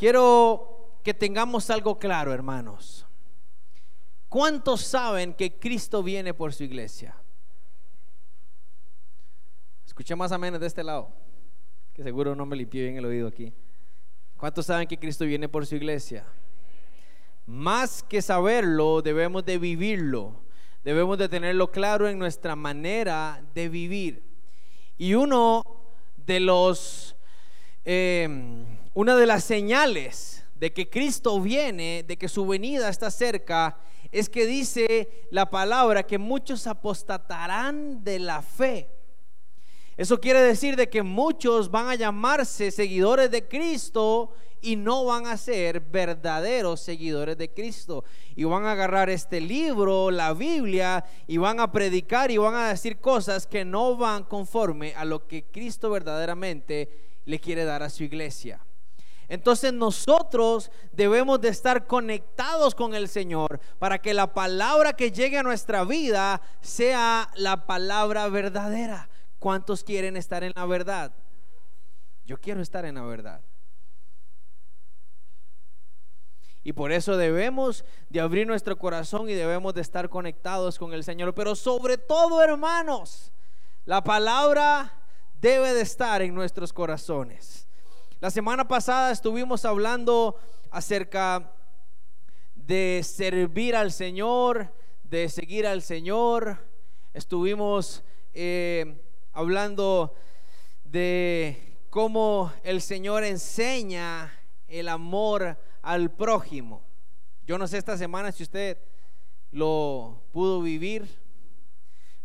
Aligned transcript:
Quiero 0.00 0.96
que 1.04 1.12
tengamos 1.12 1.68
algo 1.68 1.98
claro, 1.98 2.32
hermanos. 2.32 3.06
¿Cuántos 4.30 4.80
saben 4.80 5.34
que 5.34 5.58
Cristo 5.58 6.02
viene 6.02 6.32
por 6.32 6.54
su 6.54 6.64
iglesia? 6.64 7.14
Escuché 9.84 10.16
más 10.16 10.32
o 10.32 10.38
menos 10.38 10.58
de 10.58 10.68
este 10.68 10.82
lado, 10.82 11.12
que 11.92 12.02
seguro 12.02 12.34
no 12.34 12.46
me 12.46 12.56
limpié 12.56 12.84
bien 12.84 12.96
el 12.96 13.04
oído 13.04 13.28
aquí. 13.28 13.52
¿Cuántos 14.38 14.64
saben 14.64 14.88
que 14.88 14.98
Cristo 14.98 15.26
viene 15.26 15.50
por 15.50 15.66
su 15.66 15.76
iglesia? 15.76 16.24
Más 17.44 18.02
que 18.02 18.22
saberlo, 18.22 19.02
debemos 19.02 19.44
de 19.44 19.58
vivirlo. 19.58 20.40
Debemos 20.82 21.18
de 21.18 21.28
tenerlo 21.28 21.70
claro 21.70 22.08
en 22.08 22.18
nuestra 22.18 22.56
manera 22.56 23.44
de 23.54 23.68
vivir. 23.68 24.22
Y 24.96 25.12
uno 25.12 25.62
de 26.16 26.40
los, 26.40 27.16
em, 27.84 28.64
una 28.94 29.16
de 29.16 29.26
las 29.26 29.44
señales 29.44 30.44
de 30.54 30.72
que 30.72 30.90
Cristo 30.90 31.40
viene, 31.40 32.04
de 32.06 32.18
que 32.18 32.28
su 32.28 32.46
venida 32.46 32.88
está 32.88 33.10
cerca, 33.10 33.78
es 34.12 34.28
que 34.28 34.46
dice 34.46 35.26
la 35.30 35.48
palabra 35.48 36.02
que 36.02 36.18
muchos 36.18 36.66
apostatarán 36.66 38.04
de 38.04 38.18
la 38.18 38.42
fe. 38.42 38.90
Eso 39.96 40.20
quiere 40.20 40.40
decir 40.40 40.76
de 40.76 40.88
que 40.88 41.02
muchos 41.02 41.70
van 41.70 41.88
a 41.88 41.94
llamarse 41.94 42.70
seguidores 42.70 43.30
de 43.30 43.46
Cristo 43.46 44.30
y 44.62 44.76
no 44.76 45.04
van 45.04 45.26
a 45.26 45.36
ser 45.36 45.80
verdaderos 45.80 46.80
seguidores 46.80 47.36
de 47.38 47.52
Cristo. 47.52 48.04
Y 48.34 48.44
van 48.44 48.64
a 48.64 48.72
agarrar 48.72 49.10
este 49.10 49.40
libro, 49.40 50.10
la 50.10 50.32
Biblia, 50.32 51.04
y 51.26 51.36
van 51.38 51.60
a 51.60 51.70
predicar 51.70 52.30
y 52.30 52.38
van 52.38 52.54
a 52.54 52.68
decir 52.68 52.98
cosas 52.98 53.46
que 53.46 53.64
no 53.64 53.96
van 53.96 54.24
conforme 54.24 54.94
a 54.94 55.04
lo 55.04 55.26
que 55.26 55.44
Cristo 55.44 55.90
verdaderamente 55.90 57.09
le 57.24 57.40
quiere 57.40 57.64
dar 57.64 57.82
a 57.82 57.90
su 57.90 58.04
iglesia. 58.04 58.60
Entonces 59.28 59.72
nosotros 59.72 60.72
debemos 60.92 61.40
de 61.40 61.50
estar 61.50 61.86
conectados 61.86 62.74
con 62.74 62.94
el 62.94 63.08
Señor 63.08 63.60
para 63.78 63.98
que 63.98 64.12
la 64.12 64.34
palabra 64.34 64.94
que 64.94 65.12
llegue 65.12 65.38
a 65.38 65.44
nuestra 65.44 65.84
vida 65.84 66.42
sea 66.60 67.30
la 67.36 67.64
palabra 67.64 68.28
verdadera. 68.28 69.08
¿Cuántos 69.38 69.84
quieren 69.84 70.16
estar 70.16 70.42
en 70.42 70.52
la 70.56 70.66
verdad? 70.66 71.12
Yo 72.26 72.40
quiero 72.40 72.60
estar 72.60 72.84
en 72.84 72.96
la 72.96 73.02
verdad. 73.02 73.40
Y 76.62 76.72
por 76.72 76.92
eso 76.92 77.16
debemos 77.16 77.84
de 78.08 78.20
abrir 78.20 78.46
nuestro 78.46 78.76
corazón 78.78 79.30
y 79.30 79.34
debemos 79.34 79.74
de 79.74 79.80
estar 79.80 80.08
conectados 80.08 80.78
con 80.78 80.92
el 80.92 81.04
Señor. 81.04 81.34
Pero 81.34 81.54
sobre 81.54 81.96
todo, 81.96 82.42
hermanos, 82.42 83.32
la 83.84 84.02
palabra 84.02 84.99
debe 85.40 85.72
de 85.72 85.80
estar 85.80 86.22
en 86.22 86.34
nuestros 86.34 86.72
corazones. 86.72 87.66
La 88.20 88.30
semana 88.30 88.68
pasada 88.68 89.10
estuvimos 89.10 89.64
hablando 89.64 90.36
acerca 90.70 91.52
de 92.54 93.00
servir 93.02 93.74
al 93.74 93.90
Señor, 93.90 94.72
de 95.04 95.28
seguir 95.28 95.66
al 95.66 95.80
Señor. 95.80 96.58
Estuvimos 97.14 98.04
eh, 98.34 99.00
hablando 99.32 100.14
de 100.84 101.78
cómo 101.88 102.52
el 102.62 102.82
Señor 102.82 103.24
enseña 103.24 104.32
el 104.68 104.88
amor 104.88 105.58
al 105.80 106.10
prójimo. 106.10 106.82
Yo 107.46 107.56
no 107.56 107.66
sé 107.66 107.78
esta 107.78 107.96
semana 107.96 108.30
si 108.30 108.42
usted 108.42 108.76
lo 109.50 110.22
pudo 110.32 110.60
vivir. 110.60 111.08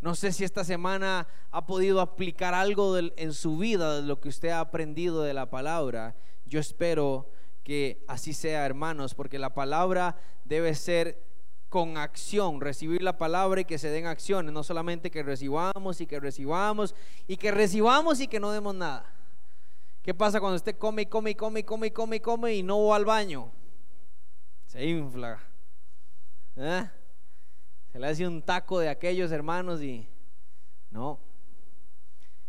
No 0.05 0.13
sé 0.13 0.31
si 0.31 0.43
esta 0.43 0.63
semana 0.63 1.27
ha 1.49 1.65
podido 1.65 1.99
aplicar 1.99 2.53
algo 2.53 2.95
en 2.95 3.33
su 3.33 3.57
vida 3.57 3.95
de 3.95 4.03
lo 4.03 4.21
que 4.21 4.29
usted 4.29 4.49
ha 4.49 4.59
aprendido 4.59 5.23
de 5.23 5.33
la 5.33 5.49
palabra. 5.49 6.15
Yo 6.45 6.59
espero 6.59 7.31
que 7.63 8.05
así 8.07 8.31
sea, 8.31 8.67
hermanos, 8.67 9.15
porque 9.15 9.39
la 9.39 9.55
palabra 9.55 10.15
debe 10.43 10.75
ser 10.75 11.23
con 11.69 11.97
acción, 11.97 12.61
recibir 12.61 13.01
la 13.01 13.17
palabra 13.17 13.61
y 13.61 13.65
que 13.65 13.79
se 13.79 13.89
den 13.89 14.05
acciones, 14.05 14.53
no 14.53 14.61
solamente 14.61 15.09
que 15.09 15.23
recibamos 15.23 15.99
y 15.99 16.05
que 16.05 16.19
recibamos 16.19 16.93
y 17.27 17.37
que 17.37 17.49
recibamos 17.49 18.19
y 18.19 18.27
que 18.27 18.39
no 18.39 18.51
demos 18.51 18.75
nada. 18.75 19.11
¿Qué 20.03 20.13
pasa 20.13 20.39
cuando 20.39 20.57
usted 20.57 20.77
come 20.77 21.01
y 21.01 21.05
come 21.07 21.31
y 21.31 21.35
come 21.35 21.61
y 21.61 21.63
come 21.63 21.87
y 21.87 21.91
come 21.91 22.15
y 22.17 22.19
come 22.19 22.53
y 22.53 22.61
no 22.61 22.85
va 22.85 22.97
al 22.97 23.05
baño? 23.05 23.51
Se 24.67 24.85
infla. 24.85 25.39
¿Eh? 26.57 26.91
Se 27.95 28.01
le 28.01 28.07
hace 28.07 28.27
un 28.27 28.41
taco 28.41 28.77
de 28.77 28.89
aquellos 28.89 29.31
hermanos 29.31 29.81
y 29.81 30.05
no. 30.91 31.17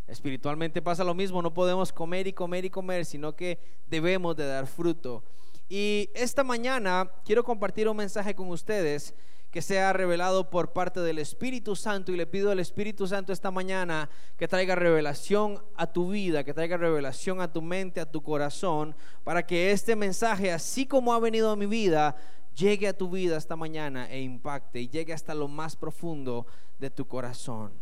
Espiritualmente 0.08 0.82
pasa 0.82 1.04
lo 1.04 1.14
mismo, 1.14 1.40
no 1.40 1.54
podemos 1.54 1.92
comer 1.92 2.26
y 2.26 2.32
comer 2.32 2.64
y 2.64 2.70
comer, 2.70 3.04
sino 3.04 3.36
que 3.36 3.60
debemos 3.86 4.34
de 4.34 4.44
dar 4.44 4.66
fruto. 4.66 5.22
Y 5.68 6.10
esta 6.16 6.42
mañana 6.42 7.08
quiero 7.24 7.44
compartir 7.44 7.88
un 7.88 7.96
mensaje 7.96 8.34
con 8.34 8.48
ustedes 8.48 9.14
que 9.52 9.62
sea 9.62 9.92
revelado 9.92 10.50
por 10.50 10.72
parte 10.72 10.98
del 10.98 11.20
Espíritu 11.20 11.76
Santo 11.76 12.10
y 12.10 12.16
le 12.16 12.26
pido 12.26 12.50
al 12.50 12.58
Espíritu 12.58 13.06
Santo 13.06 13.32
esta 13.32 13.52
mañana 13.52 14.10
que 14.36 14.48
traiga 14.48 14.74
revelación 14.74 15.62
a 15.76 15.86
tu 15.86 16.10
vida, 16.10 16.42
que 16.42 16.54
traiga 16.54 16.76
revelación 16.76 17.40
a 17.40 17.52
tu 17.52 17.62
mente, 17.62 18.00
a 18.00 18.10
tu 18.10 18.20
corazón, 18.20 18.96
para 19.22 19.46
que 19.46 19.70
este 19.70 19.94
mensaje, 19.94 20.50
así 20.50 20.86
como 20.86 21.14
ha 21.14 21.20
venido 21.20 21.52
a 21.52 21.56
mi 21.56 21.66
vida, 21.66 22.16
llegue 22.56 22.88
a 22.88 22.96
tu 22.96 23.10
vida 23.10 23.36
esta 23.36 23.54
mañana 23.54 24.10
e 24.10 24.20
impacte 24.20 24.80
y 24.80 24.88
llegue 24.88 25.12
hasta 25.12 25.34
lo 25.34 25.46
más 25.46 25.76
profundo 25.76 26.46
de 26.78 26.90
tu 26.90 27.06
corazón. 27.06 27.72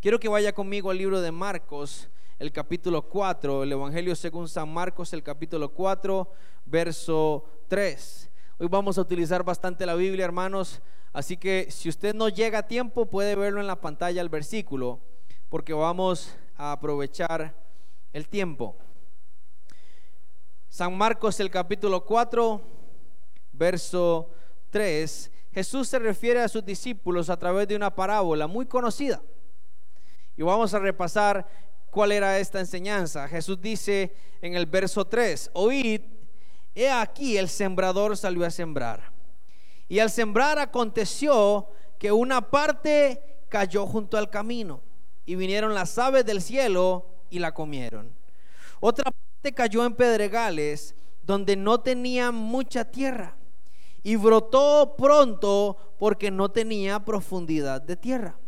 Quiero 0.00 0.18
que 0.18 0.28
vaya 0.28 0.52
conmigo 0.52 0.90
al 0.90 0.98
libro 0.98 1.20
de 1.20 1.30
Marcos, 1.30 2.08
el 2.38 2.50
capítulo 2.50 3.02
4, 3.08 3.64
el 3.64 3.72
Evangelio 3.72 4.14
según 4.14 4.48
San 4.48 4.72
Marcos, 4.72 5.12
el 5.12 5.22
capítulo 5.22 5.72
4, 5.72 6.30
verso 6.64 7.44
3. 7.68 8.30
Hoy 8.58 8.68
vamos 8.68 8.96
a 8.96 9.02
utilizar 9.02 9.42
bastante 9.42 9.84
la 9.84 9.94
Biblia, 9.94 10.24
hermanos. 10.24 10.80
Así 11.12 11.36
que 11.36 11.68
si 11.70 11.88
usted 11.88 12.14
no 12.14 12.28
llega 12.28 12.60
a 12.60 12.68
tiempo, 12.68 13.06
puede 13.06 13.34
verlo 13.34 13.60
en 13.60 13.66
la 13.66 13.80
pantalla 13.80 14.20
el 14.20 14.28
versículo, 14.28 15.00
porque 15.48 15.72
vamos 15.72 16.34
a 16.56 16.72
aprovechar 16.72 17.54
el 18.12 18.28
tiempo. 18.28 18.76
San 20.68 20.96
Marcos, 20.96 21.40
el 21.40 21.50
capítulo 21.50 22.04
4, 22.04 22.77
verso 23.58 24.30
3. 24.70 25.30
Jesús 25.52 25.88
se 25.88 25.98
refiere 25.98 26.40
a 26.40 26.48
sus 26.48 26.64
discípulos 26.64 27.28
a 27.28 27.38
través 27.38 27.66
de 27.68 27.76
una 27.76 27.94
parábola 27.94 28.46
muy 28.46 28.66
conocida. 28.66 29.20
Y 30.36 30.42
vamos 30.42 30.72
a 30.72 30.78
repasar 30.78 31.46
cuál 31.90 32.12
era 32.12 32.38
esta 32.38 32.60
enseñanza. 32.60 33.26
Jesús 33.28 33.60
dice 33.60 34.14
en 34.40 34.54
el 34.54 34.66
verso 34.66 35.04
3, 35.04 35.50
oíd 35.52 36.02
He 36.74 36.88
aquí 36.88 37.36
el 37.36 37.48
sembrador 37.48 38.16
salió 38.16 38.46
a 38.46 38.50
sembrar. 38.50 39.10
Y 39.88 39.98
al 39.98 40.10
sembrar 40.10 40.60
aconteció 40.60 41.66
que 41.98 42.12
una 42.12 42.50
parte 42.50 43.20
cayó 43.48 43.84
junto 43.84 44.16
al 44.16 44.30
camino 44.30 44.80
y 45.26 45.34
vinieron 45.34 45.74
las 45.74 45.98
aves 45.98 46.24
del 46.24 46.40
cielo 46.40 47.06
y 47.30 47.40
la 47.40 47.52
comieron. 47.52 48.12
Otra 48.78 49.10
parte 49.10 49.54
cayó 49.54 49.84
en 49.84 49.94
pedregales 49.94 50.94
donde 51.24 51.56
no 51.56 51.80
tenía 51.80 52.30
mucha 52.30 52.84
tierra 52.84 53.37
y 54.02 54.16
brotó 54.16 54.94
pronto 54.96 55.76
porque 55.98 56.30
no 56.30 56.50
tenía 56.50 57.04
profundidad 57.04 57.82
de 57.82 57.96
tierra. 57.96 58.38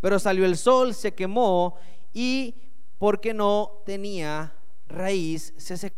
Pero 0.00 0.18
salió 0.18 0.44
el 0.44 0.56
sol, 0.56 0.94
se 0.94 1.14
quemó 1.14 1.76
y 2.12 2.54
porque 2.98 3.34
no 3.34 3.82
tenía 3.84 4.54
raíz 4.88 5.54
se 5.56 5.76
secó. 5.76 5.96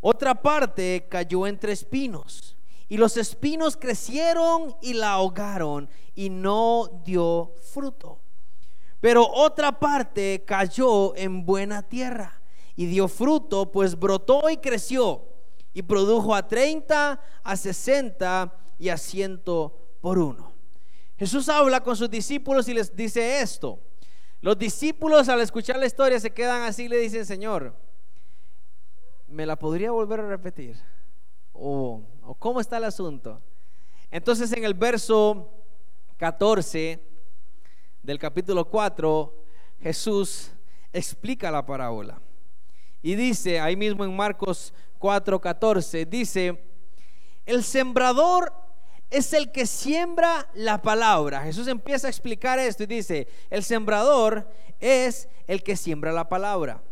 Otra 0.00 0.34
parte 0.34 1.06
cayó 1.08 1.46
entre 1.46 1.72
espinos 1.72 2.56
y 2.88 2.96
los 2.96 3.16
espinos 3.16 3.76
crecieron 3.76 4.76
y 4.82 4.94
la 4.94 5.12
ahogaron 5.12 5.88
y 6.14 6.28
no 6.28 7.02
dio 7.04 7.54
fruto. 7.72 8.20
Pero 9.00 9.26
otra 9.26 9.78
parte 9.78 10.44
cayó 10.46 11.16
en 11.16 11.44
buena 11.44 11.82
tierra 11.82 12.40
y 12.76 12.86
dio 12.86 13.08
fruto, 13.08 13.70
pues 13.70 13.98
brotó 13.98 14.48
y 14.50 14.58
creció 14.58 15.31
y 15.74 15.82
produjo 15.82 16.34
a 16.34 16.46
30, 16.46 17.20
a 17.42 17.56
60 17.56 18.52
y 18.78 18.88
a 18.88 18.96
100 18.96 19.42
por 20.00 20.18
uno. 20.18 20.52
Jesús 21.16 21.48
habla 21.48 21.82
con 21.82 21.96
sus 21.96 22.10
discípulos 22.10 22.68
y 22.68 22.74
les 22.74 22.94
dice 22.94 23.40
esto. 23.40 23.78
Los 24.40 24.58
discípulos 24.58 25.28
al 25.28 25.40
escuchar 25.40 25.76
la 25.76 25.86
historia 25.86 26.18
se 26.18 26.32
quedan 26.32 26.62
así 26.62 26.84
y 26.84 26.88
le 26.88 26.96
dicen, 26.98 27.24
Señor, 27.24 27.76
¿me 29.28 29.46
la 29.46 29.56
podría 29.56 29.92
volver 29.92 30.20
a 30.20 30.28
repetir? 30.28 30.76
¿O, 31.52 32.02
cómo 32.40 32.60
está 32.60 32.78
el 32.78 32.84
asunto? 32.84 33.40
Entonces 34.10 34.52
en 34.52 34.64
el 34.64 34.74
verso 34.74 35.48
14 36.16 37.00
del 38.02 38.18
capítulo 38.18 38.68
4, 38.68 39.44
Jesús 39.80 40.50
explica 40.92 41.50
la 41.52 41.64
parábola. 41.64 42.20
Y 43.02 43.16
dice, 43.16 43.60
ahí 43.60 43.76
mismo 43.76 44.04
en 44.04 44.14
Marcos 44.14 44.72
4, 44.98 45.40
14, 45.40 46.06
dice, 46.06 46.64
el 47.44 47.64
sembrador 47.64 48.52
es 49.10 49.32
el 49.32 49.50
que 49.50 49.66
siembra 49.66 50.48
la 50.54 50.80
palabra. 50.80 51.42
Jesús 51.42 51.66
empieza 51.66 52.06
a 52.06 52.10
explicar 52.10 52.58
esto 52.58 52.84
y 52.84 52.86
dice, 52.86 53.28
el 53.50 53.64
sembrador 53.64 54.48
es 54.80 55.28
el 55.46 55.62
que 55.62 55.76
siembra 55.76 56.12
la 56.12 56.28
palabra. 56.28 56.82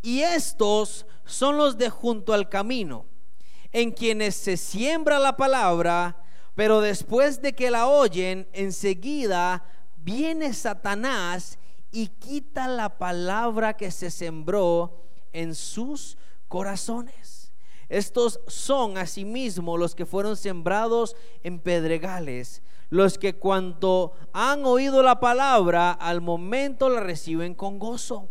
Y 0.00 0.22
estos 0.22 1.06
son 1.24 1.56
los 1.56 1.78
de 1.78 1.90
junto 1.90 2.32
al 2.32 2.48
camino, 2.48 3.06
en 3.70 3.92
quienes 3.92 4.34
se 4.34 4.56
siembra 4.56 5.18
la 5.18 5.36
palabra, 5.36 6.16
pero 6.54 6.80
después 6.80 7.40
de 7.40 7.52
que 7.52 7.70
la 7.70 7.86
oyen, 7.86 8.48
enseguida 8.52 9.64
viene 9.98 10.52
Satanás 10.52 11.58
y 11.92 12.08
quita 12.08 12.66
la 12.66 12.98
palabra 12.98 13.74
que 13.74 13.90
se 13.90 14.10
sembró 14.10 15.02
en 15.32 15.54
sus 15.54 16.16
corazones. 16.48 17.52
Estos 17.88 18.40
son 18.46 18.96
asimismo 18.96 19.76
los 19.76 19.94
que 19.94 20.06
fueron 20.06 20.36
sembrados 20.36 21.14
en 21.42 21.58
pedregales, 21.58 22.62
los 22.88 23.18
que 23.18 23.34
cuando 23.34 24.12
han 24.32 24.64
oído 24.64 25.02
la 25.02 25.20
palabra, 25.20 25.92
al 25.92 26.20
momento 26.20 26.88
la 26.88 27.00
reciben 27.00 27.54
con 27.54 27.78
gozo, 27.78 28.28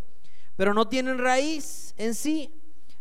pero 0.56 0.74
no 0.74 0.88
tienen 0.88 1.20
raíz 1.20 1.94
en 1.98 2.16
sí, 2.16 2.52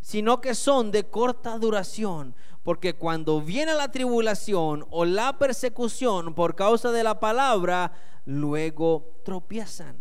sino 0.00 0.40
que 0.40 0.54
son 0.54 0.90
de 0.90 1.04
corta 1.04 1.58
duración, 1.58 2.34
porque 2.62 2.94
cuando 2.94 3.40
viene 3.40 3.74
la 3.74 3.90
tribulación 3.90 4.86
o 4.90 5.04
la 5.04 5.38
persecución 5.38 6.34
por 6.34 6.54
causa 6.54 6.90
de 6.92 7.04
la 7.04 7.20
palabra, 7.20 7.92
luego 8.26 9.14
tropiezan. 9.24 9.96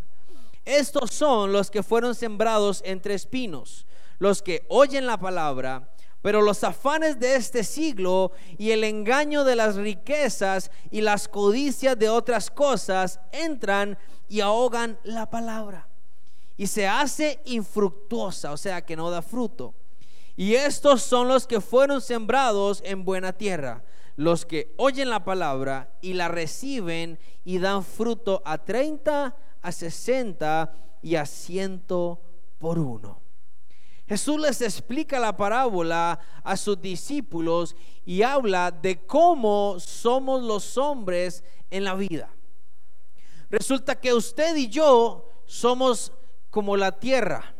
Estos 0.65 1.11
son 1.11 1.51
los 1.51 1.71
que 1.71 1.83
fueron 1.83 2.15
sembrados 2.15 2.81
entre 2.85 3.13
espinos, 3.13 3.85
los 4.19 4.41
que 4.41 4.65
oyen 4.69 5.05
la 5.05 5.17
palabra, 5.17 5.89
pero 6.21 6.41
los 6.41 6.63
afanes 6.63 7.19
de 7.19 7.35
este 7.35 7.63
siglo 7.63 8.33
y 8.57 8.71
el 8.71 8.83
engaño 8.83 9.45
de 9.45 9.55
las 9.55 9.75
riquezas 9.75 10.69
y 10.91 11.01
las 11.01 11.27
codicias 11.27 11.97
de 11.97 12.09
otras 12.09 12.51
cosas 12.51 13.19
entran 13.31 13.97
y 14.27 14.41
ahogan 14.41 14.99
la 15.03 15.29
palabra. 15.29 15.87
Y 16.57 16.67
se 16.67 16.87
hace 16.87 17.39
infructuosa, 17.45 18.51
o 18.51 18.57
sea 18.57 18.85
que 18.85 18.97
no 18.97 19.09
da 19.09 19.21
fruto. 19.21 19.73
Y 20.35 20.55
estos 20.55 21.01
son 21.01 21.29
los 21.29 21.47
que 21.47 21.61
fueron 21.61 22.01
sembrados 22.01 22.81
en 22.85 23.05
buena 23.05 23.31
tierra, 23.31 23.83
los 24.17 24.45
que 24.45 24.73
oyen 24.77 25.09
la 25.09 25.23
palabra 25.23 25.93
y 26.01 26.13
la 26.13 26.27
reciben 26.27 27.17
y 27.45 27.59
dan 27.59 27.85
fruto 27.85 28.41
a 28.43 28.57
30, 28.57 29.35
a 29.61 29.71
60 29.71 30.73
y 31.01 31.15
a 31.15 31.25
100 31.25 31.85
por 32.59 32.79
uno. 32.79 33.28
Jesús 34.09 34.41
les 34.41 34.59
explica 34.61 35.19
la 35.19 35.37
parábola 35.37 36.19
a 36.43 36.57
sus 36.57 36.81
discípulos 36.81 37.75
y 38.03 38.23
habla 38.23 38.71
de 38.71 39.05
cómo 39.05 39.79
somos 39.79 40.41
los 40.41 40.79
hombres 40.79 41.43
en 41.69 41.83
la 41.83 41.93
vida. 41.93 42.27
Resulta 43.51 43.99
que 43.99 44.15
usted 44.15 44.55
y 44.55 44.67
yo 44.67 45.29
somos 45.45 46.11
como 46.49 46.75
la 46.75 46.99
tierra. 46.99 47.53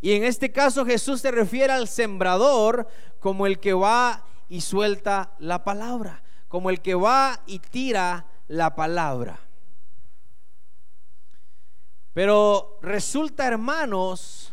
Y 0.00 0.12
en 0.12 0.22
este 0.22 0.52
caso 0.52 0.86
Jesús 0.86 1.20
se 1.20 1.32
refiere 1.32 1.72
al 1.72 1.88
sembrador 1.88 2.86
como 3.18 3.48
el 3.48 3.58
que 3.58 3.72
va 3.72 4.24
y 4.48 4.60
suelta 4.60 5.34
la 5.40 5.64
palabra, 5.64 6.22
como 6.46 6.70
el 6.70 6.80
que 6.80 6.94
va 6.94 7.42
y 7.44 7.58
tira 7.58 8.24
la 8.46 8.76
palabra. 8.76 9.40
Pero 12.12 12.78
resulta, 12.82 13.48
hermanos, 13.48 14.52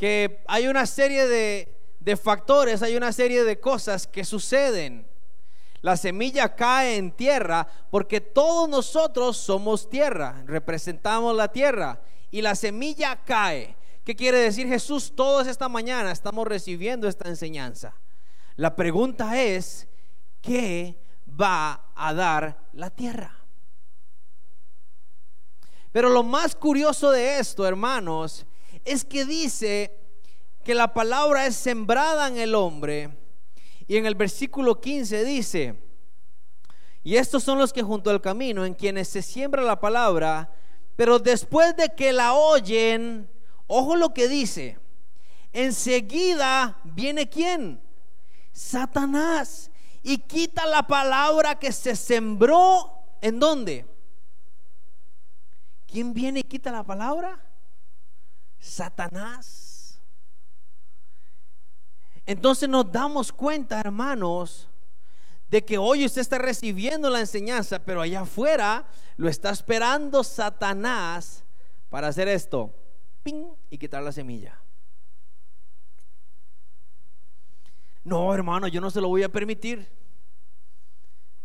que 0.00 0.42
hay 0.48 0.66
una 0.66 0.86
serie 0.86 1.26
de, 1.26 2.16
factores, 2.16 2.82
hay 2.82 2.96
una 2.96 3.12
serie 3.12 3.44
de 3.44 3.60
cosas 3.60 4.06
que 4.06 4.24
suceden. 4.24 5.06
La 5.82 5.98
semilla 5.98 6.56
cae 6.56 6.96
en 6.96 7.12
tierra 7.12 7.68
porque 7.90 8.22
todos 8.22 8.66
nosotros 8.66 9.36
somos 9.36 9.90
tierra, 9.90 10.42
representamos 10.46 11.36
la 11.36 11.48
tierra 11.48 12.00
y 12.30 12.40
la 12.40 12.54
semilla 12.54 13.22
cae. 13.26 13.76
¿Qué 14.02 14.16
quiere 14.16 14.38
decir 14.38 14.66
Jesús? 14.66 15.12
Todos 15.14 15.46
esta 15.46 15.68
mañana 15.68 16.12
estamos 16.12 16.48
recibiendo 16.48 17.06
esta 17.06 17.28
enseñanza. 17.28 17.94
La 18.56 18.74
pregunta 18.74 19.38
es, 19.38 19.86
¿qué 20.40 20.96
va 21.38 21.92
a 21.94 22.14
dar 22.14 22.58
la 22.72 22.88
tierra? 22.88 23.36
Pero 25.92 26.08
lo 26.08 26.22
más 26.22 26.54
curioso 26.54 27.10
de 27.10 27.38
esto, 27.38 27.66
hermanos, 27.66 28.46
es 28.84 29.04
que 29.04 29.24
dice 29.24 29.96
que 30.64 30.74
la 30.74 30.92
palabra 30.92 31.46
es 31.46 31.56
sembrada 31.56 32.28
en 32.28 32.38
el 32.38 32.54
hombre. 32.54 33.16
Y 33.86 33.96
en 33.96 34.06
el 34.06 34.14
versículo 34.14 34.80
15 34.80 35.24
dice, 35.24 35.74
y 37.02 37.16
estos 37.16 37.42
son 37.42 37.58
los 37.58 37.72
que 37.72 37.82
junto 37.82 38.10
al 38.10 38.20
camino, 38.20 38.64
en 38.64 38.74
quienes 38.74 39.08
se 39.08 39.22
siembra 39.22 39.62
la 39.62 39.80
palabra, 39.80 40.52
pero 40.96 41.18
después 41.18 41.74
de 41.76 41.88
que 41.88 42.12
la 42.12 42.34
oyen, 42.34 43.28
ojo 43.66 43.96
lo 43.96 44.12
que 44.12 44.28
dice, 44.28 44.78
enseguida 45.52 46.78
viene 46.84 47.28
quién? 47.28 47.80
Satanás. 48.52 49.70
Y 50.02 50.18
quita 50.18 50.66
la 50.66 50.86
palabra 50.86 51.58
que 51.58 51.72
se 51.72 51.96
sembró 51.96 52.92
en 53.20 53.38
dónde? 53.38 53.86
¿Quién 55.86 56.14
viene 56.14 56.40
y 56.40 56.44
quita 56.44 56.70
la 56.70 56.84
palabra? 56.84 57.42
Satanás. 58.60 60.00
Entonces 62.26 62.68
nos 62.68 62.90
damos 62.92 63.32
cuenta, 63.32 63.80
hermanos, 63.80 64.68
de 65.48 65.64
que 65.64 65.78
hoy 65.78 66.04
usted 66.04 66.20
está 66.20 66.38
recibiendo 66.38 67.10
la 67.10 67.18
enseñanza, 67.18 67.80
pero 67.84 68.00
allá 68.00 68.20
afuera 68.20 68.86
lo 69.16 69.28
está 69.28 69.50
esperando 69.50 70.22
Satanás 70.22 71.42
para 71.88 72.06
hacer 72.06 72.28
esto, 72.28 72.72
¡ping! 73.24 73.46
y 73.68 73.78
quitar 73.78 74.02
la 74.02 74.12
semilla. 74.12 74.60
No, 78.04 78.32
hermano, 78.32 78.68
yo 78.68 78.80
no 78.80 78.90
se 78.90 79.00
lo 79.00 79.08
voy 79.08 79.22
a 79.24 79.28
permitir. 79.28 79.88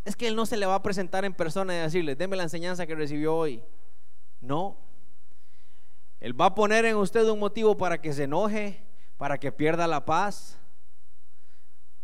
Es 0.06 0.16
que 0.16 0.28
él 0.28 0.36
no 0.36 0.46
se 0.46 0.56
le 0.56 0.68
va 0.68 0.76
a 0.76 0.84
presentar 0.84 1.26
en 1.26 1.34
persona 1.34 1.76
y 1.76 1.80
decirle, 1.80 2.16
deme 2.16 2.36
la 2.36 2.44
enseñanza 2.44 2.86
que 2.86 2.96
recibió 2.96 3.36
hoy. 3.36 3.64
No. 4.40 4.78
Él 6.20 6.40
va 6.40 6.48
a 6.48 6.56
poner 6.56 6.86
en 6.86 6.96
usted 6.98 7.28
un 7.28 7.40
motivo 7.40 7.78
para 7.78 8.02
que 8.02 8.14
se 8.14 8.24
enoje, 8.24 8.84
para 9.18 9.38
que 9.38 9.52
pierda 9.52 9.88
la 9.88 10.06
paz, 10.06 10.58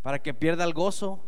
para 0.01 0.21
que 0.21 0.33
pierda 0.33 0.63
el 0.63 0.73
gozo. 0.73 1.23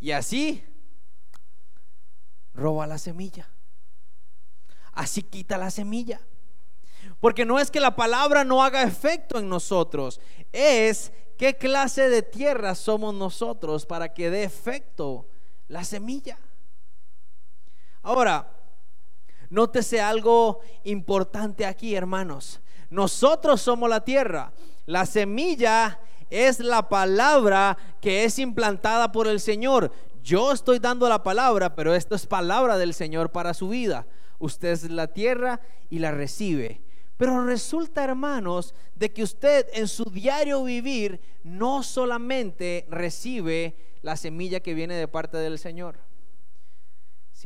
Y 0.00 0.12
así 0.12 0.64
roba 2.54 2.86
la 2.86 2.98
semilla. 2.98 3.48
Así 4.92 5.22
quita 5.22 5.58
la 5.58 5.70
semilla. 5.70 6.20
Porque 7.20 7.44
no 7.44 7.58
es 7.58 7.70
que 7.70 7.80
la 7.80 7.96
palabra 7.96 8.44
no 8.44 8.62
haga 8.62 8.82
efecto 8.82 9.38
en 9.38 9.48
nosotros, 9.48 10.20
es 10.52 11.12
qué 11.38 11.56
clase 11.56 12.08
de 12.08 12.22
tierra 12.22 12.74
somos 12.74 13.14
nosotros 13.14 13.86
para 13.86 14.12
que 14.12 14.30
dé 14.30 14.42
efecto 14.42 15.28
la 15.68 15.84
semilla. 15.84 16.38
Ahora, 18.06 18.48
nótese 19.50 20.00
algo 20.00 20.60
importante 20.84 21.66
aquí, 21.66 21.96
hermanos. 21.96 22.60
Nosotros 22.88 23.60
somos 23.60 23.90
la 23.90 24.04
tierra. 24.04 24.52
La 24.84 25.06
semilla 25.06 25.98
es 26.30 26.60
la 26.60 26.88
palabra 26.88 27.76
que 28.00 28.22
es 28.22 28.38
implantada 28.38 29.10
por 29.10 29.26
el 29.26 29.40
Señor. 29.40 29.90
Yo 30.22 30.52
estoy 30.52 30.78
dando 30.78 31.08
la 31.08 31.24
palabra, 31.24 31.74
pero 31.74 31.96
esto 31.96 32.14
es 32.14 32.28
palabra 32.28 32.78
del 32.78 32.94
Señor 32.94 33.32
para 33.32 33.54
su 33.54 33.70
vida. 33.70 34.06
Usted 34.38 34.68
es 34.68 34.88
la 34.88 35.08
tierra 35.08 35.60
y 35.90 35.98
la 35.98 36.12
recibe. 36.12 36.82
Pero 37.16 37.44
resulta, 37.44 38.04
hermanos, 38.04 38.72
de 38.94 39.12
que 39.12 39.24
usted 39.24 39.66
en 39.72 39.88
su 39.88 40.04
diario 40.04 40.62
vivir 40.62 41.20
no 41.42 41.82
solamente 41.82 42.86
recibe 42.88 43.74
la 44.02 44.14
semilla 44.14 44.60
que 44.60 44.74
viene 44.74 44.94
de 44.94 45.08
parte 45.08 45.38
del 45.38 45.58
Señor 45.58 46.05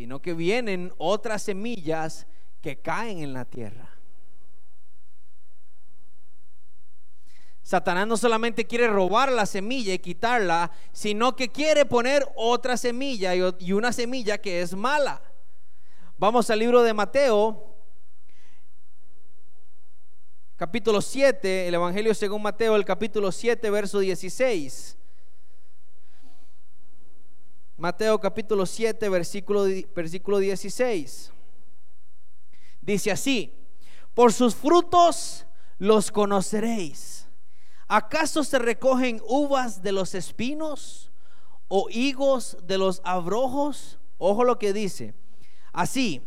sino 0.00 0.23
que 0.23 0.33
vienen 0.33 0.90
otras 0.97 1.42
semillas 1.42 2.26
que 2.62 2.80
caen 2.80 3.19
en 3.19 3.35
la 3.35 3.45
tierra. 3.45 3.87
Satanás 7.62 8.07
no 8.07 8.16
solamente 8.16 8.66
quiere 8.66 8.88
robar 8.88 9.30
la 9.30 9.45
semilla 9.45 9.92
y 9.92 9.99
quitarla, 9.99 10.71
sino 10.90 11.37
que 11.37 11.50
quiere 11.50 11.85
poner 11.85 12.26
otra 12.35 12.78
semilla 12.78 13.35
y 13.35 13.73
una 13.75 13.92
semilla 13.92 14.38
que 14.38 14.62
es 14.62 14.75
mala. 14.75 15.21
Vamos 16.16 16.49
al 16.49 16.61
libro 16.61 16.83
de 16.83 16.95
Mateo, 16.95 17.76
capítulo 20.57 21.02
7, 21.02 21.69
el 21.69 21.75
Evangelio 21.75 22.14
según 22.14 22.40
Mateo, 22.40 22.75
el 22.75 22.87
capítulo 22.87 23.30
7, 23.30 23.69
verso 23.69 23.99
16. 23.99 24.97
Mateo 27.81 28.21
capítulo 28.21 28.67
7, 28.67 29.09
versículo, 29.09 29.65
versículo 29.97 30.37
16. 30.37 31.33
Dice 32.83 33.11
así, 33.11 33.55
por 34.13 34.35
sus 34.35 34.55
frutos 34.55 35.47
los 35.79 36.11
conoceréis. 36.11 37.27
¿Acaso 37.89 38.45
se 38.45 38.59
recogen 38.59 39.23
uvas 39.27 39.83
de 39.83 39.93
los 39.93 40.15
espinos 40.15 41.11
o 41.69 41.89
higos 41.89 42.59
de 42.65 42.77
los 42.77 43.01
abrojos? 43.03 43.99
Ojo 44.19 44.45
lo 44.45 44.59
que 44.59 44.75
dice. 44.75 45.15
Así, 45.73 46.21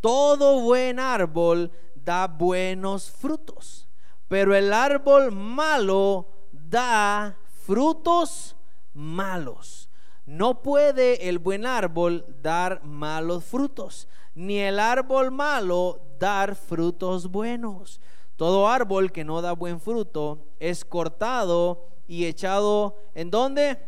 todo 0.00 0.60
buen 0.60 1.00
árbol 1.00 1.72
da 1.96 2.28
buenos 2.28 3.10
frutos, 3.10 3.88
pero 4.28 4.54
el 4.54 4.72
árbol 4.72 5.32
malo 5.32 6.28
da 6.52 7.36
frutos 7.64 8.54
malos. 8.92 9.83
No 10.26 10.62
puede 10.62 11.28
el 11.28 11.38
buen 11.38 11.66
árbol 11.66 12.24
dar 12.42 12.82
malos 12.84 13.44
frutos, 13.44 14.08
ni 14.34 14.58
el 14.58 14.78
árbol 14.78 15.30
malo 15.30 16.00
dar 16.18 16.54
frutos 16.54 17.30
buenos. 17.30 18.00
Todo 18.36 18.68
árbol 18.68 19.12
que 19.12 19.24
no 19.24 19.42
da 19.42 19.52
buen 19.52 19.80
fruto 19.80 20.46
es 20.58 20.84
cortado 20.84 21.86
y 22.08 22.24
echado 22.24 22.96
en 23.14 23.30
dónde? 23.30 23.78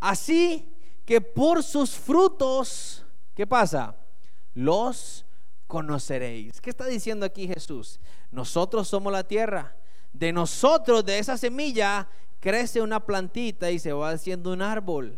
Así 0.00 0.68
que 1.04 1.20
por 1.20 1.62
sus 1.62 1.90
frutos, 1.90 3.04
¿qué 3.34 3.46
pasa? 3.46 3.94
Los 4.54 5.24
conoceréis. 5.66 6.60
¿Qué 6.60 6.70
está 6.70 6.86
diciendo 6.86 7.24
aquí 7.24 7.46
Jesús? 7.46 8.00
Nosotros 8.30 8.88
somos 8.88 9.12
la 9.12 9.24
tierra. 9.24 9.76
De 10.12 10.32
nosotros, 10.32 11.04
de 11.04 11.18
esa 11.18 11.38
semilla, 11.38 12.08
crece 12.42 12.82
una 12.82 12.98
plantita 12.98 13.70
y 13.70 13.78
se 13.78 13.92
va 13.92 14.10
haciendo 14.10 14.52
un 14.52 14.62
árbol. 14.62 15.16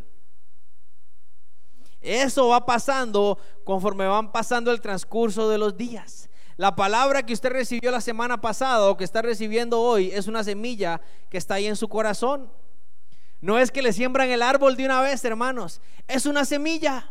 Eso 2.03 2.49
va 2.49 2.67
pasando 2.67 3.39
conforme 3.65 4.07
van 4.07 4.31
pasando 4.31 4.71
el 4.71 4.83
transcurso 4.83 5.49
de 5.49 5.57
los 5.57 5.75
días. 5.75 6.29
La 6.59 6.77
palabra 6.77 7.25
que 7.25 7.33
usted 7.33 7.51
recibió 7.51 7.91
la 7.91 8.03
semana 8.03 8.43
pasada 8.43 8.91
o 8.91 8.97
que 8.99 9.05
está 9.05 9.23
recibiendo 9.23 9.81
hoy 9.81 10.11
es 10.13 10.27
una 10.27 10.45
semilla 10.45 11.01
que 11.31 11.39
está 11.39 11.55
ahí 11.55 11.67
en 11.67 11.77
su 11.77 11.89
corazón. 11.89 12.53
No 13.41 13.59
es 13.59 13.71
que 13.71 13.81
le 13.81 13.95
siembran 13.95 14.29
el 14.29 14.43
árbol 14.43 14.77
de 14.77 14.85
una 14.85 15.01
vez, 15.01 15.25
hermanos. 15.25 15.81
Es 16.07 16.27
una 16.27 16.45
semilla. 16.45 17.11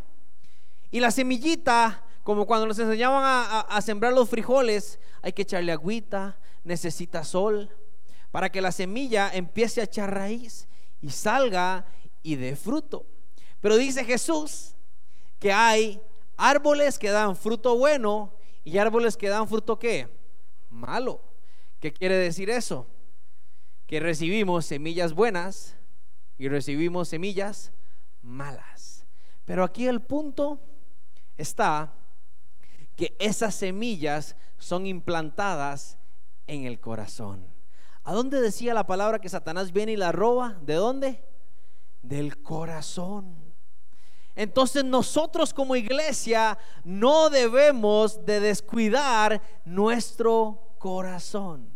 Y 0.92 1.00
la 1.00 1.10
semillita, 1.10 2.04
como 2.22 2.46
cuando 2.46 2.66
nos 2.66 2.78
enseñaban 2.78 3.24
a, 3.68 3.82
sembrar 3.82 4.12
los 4.12 4.30
frijoles, 4.30 5.00
hay 5.22 5.32
que 5.32 5.42
echarle 5.42 5.72
agüita, 5.72 6.38
necesita 6.62 7.24
sol, 7.24 7.68
para 8.34 8.50
que 8.50 8.60
la 8.60 8.72
semilla 8.72 9.30
empiece 9.32 9.80
a 9.80 9.84
echar 9.84 10.12
raíz 10.12 10.66
y 11.00 11.10
salga 11.10 11.86
y 12.20 12.34
dé 12.34 12.56
fruto. 12.56 13.06
Pero 13.60 13.76
dice 13.76 14.04
Jesús 14.04 14.74
que 15.38 15.52
hay 15.52 16.02
árboles 16.36 16.98
que 16.98 17.10
dan 17.10 17.36
fruto 17.36 17.78
bueno 17.78 18.34
y 18.64 18.78
árboles 18.78 19.16
que 19.16 19.28
dan 19.28 19.46
fruto 19.46 19.78
qué? 19.78 20.08
Malo. 20.68 21.20
¿Qué 21.78 21.92
quiere 21.92 22.16
decir 22.16 22.50
eso? 22.50 22.88
Que 23.86 24.00
recibimos 24.00 24.66
semillas 24.66 25.12
buenas 25.12 25.76
y 26.36 26.48
recibimos 26.48 27.06
semillas 27.06 27.70
malas. 28.20 29.06
Pero 29.44 29.62
aquí 29.62 29.86
el 29.86 30.00
punto 30.02 30.58
está 31.36 31.94
que 32.96 33.14
esas 33.20 33.54
semillas 33.54 34.34
son 34.58 34.88
implantadas 34.88 35.98
en 36.48 36.64
el 36.64 36.80
corazón. 36.80 37.53
¿A 38.04 38.12
dónde 38.12 38.40
decía 38.40 38.74
la 38.74 38.86
palabra 38.86 39.18
que 39.18 39.30
Satanás 39.30 39.72
viene 39.72 39.92
y 39.92 39.96
la 39.96 40.12
roba? 40.12 40.58
¿De 40.60 40.74
dónde? 40.74 41.24
Del 42.02 42.42
corazón. 42.42 43.34
Entonces 44.36 44.84
nosotros 44.84 45.54
como 45.54 45.74
iglesia 45.74 46.58
no 46.84 47.30
debemos 47.30 48.26
de 48.26 48.40
descuidar 48.40 49.40
nuestro 49.64 50.76
corazón. 50.78 51.74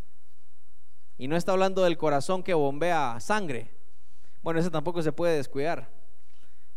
Y 1.16 1.28
no 1.28 1.37
está 1.37 1.52
hablando 1.52 1.82
del 1.82 1.97
corazón 1.97 2.42
que 2.42 2.52
bombea 2.52 3.18
sangre. 3.20 3.75
Bueno, 4.42 4.61
ese 4.61 4.70
tampoco 4.70 5.02
se 5.02 5.12
puede 5.12 5.37
descuidar. 5.37 5.88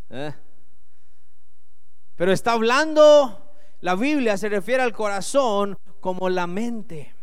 ¿eh? 0.09 0.33
Pero 2.15 2.31
está 2.31 2.53
hablando, 2.53 3.53
la 3.81 3.95
Biblia 3.95 4.37
se 4.37 4.49
refiere 4.49 4.81
al 4.81 4.93
corazón 4.93 5.77
como 5.99 6.29
la 6.29 6.47
mente. 6.47 7.15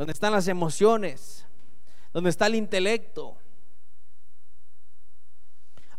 Donde 0.00 0.14
están 0.14 0.32
las 0.32 0.48
emociones, 0.48 1.44
donde 2.14 2.30
está 2.30 2.46
el 2.46 2.54
intelecto, 2.54 3.36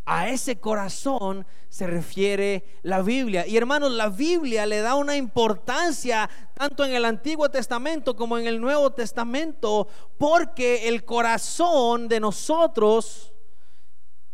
a 0.04 0.28
ese 0.28 0.58
corazón 0.58 1.46
se 1.68 1.86
refiere 1.86 2.64
la 2.82 3.00
Biblia. 3.02 3.46
Y 3.46 3.56
hermanos, 3.56 3.92
la 3.92 4.08
Biblia 4.08 4.66
le 4.66 4.80
da 4.80 4.96
una 4.96 5.14
importancia 5.14 6.28
tanto 6.52 6.84
en 6.84 6.94
el 6.94 7.04
Antiguo 7.04 7.48
Testamento 7.48 8.16
como 8.16 8.38
en 8.38 8.48
el 8.48 8.60
Nuevo 8.60 8.90
Testamento, 8.90 9.86
porque 10.18 10.88
el 10.88 11.04
corazón 11.04 12.08
de 12.08 12.18
nosotros, 12.18 13.32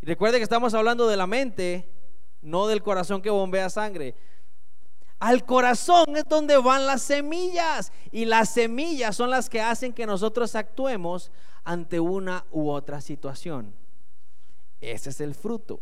recuerde 0.00 0.38
que 0.38 0.44
estamos 0.44 0.72
hablando 0.72 1.06
de 1.06 1.18
la 1.18 1.26
mente, 1.26 1.92
no 2.40 2.68
del 2.68 2.82
corazón 2.82 3.20
que 3.20 3.28
bombea 3.28 3.68
sangre. 3.68 4.14
Al 5.18 5.44
corazón 5.44 6.16
es 6.16 6.24
donde 6.24 6.56
van 6.58 6.86
las 6.86 7.02
semillas 7.02 7.92
y 8.12 8.24
las 8.24 8.50
semillas 8.50 9.16
son 9.16 9.30
las 9.30 9.50
que 9.50 9.60
hacen 9.60 9.92
que 9.92 10.06
nosotros 10.06 10.54
actuemos 10.54 11.32
ante 11.64 11.98
una 11.98 12.44
u 12.52 12.70
otra 12.70 13.00
situación. 13.00 13.74
Ese 14.80 15.10
es 15.10 15.20
el 15.20 15.34
fruto. 15.34 15.80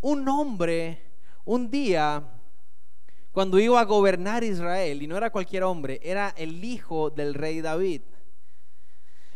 Un 0.00 0.28
hombre, 0.28 1.02
un 1.44 1.70
día, 1.70 2.22
cuando 3.32 3.58
iba 3.58 3.80
a 3.80 3.84
gobernar 3.84 4.44
Israel, 4.44 5.02
y 5.02 5.06
no 5.06 5.16
era 5.16 5.30
cualquier 5.30 5.64
hombre, 5.64 5.98
era 6.02 6.34
el 6.36 6.62
hijo 6.62 7.08
del 7.08 7.34
rey 7.34 7.62
David. 7.62 8.02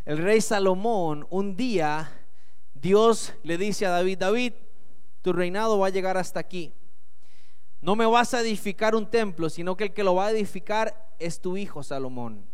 El 0.04 0.18
rey 0.18 0.40
Salomón, 0.40 1.26
un 1.30 1.56
día, 1.56 2.12
Dios 2.74 3.32
le 3.44 3.56
dice 3.56 3.86
a 3.86 3.90
David, 3.90 4.18
David, 4.18 4.52
tu 5.22 5.32
reinado 5.32 5.78
va 5.78 5.86
a 5.86 5.90
llegar 5.90 6.18
hasta 6.18 6.40
aquí. 6.40 6.72
No 7.82 7.96
me 7.96 8.06
vas 8.06 8.32
a 8.32 8.40
edificar 8.40 8.94
un 8.94 9.10
templo, 9.10 9.50
sino 9.50 9.76
que 9.76 9.84
el 9.84 9.92
que 9.92 10.04
lo 10.04 10.14
va 10.14 10.26
a 10.26 10.30
edificar 10.30 11.10
es 11.18 11.40
tu 11.40 11.56
hijo 11.56 11.82
Salomón. 11.82 12.46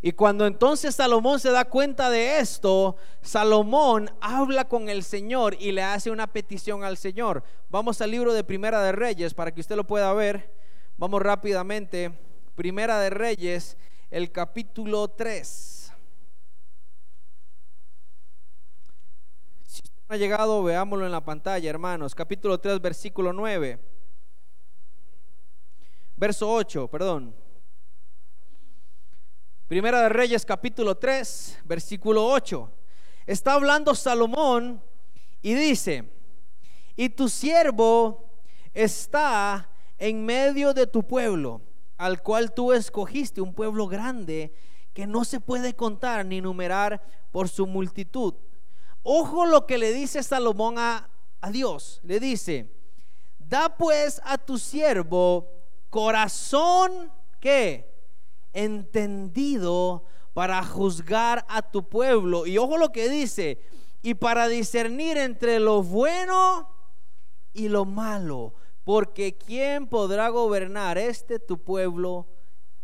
Y 0.00 0.12
cuando 0.12 0.46
entonces 0.46 0.94
Salomón 0.94 1.40
se 1.40 1.50
da 1.50 1.64
cuenta 1.64 2.08
de 2.08 2.38
esto, 2.38 2.96
Salomón 3.20 4.10
habla 4.20 4.68
con 4.68 4.88
el 4.88 5.02
Señor 5.02 5.56
y 5.58 5.72
le 5.72 5.82
hace 5.82 6.10
una 6.10 6.28
petición 6.28 6.84
al 6.84 6.96
Señor. 6.96 7.42
Vamos 7.68 8.00
al 8.00 8.12
libro 8.12 8.32
de 8.32 8.44
Primera 8.44 8.82
de 8.82 8.92
Reyes 8.92 9.34
para 9.34 9.52
que 9.52 9.60
usted 9.60 9.76
lo 9.76 9.84
pueda 9.84 10.12
ver. 10.12 10.54
Vamos 10.96 11.20
rápidamente. 11.20 12.12
Primera 12.54 13.00
de 13.00 13.10
Reyes, 13.10 13.76
el 14.10 14.30
capítulo 14.30 15.08
3. 15.08 15.92
Si 19.66 19.82
usted 19.82 19.90
no 19.94 19.97
ha 20.10 20.16
llegado, 20.16 20.62
veámoslo 20.62 21.04
en 21.04 21.12
la 21.12 21.22
pantalla, 21.22 21.68
hermanos. 21.68 22.14
Capítulo 22.14 22.58
3, 22.58 22.80
versículo 22.80 23.30
9. 23.30 23.78
Verso 26.16 26.50
8, 26.50 26.88
perdón. 26.88 27.34
Primera 29.66 30.00
de 30.00 30.08
Reyes 30.08 30.46
capítulo 30.46 30.96
3, 30.96 31.58
versículo 31.64 32.26
8. 32.26 32.72
Está 33.26 33.52
hablando 33.52 33.94
Salomón 33.94 34.82
y 35.42 35.52
dice, 35.52 36.10
y 36.96 37.10
tu 37.10 37.28
siervo 37.28 38.32
está 38.72 39.68
en 39.98 40.24
medio 40.24 40.72
de 40.72 40.86
tu 40.86 41.06
pueblo, 41.06 41.60
al 41.98 42.22
cual 42.22 42.54
tú 42.54 42.72
escogiste, 42.72 43.42
un 43.42 43.52
pueblo 43.52 43.86
grande 43.86 44.54
que 44.94 45.06
no 45.06 45.26
se 45.26 45.38
puede 45.38 45.76
contar 45.76 46.24
ni 46.24 46.40
numerar 46.40 47.02
por 47.30 47.50
su 47.50 47.66
multitud. 47.66 48.32
Ojo 49.02 49.46
lo 49.46 49.66
que 49.66 49.78
le 49.78 49.92
dice 49.92 50.22
Salomón 50.22 50.78
a, 50.78 51.08
a 51.40 51.50
Dios. 51.50 52.00
Le 52.02 52.20
dice, 52.20 52.70
da 53.38 53.76
pues 53.76 54.20
a 54.24 54.38
tu 54.38 54.58
siervo 54.58 55.48
corazón 55.90 57.10
que 57.40 57.88
entendido 58.52 60.04
para 60.34 60.62
juzgar 60.64 61.44
a 61.48 61.62
tu 61.62 61.88
pueblo. 61.88 62.46
Y 62.46 62.58
ojo 62.58 62.76
lo 62.76 62.92
que 62.92 63.08
dice, 63.08 63.58
y 64.02 64.14
para 64.14 64.48
discernir 64.48 65.16
entre 65.16 65.58
lo 65.58 65.82
bueno 65.82 66.68
y 67.52 67.68
lo 67.68 67.84
malo, 67.84 68.54
porque 68.84 69.36
¿quién 69.36 69.86
podrá 69.86 70.28
gobernar 70.28 70.98
este 70.98 71.38
tu 71.38 71.58
pueblo 71.58 72.26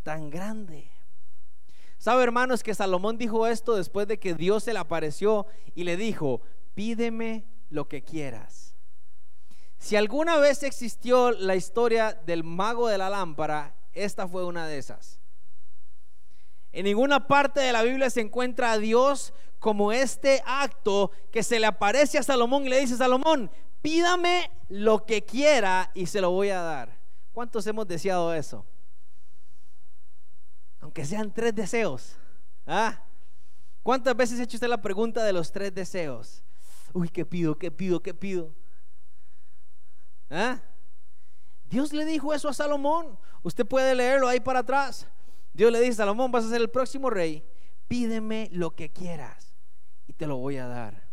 tan 0.03 0.31
grande? 0.31 0.91
¿Sabe 2.05 2.23
hermanos 2.23 2.63
que 2.63 2.75
Salomón 2.75 3.17
dijo 3.17 3.47
esto 3.47 3.77
después 3.77 4.07
de 4.07 4.19
que 4.19 4.35
Dios 4.35 4.65
se 4.65 4.75
le 4.75 4.79
apareció 4.79 5.47
y 5.75 5.85
le 5.85 5.97
dijo, 5.97 6.43
pídeme 6.75 7.47
lo 7.71 7.89
que 7.89 8.03
quieras? 8.03 8.75
Si 9.79 9.97
alguna 9.97 10.37
vez 10.37 10.65
existió 10.65 11.31
la 11.31 11.57
historia 11.57 12.13
del 12.13 12.45
mago 12.45 12.89
de 12.89 12.99
la 12.99 13.09
lámpara, 13.09 13.75
esta 13.95 14.29
fue 14.29 14.45
una 14.45 14.67
de 14.67 14.77
esas. 14.77 15.19
En 16.73 16.85
ninguna 16.85 17.27
parte 17.27 17.61
de 17.61 17.73
la 17.73 17.83
Biblia 17.83 18.11
se 18.11 18.21
encuentra 18.21 18.73
a 18.73 18.79
Dios 18.79 19.33
como 19.59 19.91
este 19.91 20.43
acto 20.45 21.11
que 21.33 21.43
se 21.43 21.59
le 21.59 21.65
aparece 21.65 22.19
a 22.19 22.23
Salomón 22.23 22.67
y 22.67 22.69
le 22.69 22.81
dice, 22.81 22.99
Salomón, 22.99 23.51
pídame 23.81 24.51
lo 24.69 25.07
que 25.07 25.25
quiera 25.25 25.91
y 25.95 26.05
se 26.05 26.21
lo 26.21 26.33
voy 26.33 26.51
a 26.51 26.61
dar. 26.61 26.99
¿Cuántos 27.33 27.67
hemos 27.67 27.89
deseado 27.89 28.35
eso? 28.35 28.67
Aunque 30.85 31.07
sean 31.07 31.33
tres 31.33 31.55
deseos. 31.55 32.15
¿Ah? 32.67 33.03
¿Cuántas 33.83 34.15
veces 34.15 34.39
ha 34.39 34.43
hecho 34.43 34.59
usted 34.59 34.69
la 34.69 34.83
pregunta 34.83 35.25
de 35.25 35.33
los 35.33 35.51
tres 35.51 35.75
deseos? 35.75 36.45
Uy, 36.93 37.09
¿qué 37.09 37.25
pido? 37.25 37.59
¿Qué 37.59 37.71
pido? 37.71 38.03
¿Qué 38.03 38.13
pido? 38.13 38.55
¿Ah? 40.29 40.61
Dios 41.71 41.95
le 41.95 42.05
dijo 42.05 42.35
eso 42.35 42.51
a 42.51 42.53
Salomón. 42.53 43.19
Usted 43.43 43.65
puede 43.65 43.95
leerlo 43.95 44.29
ahí 44.29 44.41
para 44.41 44.59
atrás. 44.59 45.07
Dios 45.55 45.73
le 45.73 45.81
dice, 45.81 45.95
Salomón, 45.95 46.31
vas 46.31 46.45
a 46.45 46.51
ser 46.51 46.61
el 46.61 46.69
próximo 46.69 47.09
rey. 47.09 47.43
Pídeme 47.89 48.51
lo 48.53 48.77
que 48.77 48.93
quieras 48.93 49.55
y 50.07 50.13
te 50.13 50.27
lo 50.27 50.37
voy 50.37 50.59
a 50.59 50.67
dar. 50.67 51.09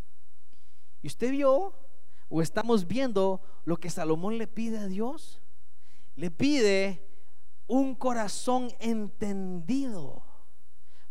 ¿Y 1.01 1.07
usted 1.07 1.31
vio 1.31 1.73
o 2.27 2.41
estamos 2.41 2.87
viendo 2.87 3.41
lo 3.63 3.77
que 3.77 3.89
Salomón 3.89 4.37
le 4.37 4.47
pide 4.47 4.79
a 4.79 4.87
Dios? 4.87 5.39
Le 6.17 6.29
pide 6.29 7.07
un 7.71 7.95
corazón 7.95 8.69
entendido 8.79 10.21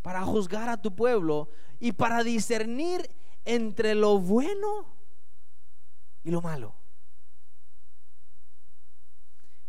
para 0.02 0.20
juzgar 0.24 0.68
a 0.68 0.76
tu 0.76 0.94
pueblo 0.94 1.48
y 1.78 1.92
para 1.92 2.22
discernir 2.22 3.10
entre 3.46 3.94
lo 3.94 4.18
bueno 4.18 4.84
y 6.22 6.30
lo 6.30 6.42
malo. 6.42 6.74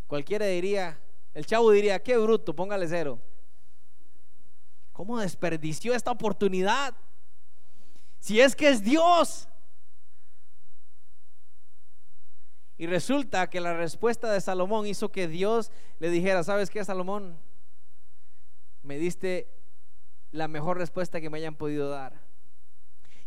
Cualquiera 0.05 0.48
diría, 0.48 1.00
el 1.33 1.45
chavo 1.45 1.71
diría, 1.71 2.03
qué 2.03 2.17
bruto, 2.17 2.53
póngale 2.53 2.89
cero. 2.89 3.21
¿Cómo 4.91 5.17
desperdició 5.17 5.95
esta 5.95 6.12
oportunidad? 6.12 6.93
Si 8.19 8.41
es 8.41 8.53
que 8.53 8.67
es 8.67 8.83
Dios. 8.83 9.48
Y 12.81 12.88
resulta 12.88 13.47
que 13.47 13.61
la 13.61 13.75
respuesta 13.75 14.33
de 14.33 14.41
Salomón 14.41 14.88
hizo 14.88 15.11
que 15.11 15.27
Dios 15.27 15.69
le 16.00 16.09
dijera, 16.09 16.43
¿sabes 16.43 16.71
qué, 16.71 16.83
Salomón? 16.83 17.38
Me 18.81 18.97
diste 18.97 19.47
la 20.31 20.47
mejor 20.47 20.79
respuesta 20.79 21.21
que 21.21 21.29
me 21.29 21.38
hayan 21.38 21.53
podido 21.53 21.89
dar. 21.89 22.19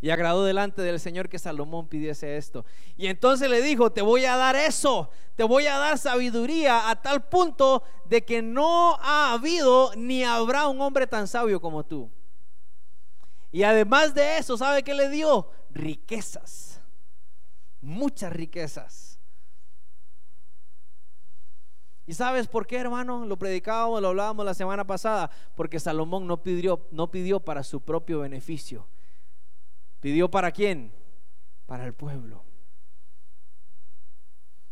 Y 0.01 0.11
agradó 0.11 0.43
delante 0.43 0.83
del 0.83 0.99
Señor 0.99 1.29
que 1.29 1.39
Salomón 1.39 1.87
pidiese 1.87 2.37
esto. 2.37 2.65
Y 2.97 3.07
entonces 3.07 3.49
le 3.49 3.63
dijo, 3.63 3.93
te 3.93 4.03
voy 4.03 4.25
a 4.25 4.37
dar 4.37 4.57
eso, 4.57 5.09
te 5.37 5.45
voy 5.45 5.69
a 5.69 5.79
dar 5.79 5.99
sabiduría 5.99 6.91
a 6.91 7.01
tal 7.01 7.23
punto 7.29 7.85
de 8.07 8.25
que 8.25 8.43
no 8.43 8.97
ha 9.01 9.35
habido 9.35 9.93
ni 9.95 10.25
habrá 10.25 10.67
un 10.67 10.81
hombre 10.81 11.07
tan 11.07 11.29
sabio 11.29 11.61
como 11.61 11.85
tú. 11.85 12.11
Y 13.53 13.63
además 13.63 14.17
de 14.17 14.39
eso, 14.39 14.57
¿sabe 14.57 14.83
qué 14.83 14.95
le 14.95 15.09
dio? 15.11 15.49
Riquezas, 15.71 16.81
muchas 17.81 18.33
riquezas. 18.33 19.14
¿Y 22.07 22.15
sabes 22.15 22.47
por 22.49 22.67
qué, 22.67 22.77
hermano? 22.77 23.25
Lo 23.25 23.39
predicábamos, 23.39 24.03
lo 24.03 24.09
hablábamos 24.09 24.45
la 24.45 24.55
semana 24.55 24.87
pasada, 24.87 25.31
porque 25.55 25.81
Salomón 25.81 26.27
no 26.27 26.43
pidió, 26.43 26.87
no 26.91 27.11
pidió 27.11 27.41
para 27.41 27.63
su 27.63 27.81
propio 27.81 28.21
beneficio 28.21 28.87
¿Pidió 30.05 30.31
para 30.31 30.53
quién? 30.53 30.93
Para 31.65 31.87
el 31.87 31.95
pueblo. 31.95 32.45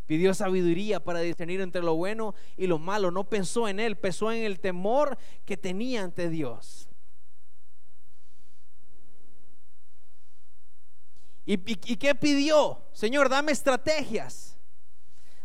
Pidió 0.05 0.35
sabiduría 0.35 1.03
para 1.03 1.21
discernir 1.21 1.63
entre 1.63 1.81
lo 1.81 1.95
bueno 1.95 2.35
y 2.59 2.67
lo 2.67 2.79
malo. 2.79 3.11
No 3.11 3.25
pensó 3.25 3.67
en 3.67 3.81
él, 3.81 3.97
pensó 3.97 4.31
en 4.31 4.43
el 4.43 4.61
temor 4.61 5.17
que 5.47 5.57
tenía 5.57 6.03
ante 6.03 6.29
Dios. 6.29 6.87
¿Y, 11.47 11.57
qué 11.57 12.15
pidió? 12.15 12.83
Señor, 12.93 13.31
dame 13.31 13.53
estrategias. 13.53 14.59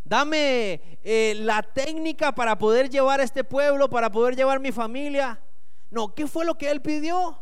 Dame 0.08 1.00
eh, 1.04 1.36
la 1.36 1.62
técnica 1.62 2.34
para 2.34 2.58
poder 2.58 2.90
llevar 2.90 3.20
a 3.20 3.24
este 3.24 3.44
pueblo, 3.44 3.90
para 3.90 4.10
poder 4.10 4.38
llevar 4.38 4.62
mi 4.62 4.72
familia. 4.72 5.44
No, 5.92 6.16
¿qué 6.16 6.28
fue 6.28 6.46
lo 6.46 6.58
que 6.58 6.72
él 6.72 6.82
pidió? 6.82 7.38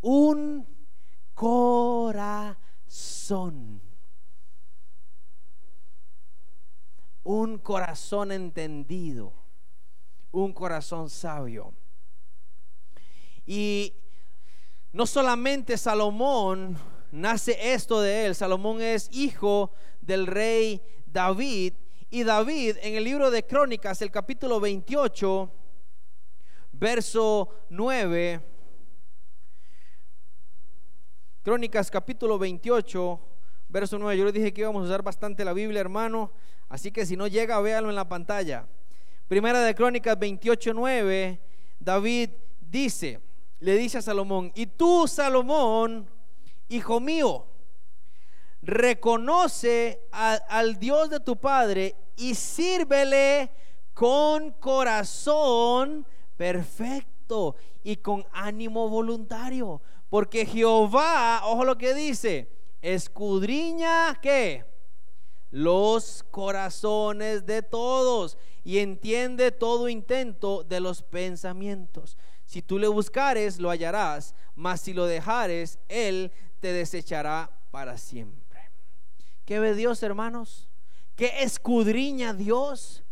Un 0.00 0.66
corazón. 1.32 2.60
Un 7.22 7.58
corazón 7.58 8.32
entendido, 8.32 9.32
un 10.32 10.52
corazón 10.52 11.08
sabio. 11.08 11.72
Y 13.46 13.94
no 14.92 15.06
solamente 15.06 15.78
Salomón 15.78 16.76
nace 17.12 17.74
esto 17.74 18.00
de 18.00 18.26
él, 18.26 18.34
Salomón 18.34 18.82
es 18.82 19.08
hijo 19.12 19.70
del 20.00 20.26
rey 20.26 20.82
David. 21.16 21.72
Y 22.10 22.24
David 22.24 22.76
en 22.82 22.94
el 22.94 23.04
libro 23.04 23.30
de 23.30 23.42
Crónicas, 23.42 24.02
el 24.02 24.10
capítulo 24.10 24.60
28, 24.60 25.50
verso 26.72 27.48
9, 27.70 28.40
Crónicas 31.42 31.90
capítulo 31.90 32.38
28, 32.38 33.20
verso 33.68 33.98
9. 33.98 34.18
Yo 34.18 34.24
les 34.26 34.34
dije 34.34 34.52
que 34.52 34.60
íbamos 34.60 34.82
a 34.82 34.84
usar 34.84 35.02
bastante 35.02 35.42
la 35.42 35.54
Biblia, 35.54 35.80
hermano. 35.80 36.32
Así 36.68 36.92
que 36.92 37.06
si 37.06 37.16
no 37.16 37.26
llega, 37.28 37.58
véalo 37.60 37.88
en 37.88 37.96
la 37.96 38.06
pantalla. 38.06 38.66
Primera 39.26 39.60
de 39.60 39.74
Crónicas 39.74 40.18
28, 40.18 40.74
9. 40.74 41.40
David 41.80 42.30
dice, 42.60 43.20
le 43.60 43.74
dice 43.78 43.96
a 43.98 44.02
Salomón, 44.02 44.52
y 44.54 44.66
tú, 44.66 45.08
Salomón, 45.08 46.10
hijo 46.68 47.00
mío, 47.00 47.46
reconoce 48.66 50.02
al 50.10 50.78
Dios 50.78 51.08
de 51.08 51.20
tu 51.20 51.36
Padre 51.36 51.94
y 52.16 52.34
sírvele 52.34 53.50
con 53.94 54.50
corazón 54.52 56.06
perfecto 56.36 57.56
y 57.82 57.96
con 57.96 58.26
ánimo 58.32 58.88
voluntario 58.88 59.80
porque 60.08 60.46
Jehová, 60.46 61.42
ojo 61.44 61.64
lo 61.64 61.76
que 61.76 61.94
dice, 61.94 62.48
escudriña 62.80 64.18
que 64.20 64.64
los 65.50 66.24
corazones 66.30 67.46
de 67.46 67.62
todos 67.62 68.38
y 68.64 68.78
entiende 68.78 69.52
todo 69.52 69.88
intento 69.88 70.64
de 70.64 70.80
los 70.80 71.02
pensamientos. 71.02 72.16
Si 72.44 72.62
tú 72.62 72.78
le 72.78 72.88
buscares, 72.88 73.58
lo 73.58 73.70
hallarás, 73.70 74.34
mas 74.54 74.80
si 74.80 74.92
lo 74.92 75.06
dejares, 75.06 75.78
él 75.88 76.30
te 76.60 76.72
desechará 76.72 77.50
para 77.70 77.98
siempre. 77.98 78.45
¿Qué 79.46 79.60
ve 79.60 79.74
Dios, 79.74 80.02
hermanos? 80.02 80.68
¿Qué 81.14 81.42
escudriña 81.42 82.34
Dios? 82.34 83.04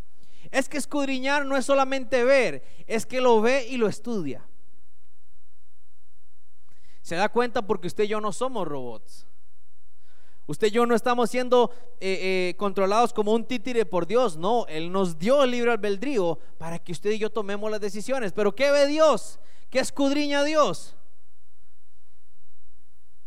Es 0.51 0.69
que 0.69 0.77
escudriñar 0.77 1.47
no 1.47 1.57
es 1.57 1.65
solamente 1.65 2.25
ver, 2.25 2.65
es 2.87 3.07
que 3.07 3.21
lo 3.21 3.41
ve 3.41 3.67
y 3.69 3.77
lo 3.77 3.89
estudia. 3.89 4.45
Se 7.03 7.15
da 7.15 7.29
cuenta 7.29 7.63
porque 7.67 7.87
usted 7.87 8.05
y 8.05 8.09
yo 8.09 8.21
no 8.21 8.33
somos 8.33 8.67
robots. 8.67 9.27
Usted 10.47 10.67
y 10.67 10.71
yo 10.73 10.85
no 10.87 10.95
estamos 10.95 11.31
siendo 11.31 11.71
eh, 12.01 12.51
eh, 12.51 12.57
controlados 12.57 13.15
como 13.15 13.33
un 13.33 13.47
títere 13.47 13.87
por 13.87 14.07
Dios. 14.07 14.37
No, 14.37 14.67
Él 14.67 14.91
nos 14.91 15.19
dio 15.19 15.45
el 15.45 15.53
libre 15.53 15.71
albedrío 15.71 16.39
para 16.59 16.79
que 16.79 16.93
usted 16.93 17.13
y 17.13 17.19
yo 17.19 17.31
tomemos 17.31 17.71
las 17.71 17.81
decisiones. 17.81 18.33
Pero 18.33 18.55
¿qué 18.55 18.71
ve 18.73 18.87
Dios? 18.87 19.39
¿Qué 19.71 19.79
escudriña 19.79 20.43
Dios? 20.43 20.97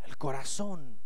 El 0.03 0.17
corazón. 0.17 0.96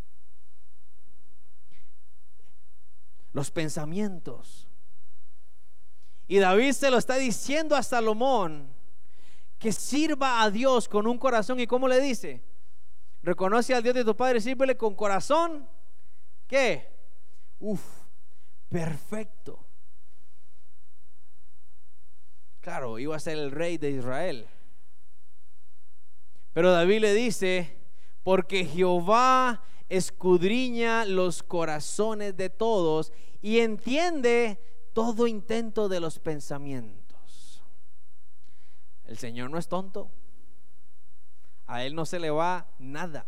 Los 3.32 3.50
pensamientos. 3.50 4.68
Y 6.26 6.38
David 6.38 6.72
se 6.72 6.90
lo 6.90 6.98
está 6.98 7.16
diciendo 7.16 7.76
a 7.76 7.82
Salomón 7.82 8.72
que 9.58 9.72
sirva 9.72 10.42
a 10.42 10.50
Dios 10.50 10.88
con 10.88 11.06
un 11.06 11.18
corazón. 11.18 11.60
¿Y 11.60 11.66
cómo 11.66 11.88
le 11.88 12.00
dice? 12.00 12.42
Reconoce 13.22 13.74
al 13.74 13.82
Dios 13.82 13.94
de 13.94 14.04
tu 14.04 14.16
Padre, 14.16 14.40
sírvele 14.40 14.76
con 14.76 14.94
corazón. 14.94 15.68
¿Qué? 16.46 16.88
Uf, 17.60 17.80
perfecto. 18.68 19.64
Claro, 22.60 22.98
iba 22.98 23.16
a 23.16 23.20
ser 23.20 23.38
el 23.38 23.50
rey 23.50 23.78
de 23.78 23.90
Israel. 23.90 24.48
Pero 26.52 26.70
David 26.70 27.00
le 27.00 27.14
dice, 27.14 27.76
porque 28.22 28.64
Jehová 28.64 29.62
escudriña 29.92 31.04
los 31.04 31.42
corazones 31.42 32.34
de 32.34 32.48
todos 32.48 33.12
y 33.42 33.58
entiende 33.58 34.58
todo 34.94 35.26
intento 35.26 35.88
de 35.90 36.00
los 36.00 36.18
pensamientos. 36.18 37.62
El 39.04 39.18
Señor 39.18 39.50
no 39.50 39.58
es 39.58 39.68
tonto. 39.68 40.10
A 41.66 41.84
Él 41.84 41.94
no 41.94 42.06
se 42.06 42.18
le 42.18 42.30
va 42.30 42.68
nada. 42.78 43.26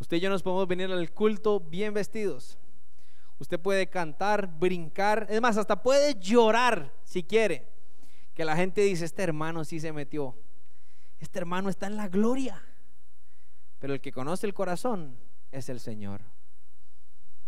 Usted 0.00 0.16
y 0.16 0.20
yo 0.20 0.28
nos 0.28 0.42
podemos 0.42 0.66
venir 0.66 0.90
al 0.90 1.12
culto 1.12 1.60
bien 1.60 1.94
vestidos. 1.94 2.58
Usted 3.38 3.60
puede 3.60 3.88
cantar, 3.88 4.48
brincar, 4.58 5.28
es 5.30 5.40
más, 5.40 5.56
hasta 5.56 5.82
puede 5.82 6.16
llorar 6.18 6.92
si 7.04 7.22
quiere. 7.22 7.68
Que 8.34 8.44
la 8.44 8.56
gente 8.56 8.80
dice, 8.80 9.04
este 9.04 9.22
hermano 9.22 9.64
sí 9.64 9.78
se 9.78 9.92
metió. 9.92 10.36
Este 11.20 11.38
hermano 11.38 11.68
está 11.68 11.86
en 11.86 11.96
la 11.96 12.08
gloria. 12.08 12.60
Pero 13.82 13.94
el 13.94 14.00
que 14.00 14.12
conoce 14.12 14.46
el 14.46 14.54
corazón 14.54 15.16
es 15.50 15.68
el 15.68 15.80
Señor. 15.80 16.20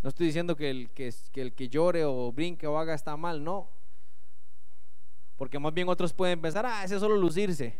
No 0.03 0.09
estoy 0.09 0.27
diciendo 0.27 0.57
que 0.57 0.69
el 0.69 0.91
que, 0.91 1.15
el 1.35 1.53
que 1.55 1.69
llore 1.69 2.05
o 2.05 2.33
brinque 2.33 2.67
o 2.67 2.77
haga 2.77 2.93
está 2.93 3.17
mal, 3.17 3.45
no. 3.45 3.71
Porque 5.37 5.61
más 5.61 5.73
bien 5.73 5.89
otros 5.89 6.13
pueden 6.13 6.41
pensar, 6.41 6.67
ah, 6.67 6.83
ese 6.83 6.97
es 6.97 7.01
solo 7.01 7.17
lucirse. 7.17 7.79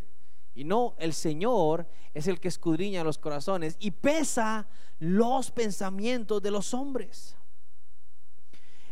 Y 0.55 0.63
no, 0.63 0.95
el 1.01 1.15
Señor 1.15 1.89
es 2.15 2.29
el 2.29 2.39
que 2.39 2.47
escudriña 2.47 3.03
los 3.03 3.19
corazones 3.19 3.77
y 3.81 3.91
pesa 3.91 4.69
los 5.01 5.51
pensamientos 5.51 6.41
de 6.41 6.53
los 6.53 6.75
hombres. 6.75 7.37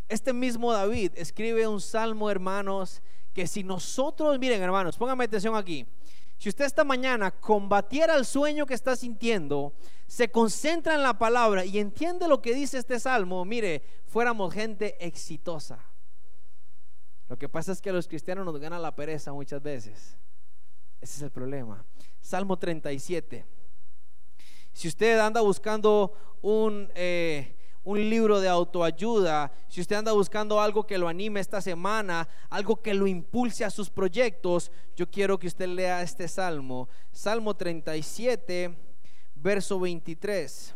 este 0.08 0.32
mismo 0.32 0.72
David 0.72 1.12
escribe 1.14 1.68
un 1.68 1.80
salmo, 1.80 2.28
hermanos, 2.28 3.00
que 3.32 3.46
si 3.46 3.62
nosotros, 3.62 4.40
miren 4.40 4.60
hermanos, 4.60 4.96
pónganme 4.98 5.22
atención 5.22 5.54
aquí, 5.54 5.86
si 6.42 6.48
usted 6.48 6.64
esta 6.64 6.82
mañana 6.82 7.30
combatiera 7.30 8.16
el 8.16 8.24
sueño 8.24 8.66
que 8.66 8.74
está 8.74 8.96
sintiendo, 8.96 9.74
se 10.08 10.28
concentra 10.32 10.96
en 10.96 11.04
la 11.04 11.16
palabra 11.16 11.64
y 11.64 11.78
entiende 11.78 12.26
lo 12.26 12.42
que 12.42 12.52
dice 12.52 12.78
este 12.78 12.98
salmo, 12.98 13.44
mire, 13.44 13.84
fuéramos 14.08 14.52
gente 14.52 14.96
exitosa. 15.06 15.78
Lo 17.28 17.38
que 17.38 17.48
pasa 17.48 17.70
es 17.70 17.80
que 17.80 17.90
a 17.90 17.92
los 17.92 18.08
cristianos 18.08 18.44
nos 18.44 18.58
gana 18.58 18.80
la 18.80 18.92
pereza 18.92 19.32
muchas 19.32 19.62
veces. 19.62 20.16
Ese 21.00 21.18
es 21.18 21.22
el 21.22 21.30
problema. 21.30 21.84
Salmo 22.20 22.58
37. 22.58 23.46
Si 24.72 24.88
usted 24.88 25.20
anda 25.20 25.42
buscando 25.42 26.12
un, 26.42 26.90
eh, 26.96 27.54
un 27.84 27.98
libro 27.98 28.40
de 28.40 28.48
autoayuda, 28.48 29.52
si 29.68 29.80
usted 29.80 29.96
anda 29.96 30.12
buscando 30.12 30.60
algo 30.60 30.86
que 30.86 30.98
lo 30.98 31.08
anime 31.08 31.40
esta 31.40 31.60
semana, 31.60 32.28
algo 32.48 32.80
que 32.80 32.94
lo 32.94 33.06
impulse 33.06 33.64
a 33.64 33.70
sus 33.70 33.90
proyectos, 33.90 34.70
yo 34.94 35.10
quiero 35.10 35.38
que 35.38 35.48
usted 35.48 35.66
lea 35.66 36.02
este 36.02 36.28
salmo. 36.28 36.88
Salmo 37.10 37.54
37, 37.54 38.76
verso 39.34 39.80
23. 39.80 40.74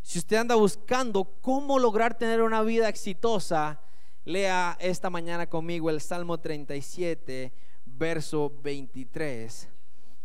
Si 0.00 0.18
usted 0.20 0.36
anda 0.36 0.54
buscando 0.54 1.24
cómo 1.40 1.78
lograr 1.78 2.16
tener 2.16 2.40
una 2.40 2.62
vida 2.62 2.88
exitosa, 2.88 3.80
lea 4.24 4.76
esta 4.80 5.10
mañana 5.10 5.48
conmigo 5.48 5.90
el 5.90 6.00
Salmo 6.00 6.38
37, 6.38 7.52
verso 7.84 8.52
23. 8.62 9.68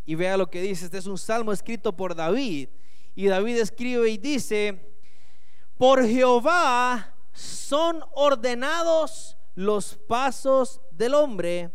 Y 0.06 0.16
vea 0.16 0.38
lo 0.38 0.50
que 0.50 0.62
dice. 0.62 0.86
Este 0.86 0.98
es 1.00 1.08
un 1.08 1.18
salmo 1.18 1.52
escrito 1.52 1.96
por 1.96 2.16
David. 2.16 2.70
Y 3.16 3.28
David 3.28 3.58
escribe 3.58 4.10
y 4.10 4.18
dice, 4.18 4.96
por 5.78 6.06
Jehová 6.06 7.16
son 7.34 8.04
ordenados 8.14 9.38
los 9.56 9.96
pasos 9.96 10.82
del 10.92 11.14
hombre 11.14 11.72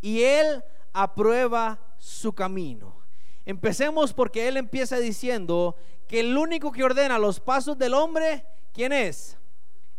y 0.00 0.22
él 0.22 0.62
aprueba 0.92 1.80
su 1.98 2.32
camino. 2.32 3.00
Empecemos 3.44 4.12
porque 4.12 4.48
él 4.48 4.56
empieza 4.56 4.98
diciendo 4.98 5.76
que 6.06 6.20
el 6.20 6.36
único 6.36 6.72
que 6.72 6.84
ordena 6.84 7.18
los 7.18 7.40
pasos 7.40 7.78
del 7.78 7.94
hombre, 7.94 8.44
¿quién 8.72 8.92
es? 8.92 9.36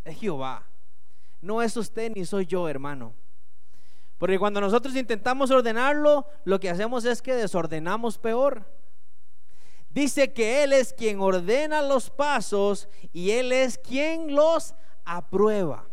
Es 0.03 0.19
Jehová. 0.19 0.67
No 1.41 1.61
es 1.61 1.75
usted 1.75 2.11
ni 2.15 2.25
soy 2.25 2.45
yo, 2.45 2.67
hermano. 2.67 3.13
Porque 4.17 4.37
cuando 4.37 4.61
nosotros 4.61 4.95
intentamos 4.95 5.49
ordenarlo, 5.49 6.27
lo 6.45 6.59
que 6.59 6.69
hacemos 6.69 7.05
es 7.05 7.21
que 7.21 7.33
desordenamos 7.33 8.19
peor. 8.19 8.65
Dice 9.93 10.31
que 10.31 10.63
Él 10.63 10.71
es 10.71 10.93
quien 10.93 11.19
ordena 11.19 11.81
los 11.81 12.09
pasos 12.09 12.87
y 13.11 13.31
Él 13.31 13.51
es 13.51 13.77
quien 13.77 14.33
los 14.33 14.73
aprueba. 15.03 15.85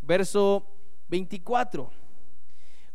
Verso 0.00 0.64
24. 1.08 1.90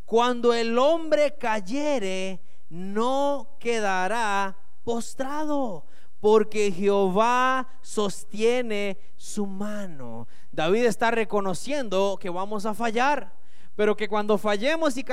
Cuando 0.06 0.54
el 0.54 0.78
hombre 0.78 1.36
cayere, 1.38 2.39
no 2.69 3.58
quedará 3.60 4.58
postrado, 4.84 5.86
porque 6.21 6.71
Jehová 6.71 7.67
sostiene 7.82 8.98
su 9.17 9.45
mano. 9.45 10.28
David 10.52 10.86
está 10.86 11.12
reconociendo 11.12 12.17
que 12.21 12.30
vamos 12.30 12.65
a 12.65 12.74
fallar, 12.74 13.34
pero 13.76 13.98
que 13.98 14.08
cuando 14.08 14.38
fallemos 14.38 14.95
y, 14.95 15.04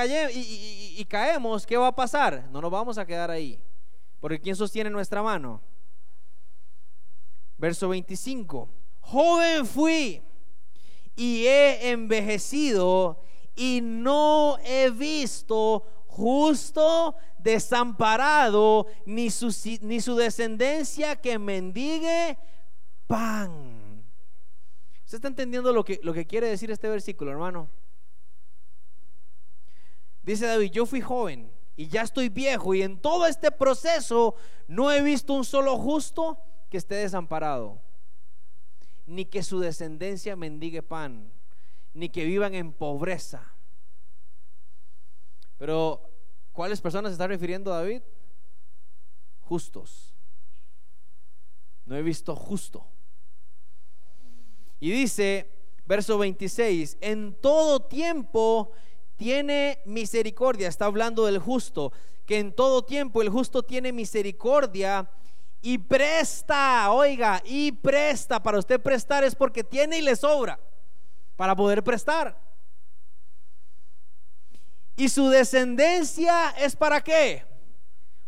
y 0.96 1.04
caemos, 1.06 1.66
¿qué 1.66 1.76
va 1.76 1.88
a 1.88 1.96
pasar? 1.96 2.48
No 2.52 2.60
nos 2.60 2.70
vamos 2.70 2.98
a 2.98 3.04
quedar 3.04 3.30
ahí. 3.30 3.58
Porque 4.22 4.40
¿quién 4.40 4.54
sostiene 4.54 4.88
nuestra 4.88 5.20
mano? 5.20 5.60
Verso 7.58 7.88
25. 7.88 8.68
Joven 9.00 9.66
fui 9.66 10.22
y 11.16 11.44
he 11.46 11.90
envejecido 11.90 13.20
y 13.56 13.80
no 13.82 14.58
he 14.64 14.90
visto 14.90 15.82
justo 16.06 17.16
desamparado 17.36 18.86
ni 19.06 19.28
su, 19.28 19.52
ni 19.80 20.00
su 20.00 20.14
descendencia 20.14 21.16
que 21.16 21.36
mendigue 21.40 22.38
pan. 23.08 24.04
¿Usted 25.04 25.16
está 25.16 25.26
entendiendo 25.26 25.72
lo 25.72 25.84
que, 25.84 25.98
lo 26.04 26.14
que 26.14 26.28
quiere 26.28 26.46
decir 26.46 26.70
este 26.70 26.88
versículo, 26.88 27.32
hermano? 27.32 27.68
Dice 30.22 30.46
David, 30.46 30.70
yo 30.70 30.86
fui 30.86 31.00
joven 31.00 31.50
y 31.76 31.88
ya 31.88 32.02
estoy 32.02 32.28
viejo 32.28 32.74
y 32.74 32.82
en 32.82 32.98
todo 32.98 33.26
este 33.26 33.50
proceso 33.50 34.34
no 34.68 34.92
he 34.92 35.02
visto 35.02 35.32
un 35.32 35.44
solo 35.44 35.78
justo 35.78 36.38
que 36.70 36.76
esté 36.78 36.96
desamparado, 36.96 37.80
ni 39.06 39.24
que 39.24 39.42
su 39.42 39.60
descendencia 39.60 40.36
mendigue 40.36 40.82
pan, 40.82 41.32
ni 41.94 42.08
que 42.08 42.24
vivan 42.24 42.54
en 42.54 42.72
pobreza. 42.72 43.52
Pero, 45.58 46.10
¿cuáles 46.52 46.80
personas 46.80 47.10
se 47.10 47.14
está 47.14 47.26
refiriendo 47.26 47.70
David? 47.70 48.02
Justos. 49.40 50.14
No 51.84 51.96
he 51.96 52.02
visto 52.02 52.34
justo. 52.34 52.86
Y 54.80 54.90
dice, 54.90 55.48
verso 55.86 56.18
26, 56.18 56.98
en 57.00 57.34
todo 57.34 57.80
tiempo 57.80 58.72
tiene 59.22 59.78
misericordia, 59.84 60.66
está 60.66 60.86
hablando 60.86 61.26
del 61.26 61.38
justo, 61.38 61.92
que 62.26 62.40
en 62.40 62.52
todo 62.52 62.84
tiempo 62.84 63.22
el 63.22 63.28
justo 63.28 63.62
tiene 63.62 63.92
misericordia 63.92 65.08
y 65.60 65.78
presta, 65.78 66.90
oiga, 66.90 67.40
y 67.44 67.70
presta, 67.70 68.42
para 68.42 68.58
usted 68.58 68.82
prestar 68.82 69.22
es 69.22 69.36
porque 69.36 69.62
tiene 69.62 69.98
y 69.98 70.02
le 70.02 70.16
sobra 70.16 70.58
para 71.36 71.54
poder 71.54 71.84
prestar. 71.84 72.36
Y 74.96 75.08
su 75.08 75.28
descendencia 75.28 76.50
es 76.58 76.74
para 76.74 77.00
qué? 77.00 77.44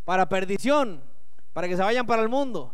Para 0.04 0.28
perdición, 0.28 1.02
para 1.52 1.66
que 1.66 1.76
se 1.76 1.82
vayan 1.82 2.06
para 2.06 2.22
el 2.22 2.28
mundo. 2.28 2.72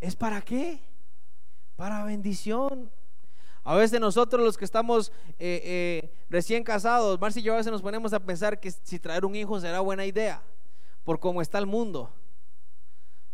¿Es 0.00 0.16
para 0.16 0.42
qué? 0.42 0.80
Para 1.76 2.02
bendición. 2.02 2.90
A 3.64 3.74
veces 3.74 4.00
nosotros 4.00 4.42
los 4.42 4.56
que 4.56 4.64
estamos 4.64 5.12
eh, 5.38 5.60
eh, 5.64 6.12
recién 6.30 6.64
casados, 6.64 7.20
Marci 7.20 7.40
y 7.40 7.42
yo 7.42 7.54
a 7.54 7.58
veces 7.58 7.72
nos 7.72 7.82
ponemos 7.82 8.12
a 8.12 8.20
pensar 8.20 8.60
que 8.60 8.70
si 8.70 8.98
traer 8.98 9.24
un 9.24 9.34
hijo 9.34 9.60
será 9.60 9.80
buena 9.80 10.06
idea, 10.06 10.42
por 11.04 11.20
cómo 11.20 11.42
está 11.42 11.58
el 11.58 11.66
mundo. 11.66 12.12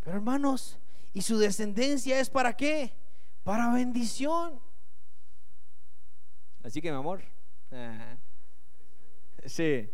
Pero 0.01 0.17
hermanos, 0.17 0.77
¿y 1.13 1.21
su 1.21 1.37
descendencia 1.37 2.19
es 2.19 2.29
para 2.29 2.55
qué? 2.55 2.93
Para 3.43 3.71
bendición. 3.71 4.59
Así 6.63 6.81
que 6.81 6.91
mi 6.91 6.97
amor. 6.97 7.23
sí. 9.45 9.89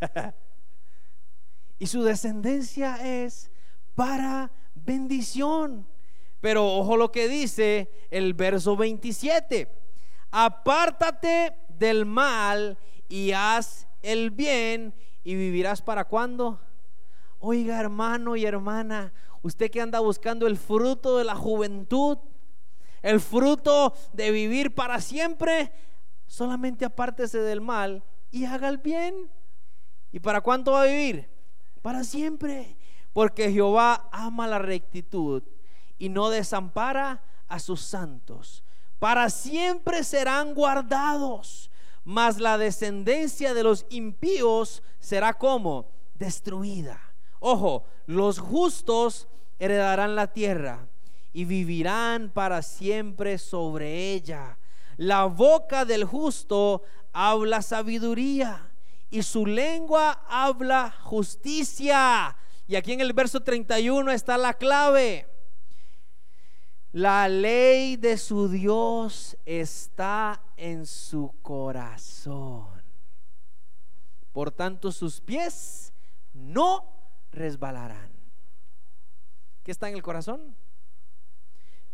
y 1.78 1.86
su 1.86 2.02
descendencia 2.02 2.96
es 3.24 3.50
para 3.94 4.52
bendición. 4.74 5.86
Pero 6.40 6.66
ojo 6.66 6.96
lo 6.96 7.12
que 7.12 7.28
dice 7.28 7.90
el 8.10 8.34
verso 8.34 8.76
27 8.76 9.80
apártate 10.30 11.56
del 11.68 12.06
mal 12.06 12.78
y 13.08 13.32
haz 13.32 13.88
el 14.02 14.30
bien 14.30 14.94
y 15.24 15.34
vivirás 15.34 15.82
para 15.82 16.04
cuándo. 16.04 16.60
Oiga 17.38 17.80
hermano 17.80 18.36
y 18.36 18.44
hermana, 18.44 19.12
usted 19.42 19.70
que 19.70 19.80
anda 19.80 20.00
buscando 20.00 20.46
el 20.46 20.56
fruto 20.56 21.18
de 21.18 21.24
la 21.24 21.34
juventud, 21.34 22.18
el 23.02 23.20
fruto 23.20 23.94
de 24.12 24.30
vivir 24.30 24.74
para 24.74 25.00
siempre, 25.00 25.72
solamente 26.26 26.84
apártese 26.84 27.38
del 27.38 27.60
mal 27.60 28.04
y 28.30 28.44
haga 28.44 28.68
el 28.68 28.78
bien. 28.78 29.30
¿Y 30.12 30.20
para 30.20 30.40
cuánto 30.40 30.72
va 30.72 30.82
a 30.82 30.86
vivir? 30.86 31.28
Para 31.82 32.04
siempre. 32.04 32.76
Porque 33.12 33.50
Jehová 33.50 34.08
ama 34.12 34.46
la 34.46 34.58
rectitud 34.58 35.42
y 36.00 36.08
no 36.08 36.30
desampara 36.30 37.22
a 37.46 37.60
sus 37.60 37.80
santos 37.82 38.64
para 39.00 39.30
siempre 39.30 40.04
serán 40.04 40.54
guardados, 40.54 41.70
mas 42.04 42.38
la 42.38 42.58
descendencia 42.58 43.54
de 43.54 43.64
los 43.64 43.86
impíos 43.88 44.82
será 45.00 45.32
como 45.32 45.88
destruida. 46.14 47.00
Ojo, 47.40 47.84
los 48.06 48.38
justos 48.38 49.26
heredarán 49.58 50.14
la 50.14 50.28
tierra 50.28 50.86
y 51.32 51.46
vivirán 51.46 52.30
para 52.30 52.60
siempre 52.60 53.38
sobre 53.38 54.12
ella. 54.12 54.58
La 54.98 55.24
boca 55.24 55.86
del 55.86 56.04
justo 56.04 56.82
habla 57.14 57.62
sabiduría 57.62 58.70
y 59.08 59.22
su 59.22 59.46
lengua 59.46 60.22
habla 60.28 60.94
justicia. 61.04 62.36
Y 62.68 62.76
aquí 62.76 62.92
en 62.92 63.00
el 63.00 63.14
verso 63.14 63.40
31 63.40 64.12
está 64.12 64.36
la 64.36 64.52
clave. 64.52 65.29
La 66.92 67.28
ley 67.28 67.96
de 67.96 68.18
su 68.18 68.48
Dios 68.48 69.36
está 69.44 70.42
en 70.56 70.86
su 70.86 71.32
corazón. 71.40 72.82
Por 74.32 74.50
tanto, 74.50 74.90
sus 74.90 75.20
pies 75.20 75.92
no 76.32 76.84
resbalarán. 77.30 78.10
¿Qué 79.62 79.70
está 79.70 79.88
en 79.88 79.94
el 79.94 80.02
corazón? 80.02 80.56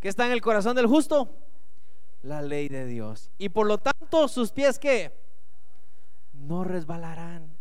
¿Qué 0.01 0.09
está 0.09 0.25
en 0.27 0.33
el 0.33 0.41
corazón 0.41 0.75
del 0.77 0.87
justo? 0.87 1.37
La 2.23 2.41
ley 2.41 2.69
de 2.69 2.87
Dios. 2.87 3.31
Y 3.37 3.51
por 3.51 3.67
lo 3.67 3.77
tanto, 3.77 4.29
sus 4.29 4.51
pies 4.51 4.79
que 4.79 5.13
no 6.33 6.65
resbalarán. 6.65 7.55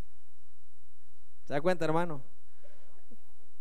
¿Se 1.46 1.54
da 1.54 1.62
cuenta, 1.62 1.84
hermano? 1.84 2.22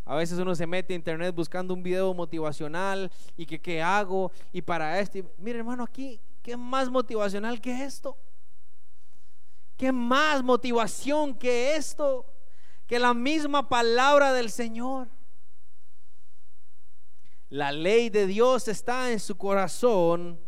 A 0.04 0.16
veces 0.16 0.38
uno 0.38 0.54
se 0.54 0.66
mete 0.66 0.92
a 0.92 0.96
internet 0.96 1.34
buscando 1.34 1.72
un 1.72 1.82
video 1.82 2.12
motivacional 2.12 3.10
y 3.36 3.46
que 3.46 3.60
qué 3.60 3.82
hago 3.82 4.30
y 4.52 4.60
para 4.60 5.00
esto. 5.00 5.18
mire, 5.38 5.58
hermano, 5.58 5.82
aquí, 5.82 6.20
¿qué 6.42 6.56
más 6.56 6.90
motivacional 6.90 7.60
que 7.60 7.84
esto? 7.84 8.16
¿Qué 9.76 9.90
más 9.92 10.42
motivación 10.42 11.34
que 11.34 11.76
esto? 11.76 12.26
Que 12.86 12.98
la 12.98 13.14
misma 13.14 13.68
palabra 13.68 14.32
del 14.32 14.50
Señor. 14.50 15.08
La 17.48 17.72
ley 17.72 18.10
de 18.10 18.26
Dios 18.26 18.68
está 18.68 19.10
en 19.10 19.20
su 19.20 19.36
corazón. 19.36 20.38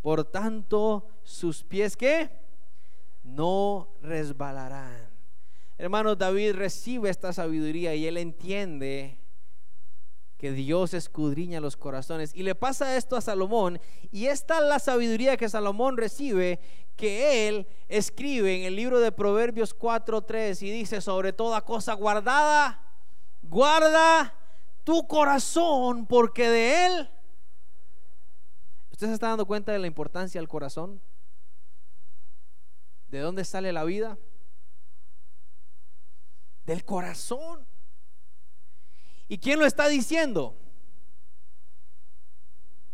Por 0.00 0.24
tanto, 0.24 1.06
sus 1.22 1.62
pies 1.62 1.96
que 1.96 2.30
no 3.22 3.88
resbalarán. 4.00 5.07
Hermano, 5.78 6.16
David 6.16 6.54
recibe 6.54 7.08
esta 7.08 7.32
sabiduría 7.32 7.94
y 7.94 8.06
él 8.06 8.16
entiende 8.16 9.18
que 10.36 10.52
Dios 10.52 10.92
escudriña 10.92 11.60
los 11.60 11.76
corazones. 11.76 12.32
Y 12.34 12.42
le 12.42 12.56
pasa 12.56 12.96
esto 12.96 13.16
a 13.16 13.20
Salomón. 13.20 13.80
Y 14.10 14.26
esta 14.26 14.58
es 14.58 14.64
la 14.64 14.78
sabiduría 14.80 15.36
que 15.36 15.48
Salomón 15.48 15.96
recibe, 15.96 16.60
que 16.96 17.48
él 17.48 17.66
escribe 17.88 18.56
en 18.56 18.64
el 18.64 18.76
libro 18.76 18.98
de 18.98 19.12
Proverbios 19.12 19.76
4.3 19.76 20.62
y 20.62 20.70
dice, 20.70 21.00
sobre 21.00 21.32
toda 21.32 21.60
cosa 21.60 21.94
guardada, 21.94 22.80
guarda 23.42 24.34
tu 24.82 25.06
corazón, 25.06 26.06
porque 26.06 26.48
de 26.48 26.86
él... 26.86 27.10
¿Usted 28.90 29.08
se 29.08 29.14
está 29.14 29.28
dando 29.28 29.46
cuenta 29.46 29.70
de 29.70 29.78
la 29.78 29.86
importancia 29.86 30.40
del 30.40 30.48
corazón? 30.48 31.00
¿De 33.08 33.20
dónde 33.20 33.44
sale 33.44 33.72
la 33.72 33.84
vida? 33.84 34.18
Del 36.68 36.84
corazón. 36.84 37.66
¿Y 39.26 39.38
quién 39.38 39.58
lo 39.58 39.64
está 39.64 39.88
diciendo? 39.88 40.54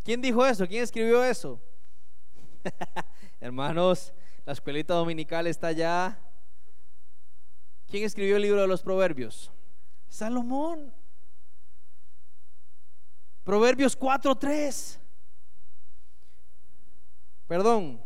¿Quién 0.05 0.23
dijo 0.23 0.47
eso? 0.47 0.69
¿Quién 0.69 0.85
escribió 0.85 1.25
eso? 1.25 1.61
Hermanos, 3.41 4.15
la 4.47 4.53
escuelita 4.53 4.95
dominical 4.95 5.49
está 5.49 5.67
allá. 5.67 6.21
¿Quién 7.89 8.05
escribió 8.05 8.37
el 8.37 8.43
libro 8.43 8.61
de 8.61 8.69
los 8.69 8.81
proverbios? 8.81 9.51
Salomón. 10.09 10.95
Proverbios 13.43 13.99
4.3. 13.99 15.01
Perdón. 17.49 18.01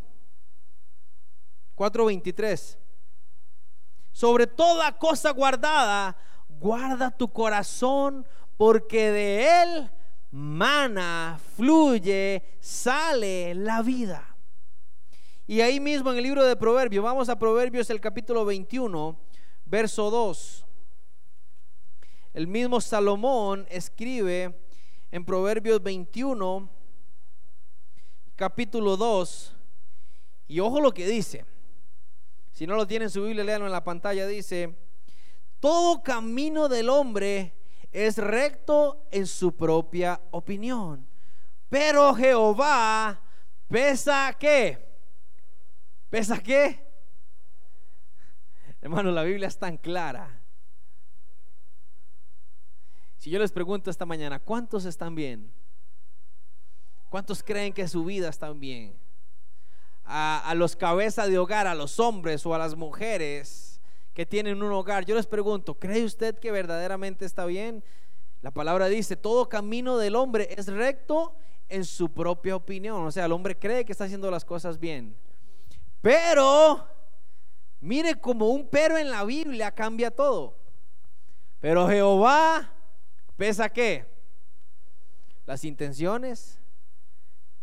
4.23. 1.77 2.79
Sobre 4.19 4.49
toda 4.49 4.99
cosa 4.99 5.31
guardada, 5.31 6.17
guarda 6.49 7.09
tu 7.09 7.33
corazón, 7.33 8.27
porque 8.57 9.13
de 9.13 9.63
él 9.63 9.91
mana, 10.33 11.39
fluye, 11.55 12.43
sale 12.59 13.55
la 13.55 13.81
vida. 13.81 14.37
Y 15.47 15.61
ahí 15.61 15.79
mismo 15.79 16.11
en 16.11 16.17
el 16.17 16.25
libro 16.25 16.45
de 16.45 16.57
Proverbios, 16.57 17.05
vamos 17.05 17.29
a 17.29 17.39
Proverbios 17.39 17.91
el 17.91 18.01
capítulo 18.01 18.45
21, 18.45 19.17
verso 19.67 20.11
2. 20.11 20.67
El 22.35 22.49
mismo 22.49 22.81
Salomón 22.81 23.69
escribe 23.71 24.53
en 25.13 25.25
Proverbios 25.25 25.81
21, 25.81 26.69
capítulo 28.35 28.97
2, 28.97 29.55
y 30.49 30.59
ojo 30.59 30.81
lo 30.81 30.93
que 30.93 31.07
dice. 31.07 31.45
Si 32.59 32.67
no 32.67 32.75
lo 32.75 32.89
tienen 32.89 33.07
en 33.07 33.11
su 33.11 33.23
Biblia, 33.23 33.45
léanlo 33.45 33.67
en 33.67 33.73
la 33.73 33.85
pantalla. 33.85 34.27
Dice, 34.27 34.77
todo 35.61 36.03
camino 36.03 36.69
del 36.69 36.89
hombre 36.89 37.55
es 37.93 38.19
recto 38.19 39.07
en 39.13 39.29
su 39.29 39.55
propia 39.55 40.21
opinión. 40.33 41.07
Pero 41.69 42.13
Jehová 42.17 43.23
pesa 43.69 44.37
qué? 44.41 44.89
¿Pesa 46.11 46.43
qué? 46.43 46.85
Hermano, 48.81 49.13
la 49.13 49.23
Biblia 49.23 49.47
es 49.47 49.57
tan 49.57 49.77
clara. 49.77 50.43
Si 53.19 53.31
yo 53.31 53.39
les 53.39 53.53
pregunto 53.53 53.89
esta 53.89 54.05
mañana, 54.05 54.41
¿cuántos 54.41 54.85
están 54.85 55.15
bien? 55.15 55.53
¿Cuántos 57.09 57.41
creen 57.41 57.73
que 57.73 57.87
su 57.87 58.05
vida 58.05 58.29
está 58.29 58.51
bien? 58.51 58.99
A, 60.11 60.55
los 60.57 60.75
cabezas 60.75 61.29
de 61.29 61.39
hogar, 61.39 61.67
a 61.67 61.75
los 61.75 62.01
hombres 62.01 62.47
o 62.47 62.55
a 62.55 62.59
las 62.59 62.75
mujeres 62.75 63.81
que 64.15 64.25
tienen 64.25 64.63
un 64.63 64.73
hogar, 64.73 65.05
yo 65.05 65.15
les 65.15 65.27
pregunto, 65.27 65.75
¿cree 65.79 66.03
usted 66.05 66.39
que 66.39 66.51
verdaderamente 66.51 67.27
está 67.27 67.45
bien? 67.45 67.85
La 68.41 68.51
palabra 68.51 68.87
dice, 68.87 69.17
todo 69.17 69.51
camino 69.51 69.99
del 69.99 70.17
hombre 70.17 70.49
es 70.57 70.67
recto 70.69 71.37
en 71.69 71.85
su 71.85 72.11
propia 72.11 72.57
opinión. 72.57 73.05
O 73.05 73.13
sea, 73.13 73.27
el 73.27 73.33
hombre 73.33 73.59
cree 73.59 73.85
que 73.85 73.93
está 73.93 74.05
haciendo 74.05 74.31
las 74.31 74.47
cosas 74.47 74.79
bien. 74.81 75.15
Pero, 76.01 76.87
mire 77.81 78.19
como 78.19 78.49
un 78.49 78.67
pero 78.67 78.97
en 78.97 79.11
la 79.11 79.25
Biblia 79.25 79.71
cambia 79.73 80.11
todo. 80.11 80.57
Pero 81.61 81.87
Jehová 81.87 82.73
¿Pesa 83.39 83.69
qué? 83.69 84.05
Las 85.47 85.65
intenciones, 85.65 86.59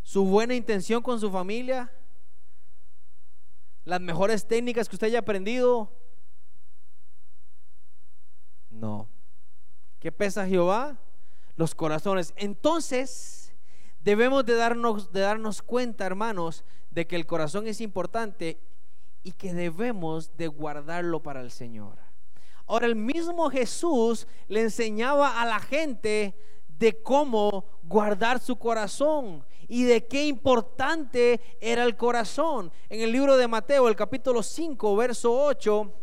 su 0.01 0.23
buena 0.23 0.55
intención 0.55 1.03
con 1.03 1.19
su 1.19 1.29
familia, 1.29 1.91
las 3.85 4.01
mejores 4.01 4.47
técnicas 4.47 4.89
que 4.89 4.95
usted 4.95 5.07
haya 5.07 5.19
aprendido. 5.19 5.91
No. 8.69 9.07
¿Qué 9.99 10.11
pesa 10.11 10.47
Jehová? 10.47 10.99
Los 11.55 11.73
corazones. 11.73 12.33
Entonces, 12.35 13.53
debemos 14.01 14.45
de 14.45 14.55
darnos, 14.55 15.11
de 15.13 15.21
darnos 15.21 15.61
cuenta, 15.61 16.05
hermanos, 16.05 16.65
de 16.89 17.07
que 17.07 17.15
el 17.15 17.25
corazón 17.25 17.67
es 17.67 17.79
importante 17.79 18.59
y 19.23 19.31
que 19.31 19.53
debemos 19.53 20.35
de 20.35 20.47
guardarlo 20.47 21.21
para 21.23 21.41
el 21.41 21.51
Señor. 21.51 21.97
Ahora 22.67 22.87
el 22.87 22.95
mismo 22.95 23.49
Jesús 23.49 24.27
le 24.47 24.61
enseñaba 24.61 25.41
a 25.41 25.45
la 25.45 25.59
gente 25.59 26.35
de 26.67 27.01
cómo 27.01 27.65
guardar 27.83 28.39
su 28.39 28.57
corazón 28.57 29.45
y 29.67 29.83
de 29.83 30.05
qué 30.05 30.25
importante 30.25 31.39
era 31.59 31.83
el 31.83 31.95
corazón. 31.97 32.71
En 32.89 33.01
el 33.01 33.11
libro 33.11 33.37
de 33.37 33.47
Mateo, 33.47 33.87
el 33.87 33.95
capítulo 33.95 34.43
5, 34.43 34.95
verso 34.95 35.33
8. 35.33 35.93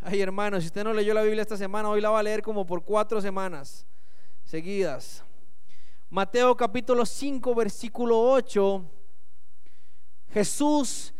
Ay 0.00 0.20
hermanos, 0.20 0.62
si 0.62 0.66
usted 0.68 0.84
no 0.84 0.92
leyó 0.92 1.14
la 1.14 1.22
Biblia 1.22 1.42
esta 1.42 1.56
semana, 1.56 1.90
hoy 1.90 2.00
la 2.00 2.10
va 2.10 2.20
a 2.20 2.22
leer 2.22 2.42
como 2.42 2.64
por 2.66 2.84
cuatro 2.84 3.20
semanas 3.20 3.86
seguidas. 4.44 5.24
Mateo 6.08 6.56
capítulo 6.56 7.04
5, 7.04 7.54
versículo 7.54 8.20
8. 8.20 8.84
Jesús 10.32 11.12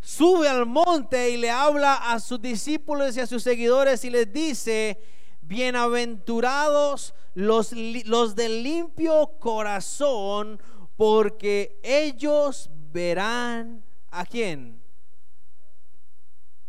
sube 0.00 0.48
al 0.48 0.66
monte 0.66 1.30
y 1.30 1.36
le 1.36 1.50
habla 1.50 1.94
a 1.94 2.20
sus 2.20 2.40
discípulos 2.40 3.16
y 3.16 3.20
a 3.20 3.26
sus 3.26 3.42
seguidores 3.42 4.04
y 4.04 4.10
les 4.10 4.32
dice, 4.32 5.00
bienaventurados 5.40 7.14
los, 7.34 7.72
los 7.72 8.36
del 8.36 8.62
limpio 8.62 9.32
corazón, 9.38 10.60
porque 10.98 11.78
ellos 11.84 12.68
verán 12.90 13.84
a 14.10 14.26
quién? 14.26 14.82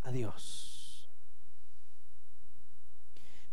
A 0.03 0.11
Dios. 0.11 1.09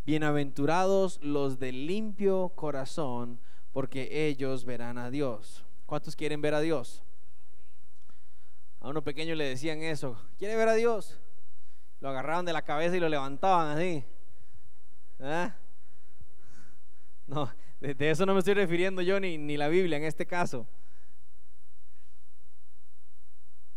Bienaventurados 0.04 1.18
los 1.22 1.58
del 1.58 1.86
limpio 1.86 2.50
corazón, 2.50 3.40
porque 3.72 4.28
ellos 4.28 4.66
verán 4.66 4.98
a 4.98 5.10
Dios. 5.10 5.64
¿Cuántos 5.86 6.14
quieren 6.14 6.42
ver 6.42 6.52
a 6.52 6.60
Dios? 6.60 7.02
A 8.80 8.90
uno 8.90 9.02
pequeño 9.02 9.34
le 9.34 9.44
decían 9.44 9.80
eso. 9.80 10.20
¿Quiere 10.36 10.56
ver 10.56 10.68
a 10.68 10.74
Dios? 10.74 11.18
Lo 12.00 12.10
agarraban 12.10 12.44
de 12.44 12.52
la 12.52 12.60
cabeza 12.60 12.94
y 12.94 13.00
lo 13.00 13.08
levantaban 13.08 13.78
así. 13.78 14.04
¿Ah? 15.20 15.56
No, 17.26 17.50
de, 17.80 18.10
eso 18.10 18.26
no 18.26 18.32
me 18.32 18.40
estoy 18.40 18.54
refiriendo 18.54 19.02
yo 19.02 19.20
ni, 19.20 19.38
ni 19.38 19.56
la 19.56 19.68
Biblia 19.68 19.98
en 19.98 20.04
este 20.04 20.26
caso. 20.26 20.66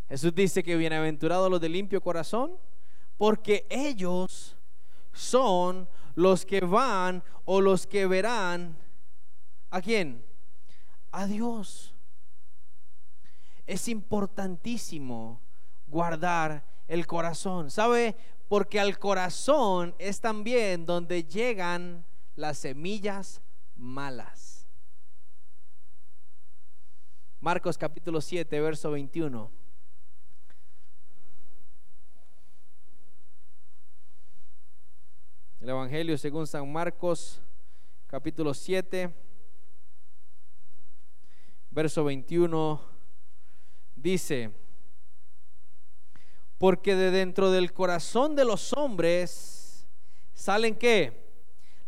Jesús 0.07 0.33
dice 0.33 0.63
que 0.63 0.75
bienaventurados 0.75 1.51
los 1.51 1.61
de 1.61 1.69
limpio 1.69 2.01
corazón, 2.01 2.57
porque 3.17 3.67
ellos 3.69 4.57
son 5.13 5.87
los 6.15 6.45
que 6.45 6.61
van 6.61 7.23
o 7.45 7.61
los 7.61 7.85
que 7.85 8.07
verán 8.07 8.75
a 9.69 9.81
quién? 9.81 10.23
A 11.11 11.27
Dios 11.27 11.93
es 13.69 13.87
importantísimo 13.87 15.39
guardar 15.87 16.65
el 16.87 17.05
corazón. 17.05 17.69
¿Sabe? 17.69 18.15
Porque 18.47 18.79
al 18.79 18.97
corazón 18.97 19.93
es 19.99 20.19
también 20.19 20.87
donde 20.87 21.23
llegan 21.23 22.03
las 22.35 22.57
semillas 22.57 23.41
malas. 23.79 24.67
Marcos 27.39 27.77
capítulo 27.77 28.19
7, 28.19 28.59
verso 28.59 28.91
21. 28.91 29.49
El 35.61 35.69
Evangelio 35.69 36.17
según 36.17 36.47
San 36.47 36.69
Marcos 36.71 37.41
capítulo 38.07 38.53
7, 38.53 39.13
verso 41.71 42.03
21, 42.03 42.81
dice, 43.95 44.51
porque 46.57 46.95
de 46.95 47.11
dentro 47.11 47.51
del 47.51 47.71
corazón 47.71 48.35
de 48.35 48.43
los 48.43 48.73
hombres 48.73 49.87
salen 50.33 50.75
qué? 50.75 51.28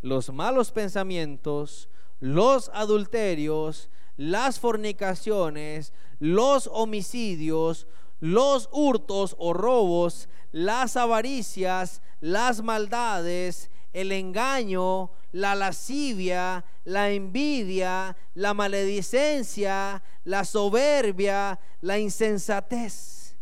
Los 0.01 0.31
malos 0.31 0.71
pensamientos, 0.71 1.89
los 2.19 2.69
adulterios, 2.73 3.89
las 4.17 4.59
fornicaciones, 4.59 5.93
los 6.19 6.69
homicidios, 6.71 7.87
los 8.19 8.69
hurtos 8.71 9.35
o 9.39 9.53
robos, 9.53 10.29
las 10.51 10.95
avaricias, 10.95 12.01
las 12.19 12.61
maldades, 12.61 13.71
el 13.93 14.11
engaño, 14.11 15.11
la 15.31 15.55
lascivia, 15.55 16.63
la 16.85 17.09
envidia, 17.09 18.15
la 18.35 18.53
maledicencia, 18.53 20.03
la 20.23 20.45
soberbia, 20.45 21.59
la 21.81 21.99
insensatez. 21.99 23.35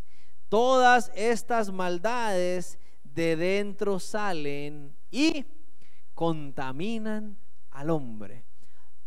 Todas 0.48 1.12
estas 1.14 1.72
maldades 1.72 2.80
de 3.04 3.36
dentro 3.36 4.00
salen 4.00 4.96
y 5.12 5.46
contaminan 6.20 7.38
al 7.72 7.90
hombre. 7.90 8.44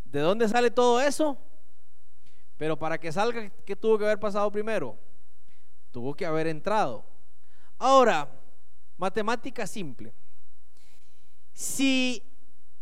¿De 0.02 0.20
dónde 0.20 0.48
sale 0.48 0.70
todo 0.70 0.98
eso? 0.98 1.36
Pero 2.56 2.78
para 2.78 2.96
que 2.96 3.12
salga, 3.12 3.50
¿qué 3.66 3.76
tuvo 3.76 3.98
que 3.98 4.06
haber 4.06 4.18
pasado 4.18 4.50
primero? 4.50 4.96
Tuvo 5.90 6.14
que 6.14 6.24
haber 6.24 6.46
entrado. 6.46 7.04
Ahora, 7.76 8.30
matemática 8.96 9.66
simple. 9.66 10.14
Si 11.52 12.22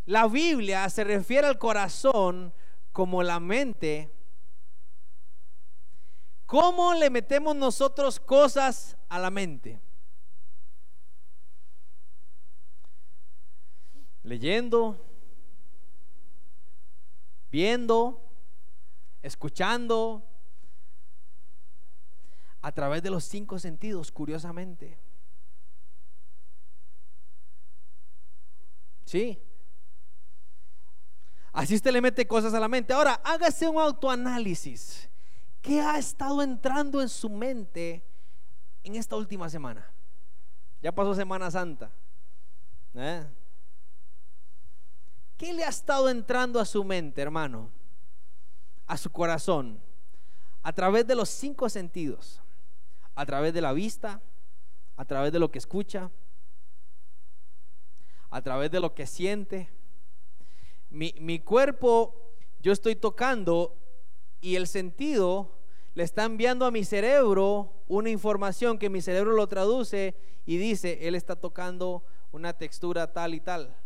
la 0.07 0.29
Biblia 0.29 0.89
se 0.91 1.03
refiere 1.03 1.49
al 1.49 1.59
corazón 1.59 2.55
como 2.93 3.25
la 3.25 3.41
mente, 3.41 4.15
¿cómo 6.47 6.95
le 6.95 7.11
metemos 7.11 7.57
nosotros 7.57 8.21
cosas 8.21 8.97
a 9.09 9.19
la 9.19 9.33
mente? 9.33 9.81
Leyendo, 14.23 14.97
viendo, 17.51 18.23
escuchando, 19.23 20.23
a 22.63 22.73
través 22.73 23.03
de 23.03 23.11
los 23.11 23.25
cinco 23.25 23.59
sentidos, 23.59 24.13
curiosamente. 24.13 24.99
Sí. 29.07 29.43
Así 31.53 31.75
usted 31.75 31.91
le 31.91 32.01
mete 32.01 32.27
cosas 32.27 32.55
a 32.55 32.61
la 32.61 32.69
mente. 32.69 32.93
Ahora, 32.93 33.15
hágase 33.25 33.69
un 33.69 33.81
autoanálisis. 33.81 35.09
¿Qué 35.61 35.81
ha 35.81 35.99
estado 35.99 36.43
entrando 36.43 37.03
en 37.03 37.09
su 37.09 37.29
mente 37.29 38.05
en 38.85 38.95
esta 38.95 39.17
última 39.17 39.49
semana? 39.51 39.91
Ya 40.81 40.93
pasó 40.93 41.15
Semana 41.15 41.51
Santa. 41.51 41.91
¿eh? 42.95 43.27
¿Qué 45.41 45.55
le 45.55 45.65
ha 45.65 45.71
estado 45.71 46.11
entrando 46.11 46.61
a 46.61 46.67
su 46.67 46.85
mente, 46.85 47.23
hermano? 47.23 47.71
A 48.87 48.99
su 48.99 49.11
corazón. 49.11 49.81
A 50.63 50.73
través 50.75 51.07
de 51.07 51.15
los 51.15 51.31
cinco 51.31 51.71
sentidos 51.71 52.43
a 53.21 53.27
través 53.27 53.53
de 53.53 53.61
la 53.61 53.75
vista, 53.75 54.23
a 54.97 55.05
través 55.05 55.31
de 55.31 55.39
lo 55.39 55.51
que 55.51 55.59
escucha, 55.59 56.11
a 58.31 58.41
través 58.41 58.71
de 58.71 58.81
lo 58.81 58.95
que 58.95 59.07
siente. 59.07 59.69
Mi, 60.89 61.39
cuerpo, 61.41 62.33
yo 62.61 62.73
estoy 62.73 62.97
tocando 62.97 63.77
y 64.41 64.57
el 64.57 64.67
sentido 64.67 65.59
le 65.95 66.03
está 66.03 66.25
enviando 66.25 66.65
a 66.65 66.71
mi 66.71 66.83
cerebro 66.83 67.85
una 67.89 68.09
información 68.09 68.79
que 68.79 68.89
mi 68.89 69.03
cerebro 69.03 69.33
lo 69.33 69.47
traduce 69.49 70.17
y 70.47 70.57
dice, 70.57 71.07
él 71.07 71.15
está 71.15 71.37
tocando 71.37 72.03
una 72.33 72.55
textura 72.55 73.13
tal 73.13 73.35
y 73.35 73.41
tal. 73.41 73.77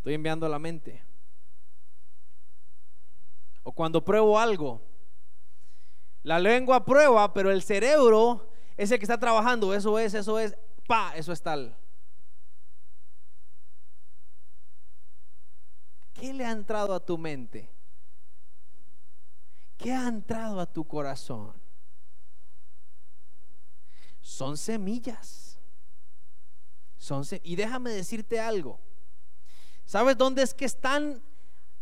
Estoy 0.00 0.14
enviando 0.14 0.46
a 0.46 0.48
la 0.48 0.58
mente. 0.58 1.02
O 3.62 3.70
cuando 3.70 4.02
pruebo 4.02 4.38
algo, 4.38 4.80
la 6.22 6.38
lengua 6.38 6.86
prueba, 6.86 7.34
pero 7.34 7.50
el 7.50 7.62
cerebro 7.62 8.48
es 8.78 8.90
el 8.90 8.98
que 8.98 9.04
está 9.04 9.18
trabajando. 9.18 9.74
Eso 9.74 9.98
es, 9.98 10.14
eso 10.14 10.38
es, 10.38 10.56
pa, 10.86 11.14
eso 11.16 11.34
es 11.34 11.42
tal. 11.42 11.76
¿Qué 16.14 16.32
le 16.32 16.46
ha 16.46 16.52
entrado 16.52 16.94
a 16.94 17.04
tu 17.04 17.18
mente? 17.18 17.70
¿Qué 19.76 19.92
ha 19.92 20.08
entrado 20.08 20.60
a 20.60 20.66
tu 20.66 20.82
corazón? 20.88 21.52
Son 24.22 24.56
semillas. 24.56 25.58
Son 26.96 27.22
y 27.42 27.54
déjame 27.54 27.90
decirte 27.90 28.40
algo. 28.40 28.80
¿Sabes 29.90 30.16
dónde 30.16 30.42
es 30.42 30.54
que 30.54 30.66
están 30.66 31.20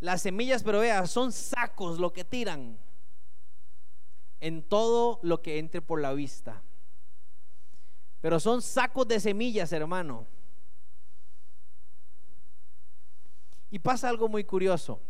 las 0.01 0.23
semillas? 0.23 0.63
Pero 0.63 0.79
vea, 0.79 1.07
son 1.07 1.31
sacos 1.31 1.99
lo 1.99 2.11
que 2.11 2.25
tiran 2.25 2.79
en 4.41 4.63
todo 4.63 5.21
lo 5.23 5.43
que 5.43 5.59
entre 5.59 5.83
por 5.83 6.01
la 6.01 6.15
vista. 6.15 6.63
Pero 8.23 8.41
son 8.41 8.63
sacos 8.63 9.07
de 9.09 9.21
semillas, 9.21 9.75
hermano. 9.75 10.27
Y 13.71 13.79
pasa 13.79 14.09
algo 14.09 14.27
muy 14.27 14.45
curioso. 14.45 15.03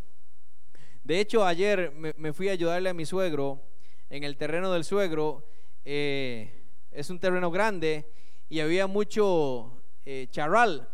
De 1.04 1.20
hecho, 1.20 1.44
ayer 1.44 1.92
me, 1.92 2.32
fui 2.32 2.48
a 2.48 2.52
ayudarle 2.52 2.88
a 2.88 2.94
mi 2.94 3.06
suegro 3.06 3.62
en 4.10 4.24
el 4.24 4.36
terreno 4.36 4.72
del 4.72 4.82
suegro. 4.82 5.46
Eh, 5.84 6.64
es 6.90 7.10
un 7.10 7.20
terreno 7.20 7.52
grande 7.52 8.10
y 8.48 8.58
había 8.58 8.88
mucho 8.88 9.84
eh, 10.04 10.26
charral, 10.32 10.88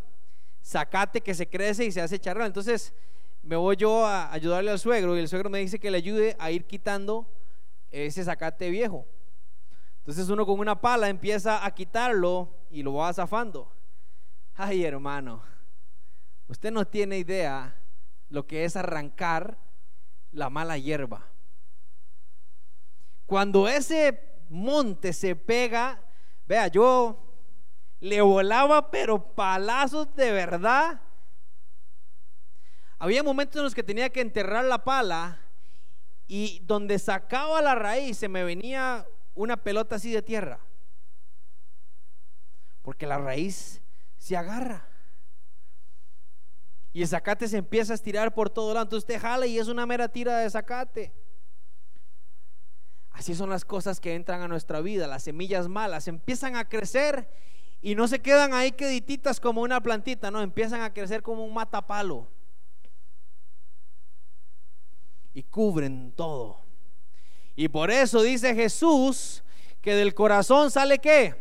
zacate 0.65 1.21
que 1.21 1.35
se 1.35 1.47
crece 1.47 1.85
y 1.85 1.91
se 1.91 2.01
hace 2.01 2.19
charral. 2.19 2.47
Entonces 2.47 2.93
me 3.43 3.55
voy 3.55 3.75
yo 3.75 4.05
a 4.05 4.33
ayudarle 4.33 4.71
al 4.71 4.79
suegro 4.79 5.15
y 5.15 5.19
el 5.19 5.27
suegro 5.27 5.49
me 5.49 5.59
dice 5.59 5.79
que 5.79 5.91
le 5.91 5.97
ayude 5.97 6.35
a 6.39 6.49
ir 6.49 6.65
quitando 6.65 7.31
ese 7.91 8.23
zacate 8.23 8.69
viejo. 8.69 9.05
Entonces 9.99 10.27
uno 10.29 10.45
con 10.45 10.59
una 10.59 10.81
pala 10.81 11.09
empieza 11.09 11.65
a 11.65 11.71
quitarlo 11.73 12.49
y 12.71 12.81
lo 12.81 12.95
va 12.95 13.13
zafando. 13.13 13.71
Ay, 14.55 14.83
hermano, 14.83 15.43
usted 16.47 16.71
no 16.71 16.85
tiene 16.85 17.19
idea 17.19 17.75
lo 18.29 18.47
que 18.47 18.65
es 18.65 18.75
arrancar 18.75 19.57
la 20.31 20.49
mala 20.49 20.77
hierba. 20.77 21.27
Cuando 23.25 23.67
ese 23.67 24.43
monte 24.49 25.13
se 25.13 25.35
pega, 25.35 26.01
vea, 26.47 26.67
yo 26.67 27.34
le 27.99 28.21
volaba, 28.21 28.91
pero 28.91 29.33
palazos 29.33 30.13
de 30.15 30.31
verdad. 30.31 31.01
Había 32.97 33.23
momentos 33.23 33.57
en 33.57 33.63
los 33.63 33.75
que 33.75 33.83
tenía 33.83 34.09
que 34.09 34.21
enterrar 34.21 34.65
la 34.65 34.83
pala 34.83 35.41
y 36.27 36.59
donde 36.65 36.97
sacaba 36.99 37.61
la 37.61 37.75
raíz 37.75 38.17
se 38.17 38.29
me 38.29 38.43
venía 38.43 39.05
una 39.33 39.57
pelota 39.57 39.95
así 39.95 40.11
de 40.11 40.21
tierra. 40.21 40.59
Porque 42.81 43.05
la 43.05 43.17
raíz 43.17 43.81
se 44.17 44.37
agarra. 44.37 44.87
Y 46.93 47.01
el 47.01 47.07
zacate 47.07 47.47
se 47.47 47.57
empieza 47.57 47.93
a 47.93 47.95
estirar 47.95 48.33
por 48.33 48.49
todo 48.49 48.73
lado. 48.73 48.85
Entonces 48.85 49.03
usted 49.03 49.21
jala 49.21 49.45
y 49.45 49.59
es 49.59 49.67
una 49.67 49.85
mera 49.85 50.07
tira 50.07 50.37
de 50.37 50.49
zacate. 50.49 51.13
Así 53.11 53.35
son 53.35 53.49
las 53.49 53.65
cosas 53.65 53.99
que 53.99 54.15
entran 54.15 54.41
a 54.41 54.47
nuestra 54.47 54.81
vida, 54.81 55.07
las 55.07 55.23
semillas 55.23 55.67
malas. 55.67 56.07
Empiezan 56.07 56.55
a 56.55 56.67
crecer 56.67 57.29
y 57.85 57.93
no 57.93 58.07
se 58.07 58.19
quedan 58.19 58.51
ahí 58.55 58.71
quedititas 58.71 59.39
como 59.39 59.61
una 59.61 59.79
plantita, 59.79 60.31
no, 60.31 60.41
empiezan 60.41 60.81
a 60.81 60.91
crecer 60.91 61.21
como 61.21 61.45
un 61.45 61.53
matapalo 61.53 62.27
y 65.35 65.43
cubren 65.43 66.11
todo. 66.13 66.57
Y 67.55 67.67
por 67.67 67.91
eso 67.91 68.23
dice 68.23 68.55
Jesús 68.55 69.43
que 69.81 69.93
del 69.93 70.15
corazón 70.15 70.71
sale 70.71 70.97
qué? 70.97 71.35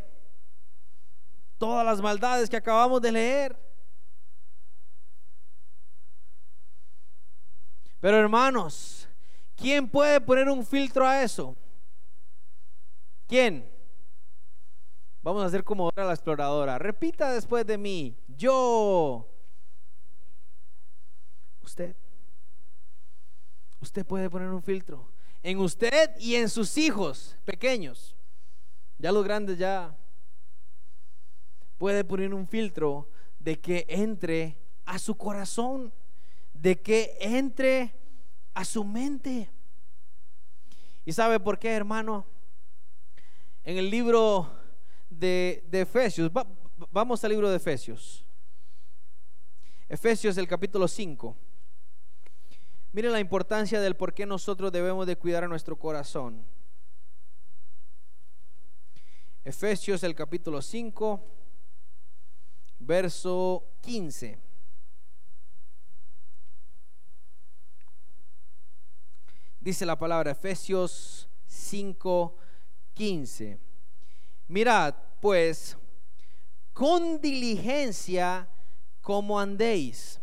Todas 1.57 1.83
las 1.83 2.03
maldades 2.03 2.51
que 2.51 2.59
acabamos 2.59 3.01
de 3.01 3.13
leer. 3.13 3.59
Pero 8.01 8.19
hermanos, 8.19 9.09
¿quién 9.57 9.89
puede 9.89 10.21
poner 10.21 10.51
un 10.51 10.63
filtro 10.67 11.09
a 11.09 11.23
eso? 11.23 11.57
¿Quién? 13.27 13.74
Vamos 15.25 15.43
a 15.43 15.47
hacer 15.47 15.65
como 15.65 15.85
ahora 15.85 16.05
la 16.05 16.13
exploradora. 16.13 16.79
Repita 16.79 17.33
después 17.33 17.67
de 17.67 17.79
mí. 17.79 18.15
Yo. 18.37 19.27
Usted. 21.63 21.97
Usted 23.81 24.05
puede 24.05 24.29
poner 24.29 24.49
un 24.49 24.63
filtro. 24.63 25.09
en 25.43 25.61
usted 25.61 26.15
y 26.19 26.35
en 26.35 26.51
sus 26.51 26.77
hijos 26.77 27.39
pequeños. 27.47 28.15
Ya 28.99 29.13
los 29.13 29.25
grandes 29.25 29.57
ya 29.57 29.97
puede 31.79 32.05
poner 32.05 32.35
un 32.35 32.47
filtro 32.47 33.09
de 33.39 33.59
que 33.59 33.87
entre 33.89 34.59
a 34.85 34.99
su 34.99 35.17
corazón, 35.17 35.91
de 36.53 36.83
que 36.83 37.17
entre 37.19 37.95
a 38.53 38.63
su 38.67 38.85
mente. 38.85 39.51
¿Y 41.07 41.15
sabe 41.15 41.41
por 41.41 41.59
qué, 41.59 41.73
hermano? 41.73 42.27
En 43.63 43.79
el 43.79 43.89
libro 43.89 44.64
de, 45.11 45.65
Efesios, 45.73 46.31
vamos 46.91 47.25
al 47.25 47.31
libro 47.31 47.51
de 47.51 47.57
Efesios. 47.57 48.25
Efesios 49.89 50.37
el 50.37 50.49
capítulo 50.49 50.89
5. 50.89 51.37
Miren 52.93 53.13
la 53.13 53.21
importancia 53.21 53.81
del 53.81 53.97
por 53.97 54.15
qué 54.15 54.25
nosotros 54.25 54.71
debemos 54.73 55.07
de 55.07 55.17
cuidar 55.17 55.45
a 55.45 55.49
nuestro 55.49 55.77
corazón. 55.79 56.45
Efesios 59.45 60.03
el 60.03 60.15
capítulo 60.15 60.63
5, 60.63 61.21
verso 62.79 63.65
15. 63.83 64.39
Dice 69.61 69.87
la 69.87 69.99
palabra 69.99 70.31
Efesios 70.31 71.29
5, 71.47 72.37
15. 72.95 73.64
Mirad, 74.49 74.95
pues, 75.21 75.77
con 76.73 77.21
diligencia 77.21 78.49
como 79.01 79.39
andéis, 79.39 80.21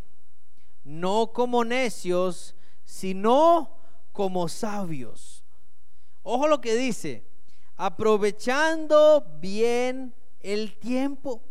no 0.83 1.31
como 1.33 1.63
necios, 1.63 2.55
sino 2.83 3.77
como 4.11 4.47
sabios. 4.49 5.43
Ojo 6.23 6.47
lo 6.47 6.61
que 6.61 6.75
dice, 6.75 7.25
aprovechando 7.77 9.25
bien 9.39 10.13
el 10.39 10.77
tiempo, 10.77 11.41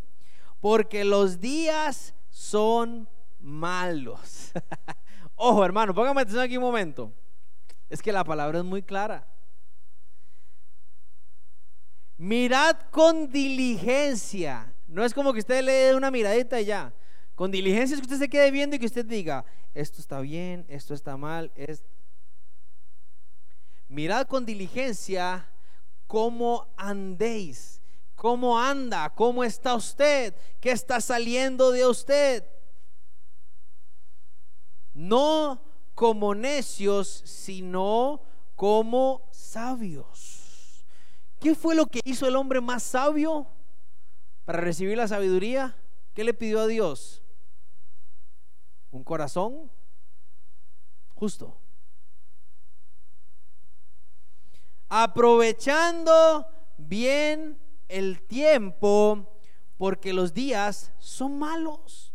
porque 0.60 1.04
los 1.04 1.40
días 1.40 2.14
son 2.28 3.08
malos. 3.40 4.52
Ojo, 5.34 5.64
hermano, 5.64 5.94
póngame 5.94 6.20
atención 6.20 6.44
aquí 6.44 6.56
un 6.56 6.62
momento. 6.62 7.12
Es 7.88 8.02
que 8.02 8.12
la 8.12 8.22
palabra 8.22 8.58
es 8.58 8.64
muy 8.64 8.82
clara. 8.82 9.26
Mirad 12.20 12.76
con 12.90 13.32
diligencia. 13.32 14.70
No 14.88 15.06
es 15.06 15.14
como 15.14 15.32
que 15.32 15.38
usted 15.38 15.64
le 15.64 15.72
dé 15.72 15.94
una 15.94 16.10
miradita 16.10 16.60
y 16.60 16.66
ya. 16.66 16.92
Con 17.34 17.50
diligencia 17.50 17.94
es 17.94 18.00
que 18.02 18.04
usted 18.04 18.18
se 18.18 18.28
quede 18.28 18.50
viendo 18.50 18.76
y 18.76 18.78
que 18.78 18.84
usted 18.84 19.06
diga, 19.06 19.46
esto 19.72 20.02
está 20.02 20.20
bien, 20.20 20.66
esto 20.68 20.92
está 20.92 21.16
mal. 21.16 21.50
Es... 21.54 21.82
Mirad 23.88 24.26
con 24.26 24.44
diligencia 24.44 25.48
cómo 26.06 26.66
andéis, 26.76 27.80
cómo 28.16 28.60
anda, 28.60 29.08
cómo 29.14 29.42
está 29.42 29.74
usted, 29.74 30.34
qué 30.60 30.72
está 30.72 31.00
saliendo 31.00 31.70
de 31.70 31.86
usted. 31.86 32.44
No 34.92 35.62
como 35.94 36.34
necios, 36.34 37.22
sino 37.24 38.20
como 38.56 39.26
sabios. 39.32 40.39
¿Qué 41.41 41.55
fue 41.55 41.74
lo 41.74 41.86
que 41.86 42.01
hizo 42.05 42.28
el 42.28 42.36
hombre 42.36 42.61
más 42.61 42.82
sabio 42.82 43.47
para 44.45 44.61
recibir 44.61 44.97
la 44.97 45.09
sabiduría? 45.09 45.76
¿Qué 46.14 46.22
le 46.22 46.34
pidió 46.34 46.61
a 46.61 46.66
Dios? 46.66 47.22
Un 48.91 49.03
corazón 49.03 49.70
justo. 51.14 51.57
Aprovechando 54.88 56.47
bien 56.76 57.59
el 57.88 58.22
tiempo, 58.22 59.41
porque 59.78 60.12
los 60.12 60.34
días 60.34 60.93
son 60.99 61.38
malos. 61.38 62.12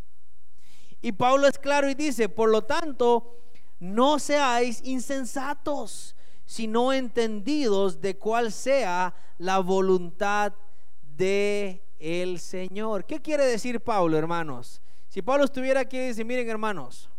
Y 1.01 1.11
Pablo 1.11 1.47
es 1.47 1.57
claro 1.57 1.89
y 1.89 1.95
dice, 1.95 2.29
por 2.29 2.49
lo 2.49 2.63
tanto, 2.63 3.39
no 3.79 4.19
seáis 4.19 4.81
insensatos, 4.83 6.14
sino 6.45 6.93
entendidos 6.93 8.01
de 8.01 8.17
cuál 8.17 8.51
sea 8.51 9.13
la 9.37 9.59
voluntad 9.59 10.53
de 11.01 11.83
el 11.99 12.39
Señor. 12.39 13.05
¿Qué 13.05 13.21
quiere 13.21 13.45
decir 13.45 13.81
Pablo, 13.81 14.17
hermanos? 14.17 14.81
Si 15.09 15.21
Pablo 15.21 15.45
estuviera 15.45 15.81
aquí, 15.81 15.97
dice, 15.97 16.23
miren, 16.23 16.49
hermanos, 16.49 17.09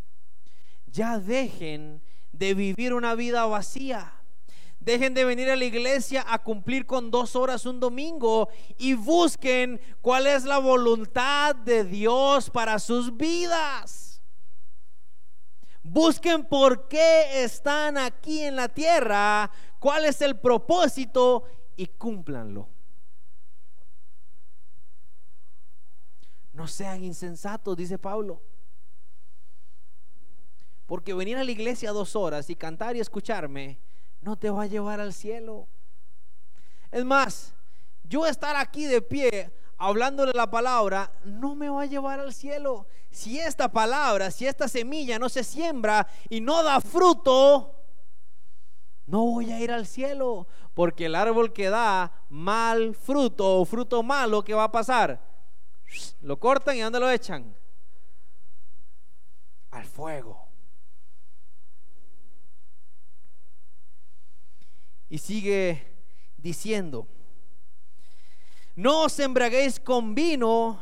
ya 0.87 1.19
dejen 1.19 2.03
de 2.33 2.55
vivir 2.55 2.93
una 2.93 3.15
vida 3.15 3.47
vacía. 3.47 4.13
Dejen 4.79 5.15
de 5.15 5.25
venir 5.25 5.51
a 5.51 5.57
la 5.57 5.65
iglesia 5.65 6.25
a 6.29 6.41
cumplir 6.43 6.87
con 6.87 7.11
dos 7.11 7.35
horas 7.35 7.67
un 7.67 7.81
domingo 7.81 8.49
y 8.79 8.95
busquen 8.95 9.81
cuál 10.01 10.29
es 10.29 10.45
la 10.45 10.59
voluntad 10.59 11.57
de 11.57 11.83
Dios 11.83 12.51
para 12.51 12.79
sus 12.79 13.17
vidas. 13.17 14.06
Busquen 15.89 16.45
por 16.45 16.89
qué 16.89 17.45
están 17.45 17.97
aquí 17.97 18.43
en 18.43 18.57
la 18.57 18.69
tierra, 18.69 19.51
cuál 19.79 20.05
es 20.05 20.21
el 20.21 20.37
propósito 20.37 21.45
y 21.77 21.87
cúmplanlo. 21.87 22.69
No 26.53 26.67
sean 26.67 27.05
insensatos, 27.05 27.77
dice 27.77 27.99
Pablo. 27.99 28.43
Porque 30.87 31.15
venir 31.15 31.37
a 31.37 31.45
la 31.45 31.53
iglesia 31.53 31.93
dos 31.93 32.17
horas 32.17 32.51
y 32.51 32.57
cantar 32.57 32.97
y 32.97 33.01
escucharme 33.01 33.79
no 34.23 34.37
te 34.37 34.51
va 34.51 34.65
a 34.65 34.67
llevar 34.67 35.01
al 35.01 35.13
cielo. 35.13 35.69
Es 36.91 37.05
más, 37.05 37.55
yo 38.03 38.27
estar 38.27 38.57
aquí 38.57 38.87
de 38.87 39.01
pie 39.01 39.53
hablándole 39.79 40.33
la 40.35 40.51
palabra 40.51 41.13
no 41.25 41.55
me 41.55 41.69
va 41.69 41.83
a 41.83 41.87
llevar 41.87 42.21
al 42.21 42.33
cielo. 42.33 42.87
Si 43.11 43.39
esta 43.39 43.69
palabra, 43.69 44.31
si 44.31 44.47
esta 44.47 44.69
semilla 44.69 45.19
no 45.19 45.29
se 45.29 45.45
siembra 45.45 46.07
y 46.29 46.41
no 46.41 46.63
da 46.63 46.81
fruto, 46.81 47.75
no 49.07 49.25
voy 49.25 49.53
a 49.53 49.61
ir 49.61 49.71
al 49.71 49.87
cielo. 49.87 50.47
Porque 50.75 51.07
el 51.07 51.15
árbol 51.15 51.53
que 51.53 51.71
da 51.71 52.13
mal 52.29 52.95
fruto 52.95 53.61
o 53.61 53.65
fruto 53.65 54.03
malo, 54.03 54.43
¿qué 54.43 54.53
va 54.53 54.65
a 54.65 54.73
pasar? 54.73 55.21
Lo 56.21 56.39
cortan 56.39 56.77
y 56.77 56.81
¿dónde 56.81 57.01
lo 57.01 57.11
echan? 57.11 57.57
Al 59.71 59.85
fuego. 59.85 60.47
Y 65.09 65.19
sigue 65.19 65.95
diciendo, 66.37 67.07
no 68.77 69.05
os 69.05 69.19
embraguéis 69.19 69.81
con 69.81 70.15
vino, 70.15 70.79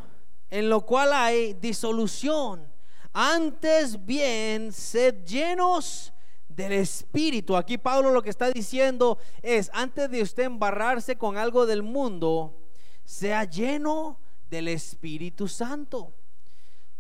en 0.51 0.69
lo 0.69 0.85
cual 0.85 1.13
hay 1.13 1.55
disolución. 1.55 2.69
Antes 3.13 4.05
bien, 4.05 4.73
sed 4.73 5.25
llenos 5.25 6.13
del 6.49 6.73
Espíritu. 6.73 7.57
Aquí 7.57 7.79
Pablo 7.79 8.11
lo 8.11 8.21
que 8.21 8.31
está 8.31 8.51
diciendo 8.51 9.19
es, 9.43 9.71
antes 9.73 10.11
de 10.11 10.23
usted 10.23 10.43
embarrarse 10.43 11.17
con 11.17 11.37
algo 11.37 11.67
del 11.67 11.85
mundo, 11.85 12.59
sea 13.05 13.45
lleno 13.45 14.19
del 14.51 14.67
Espíritu 14.69 15.47
Santo. 15.47 16.13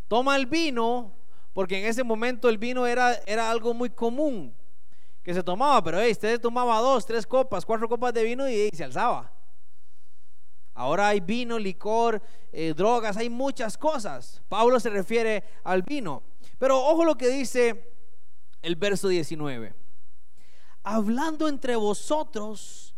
Toma 0.06 0.36
el 0.36 0.46
vino, 0.46 1.12
porque 1.52 1.80
en 1.80 1.86
ese 1.86 2.04
momento 2.04 2.48
el 2.48 2.58
vino 2.58 2.86
era, 2.86 3.14
era 3.26 3.50
algo 3.50 3.74
muy 3.74 3.90
común 3.90 4.54
que 5.24 5.34
se 5.34 5.42
tomaba, 5.42 5.82
pero 5.82 6.00
hey, 6.00 6.12
usted 6.12 6.40
tomaba 6.40 6.78
dos, 6.78 7.04
tres 7.04 7.26
copas, 7.26 7.66
cuatro 7.66 7.88
copas 7.88 8.14
de 8.14 8.22
vino 8.22 8.48
y 8.48 8.68
se 8.72 8.84
alzaba. 8.84 9.33
Ahora 10.74 11.08
hay 11.08 11.20
vino, 11.20 11.58
licor, 11.58 12.20
eh, 12.52 12.74
drogas, 12.76 13.16
hay 13.16 13.30
muchas 13.30 13.78
cosas. 13.78 14.42
Pablo 14.48 14.80
se 14.80 14.90
refiere 14.90 15.44
al 15.62 15.82
vino. 15.82 16.22
Pero 16.58 16.84
ojo 16.84 17.04
lo 17.04 17.16
que 17.16 17.28
dice 17.28 17.92
el 18.60 18.74
verso 18.74 19.08
19. 19.08 19.72
Hablando 20.82 21.48
entre 21.48 21.76
vosotros 21.76 22.94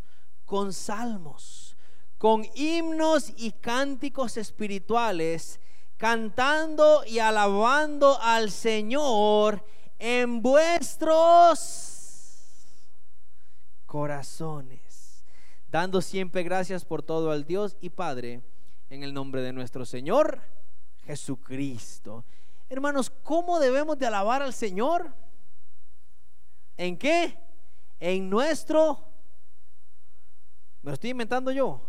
con 0.46 0.72
salmos, 0.72 1.76
con 2.16 2.46
himnos 2.54 3.32
y 3.36 3.52
cánticos 3.52 4.38
espirituales, 4.38 5.60
cantando 5.98 7.04
y 7.06 7.18
alabando 7.18 8.18
al 8.20 8.50
Señor 8.50 9.62
en 9.98 10.40
vuestros 10.40 11.92
corazones 13.84 14.85
dando 15.76 16.00
siempre 16.00 16.42
gracias 16.42 16.86
por 16.86 17.02
todo 17.02 17.30
al 17.30 17.44
Dios 17.44 17.76
y 17.82 17.90
Padre, 17.90 18.40
en 18.88 19.02
el 19.02 19.12
nombre 19.12 19.42
de 19.42 19.52
nuestro 19.52 19.84
Señor 19.84 20.40
Jesucristo. 21.04 22.24
Hermanos, 22.70 23.10
¿cómo 23.10 23.60
debemos 23.60 23.98
de 23.98 24.06
alabar 24.06 24.40
al 24.40 24.54
Señor? 24.54 25.12
¿En 26.78 26.96
qué? 26.96 27.38
En 28.00 28.30
nuestro... 28.30 29.04
Me 30.80 30.92
lo 30.92 30.94
estoy 30.94 31.10
inventando 31.10 31.50
yo. 31.50 31.86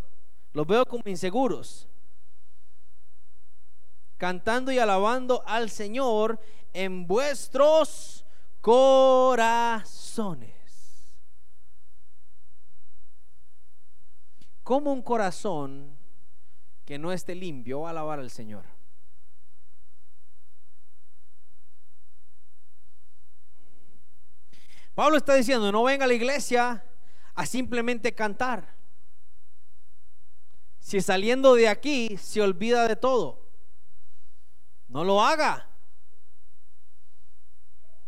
Los 0.51 0.67
veo 0.67 0.85
como 0.85 1.03
inseguros. 1.05 1.87
Cantando 4.17 4.69
y 4.69 4.79
alabando 4.79 5.43
al 5.45 5.69
Señor 5.69 6.41
en 6.73 7.07
vuestros 7.07 8.25
corazones. 8.59 10.56
¿Cómo 14.67 14.91
un 14.91 15.01
corazón 15.01 15.97
que 16.83 16.99
no 16.99 17.13
esté 17.13 17.33
limpio 17.35 17.79
va 17.79 17.87
a 17.87 17.91
alabar 17.91 18.19
al 18.19 18.29
Señor? 18.29 18.65
Pablo 24.93 25.15
está 25.15 25.35
diciendo, 25.35 25.71
no 25.71 25.83
venga 25.83 26.03
a 26.03 26.07
la 26.09 26.15
iglesia 26.15 26.83
a 27.33 27.45
simplemente 27.45 28.13
cantar. 28.13 28.75
Si 30.79 30.99
saliendo 30.99 31.55
de 31.55 31.69
aquí 31.69 32.17
se 32.17 32.41
olvida 32.41 32.89
de 32.89 32.97
todo, 32.97 33.47
no 34.89 35.05
lo 35.05 35.23
haga. 35.23 35.69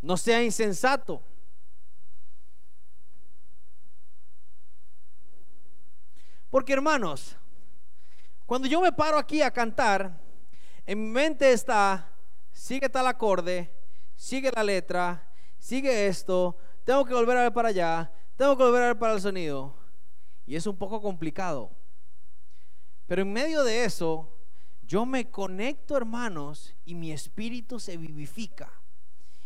No 0.02 0.18
sea 0.18 0.44
insensato. 0.44 1.22
Porque 6.50 6.72
hermanos, 6.72 7.36
cuando 8.44 8.66
yo 8.66 8.80
me 8.80 8.92
paro 8.92 9.16
aquí 9.16 9.40
a 9.40 9.52
cantar, 9.52 10.20
en 10.84 11.02
mi 11.04 11.08
mente 11.08 11.52
está, 11.52 12.12
sigue 12.52 12.88
tal 12.88 13.06
acorde, 13.06 13.72
sigue 14.16 14.50
la 14.50 14.64
letra, 14.64 15.30
sigue 15.58 16.08
esto, 16.08 16.56
tengo 16.84 17.04
que 17.04 17.14
volver 17.14 17.36
a 17.36 17.42
ver 17.42 17.52
para 17.52 17.68
allá, 17.68 18.12
tengo 18.36 18.56
que 18.56 18.64
volver 18.64 18.82
a 18.82 18.86
ver 18.86 18.98
para 18.98 19.14
el 19.14 19.20
sonido. 19.20 19.76
Y 20.46 20.56
es 20.56 20.66
un 20.66 20.76
poco 20.76 21.00
complicado. 21.00 21.70
Pero 23.06 23.22
en 23.22 23.32
medio 23.32 23.62
de 23.62 23.84
eso, 23.84 24.36
yo 24.82 25.06
me 25.06 25.30
conecto, 25.30 25.96
hermanos, 25.96 26.74
y 26.84 26.96
mi 26.96 27.12
espíritu 27.12 27.78
se 27.78 27.96
vivifica. 27.96 28.72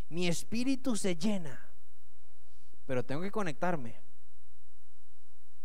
Mi 0.09 0.29
espíritu 0.29 0.97
se 0.97 1.17
llena. 1.17 1.69
Pero 2.87 3.05
tengo 3.05 3.21
que 3.21 3.31
conectarme. 3.31 4.04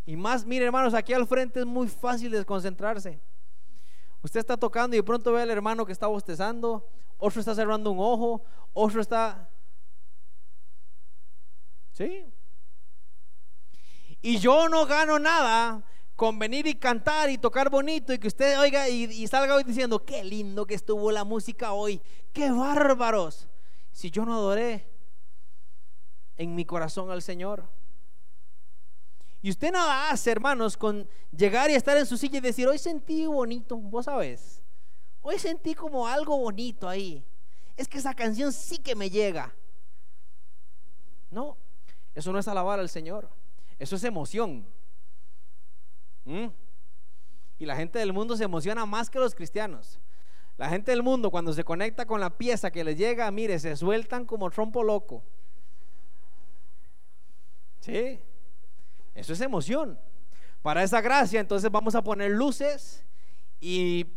Y 0.09 0.17
más, 0.17 0.43
mire 0.43 0.65
hermanos, 0.65 0.95
aquí 0.95 1.13
al 1.13 1.27
frente 1.27 1.59
es 1.59 1.67
muy 1.67 1.87
fácil 1.87 2.31
desconcentrarse. 2.31 3.21
Usted 4.23 4.39
está 4.39 4.57
tocando 4.57 4.95
y 4.95 4.99
de 5.01 5.03
pronto 5.03 5.31
ve 5.31 5.43
al 5.43 5.51
hermano 5.51 5.85
que 5.85 5.91
está 5.91 6.07
bostezando, 6.07 6.89
otro 7.19 7.39
está 7.39 7.53
cerrando 7.53 7.91
un 7.91 7.99
ojo, 7.99 8.43
otro 8.73 9.01
está... 9.01 9.47
¿Sí? 11.91 12.25
Y 14.19 14.39
yo 14.39 14.67
no 14.67 14.87
gano 14.87 15.19
nada 15.19 15.83
con 16.15 16.39
venir 16.39 16.65
y 16.65 16.73
cantar 16.73 17.29
y 17.29 17.37
tocar 17.37 17.69
bonito 17.69 18.11
y 18.11 18.17
que 18.17 18.29
usted 18.29 18.59
oiga 18.59 18.89
y, 18.89 19.27
salga 19.27 19.53
hoy 19.53 19.63
diciendo, 19.63 20.03
qué 20.03 20.23
lindo 20.23 20.65
que 20.65 20.73
estuvo 20.73 21.11
la 21.11 21.23
música 21.23 21.73
hoy, 21.73 22.01
qué 22.33 22.49
bárbaros. 22.49 23.47
Si 23.91 24.09
yo 24.09 24.25
no 24.25 24.33
adoré 24.33 24.89
en 26.35 26.55
mi 26.55 26.65
corazón 26.65 27.11
al 27.11 27.21
Señor. 27.21 27.77
Y 29.41 29.49
usted 29.49 29.71
nada 29.71 30.09
hace, 30.09 30.31
hermanos, 30.31 30.75
con 30.75 31.07
llegar 31.31 31.69
y 31.69 31.75
estar 31.75 31.97
en 31.97 32.05
su 32.05 32.17
silla 32.17 32.39
y 32.39 32.41
decir, 32.41 32.67
hoy 32.67 32.77
sentí 32.77 33.25
bonito, 33.25 33.77
vos 33.77 34.05
sabes, 34.05 34.61
hoy 35.21 35.39
sentí 35.39 35.73
como 35.73 36.07
algo 36.07 36.37
bonito 36.37 36.89
ahí. 36.89 37.25
Es 37.77 37.87
que 37.87 37.97
esa 37.99 38.13
canción 38.13 38.51
sí 38.51 38.77
que 38.79 38.95
me 38.95 39.09
llega. 39.09 39.55
No, 41.31 41.55
eso 42.13 42.33
no 42.33 42.39
es 42.39 42.47
alabar 42.47 42.79
al 42.79 42.89
Señor, 42.89 43.29
eso 43.77 43.95
es 43.95 44.03
emoción. 44.03 44.65
¿Mm? 46.25 46.47
Y 47.59 47.65
la 47.65 47.75
gente 47.77 47.99
del 47.99 48.11
mundo 48.11 48.35
se 48.35 48.43
emociona 48.43 48.85
más 48.85 49.09
que 49.09 49.19
los 49.19 49.33
cristianos. 49.33 49.99
La 50.57 50.67
gente 50.67 50.91
del 50.91 51.01
mundo 51.01 51.31
cuando 51.31 51.53
se 51.53 51.63
conecta 51.63 52.05
con 52.05 52.19
la 52.19 52.37
pieza 52.37 52.71
que 52.71 52.83
les 52.83 52.97
llega, 52.97 53.31
mire, 53.31 53.57
se 53.59 53.77
sueltan 53.77 54.25
como 54.25 54.49
trompo 54.49 54.83
loco. 54.83 55.23
¿Sí? 57.79 58.19
Eso 59.19 59.33
es 59.33 59.41
emoción. 59.41 59.99
Para 60.61 60.81
esa 60.81 61.01
gracia, 61.01 61.41
entonces 61.41 61.69
vamos 61.69 61.93
a 61.93 62.03
poner 62.03 62.31
luces 62.31 63.05
y 63.59 64.07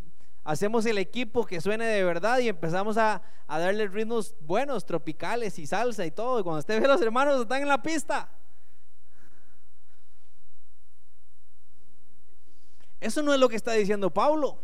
hacemos 0.44 0.86
el 0.86 0.98
equipo 0.98 1.44
que 1.44 1.61
suene 1.61 1.84
de 1.84 2.05
verdad 2.05 2.38
y 2.38 2.48
empezamos 2.48 2.96
a, 2.96 3.20
darle 3.48 3.86
ritmos 3.88 4.34
buenos, 4.40 4.86
tropicales 4.86 5.59
y 5.59 5.66
salsa 5.66 6.07
y 6.07 6.12
todo. 6.12 6.38
Y 6.38 6.42
cuando 6.44 6.61
usted 6.61 6.80
ve 6.80 6.86
a 6.86 6.88
los 6.88 7.03
hermanos 7.03 7.42
están 7.42 7.62
en 7.62 7.68
la 7.68 7.82
pista. 7.82 8.30
Eso 13.00 13.22
no 13.22 13.34
es 13.34 13.40
lo 13.40 13.48
que 13.48 13.57
está 13.57 13.72
diciendo 13.72 14.11
Pablo. 14.11 14.62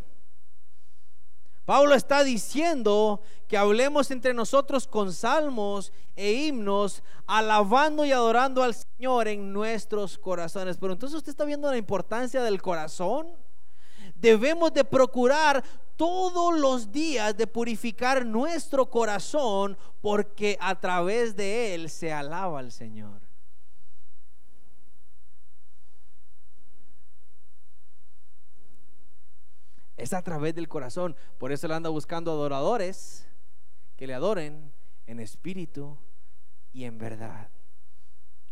Pablo 1.69 1.93
está 1.93 2.23
diciendo 2.23 3.21
que 3.47 3.55
hablemos 3.55 4.09
entre 4.09 4.33
nosotros 4.33 4.87
con 4.87 5.13
salmos 5.13 5.93
e 6.15 6.31
himnos, 6.31 7.03
alabando 7.27 8.03
y 8.05 8.11
adorando 8.11 8.63
al 8.63 8.73
Señor 8.73 9.27
en 9.27 9.53
nuestros 9.53 10.17
corazones. 10.17 10.77
Pero 10.77 10.93
entonces 10.93 11.17
usted 11.17 11.29
está 11.29 11.45
viendo 11.45 11.69
la 11.69 11.77
importancia 11.77 12.41
del 12.41 12.59
corazón. 12.59 13.27
Debemos 14.15 14.73
de 14.73 14.83
procurar 14.83 15.63
todos 15.95 16.59
los 16.59 16.91
días 16.91 17.37
de 17.37 17.45
purificar 17.45 18.25
nuestro 18.25 18.89
corazón 18.89 19.77
porque 20.01 20.57
a 20.59 20.73
través 20.73 21.35
de 21.35 21.75
él 21.75 21.91
se 21.91 22.11
alaba 22.11 22.57
al 22.57 22.71
Señor. 22.71 23.28
Es 29.99 30.13
a 30.13 30.21
través 30.21 30.55
del 30.55 30.69
corazón. 30.69 31.13
Por 31.37 31.51
eso 31.51 31.67
le 31.67 31.73
anda 31.73 31.89
buscando 31.89 32.31
adoradores 32.31 33.27
que 33.97 34.07
le 34.07 34.13
adoren 34.13 34.71
en 35.05 35.19
espíritu 35.19 35.97
y 36.71 36.85
en 36.85 36.97
verdad. 36.97 37.49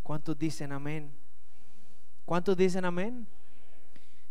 ¿Cuántos 0.03 0.37
dicen 0.37 0.73
amén? 0.73 1.09
¿Cuántos 2.25 2.57
dicen 2.57 2.83
amén? 2.83 3.25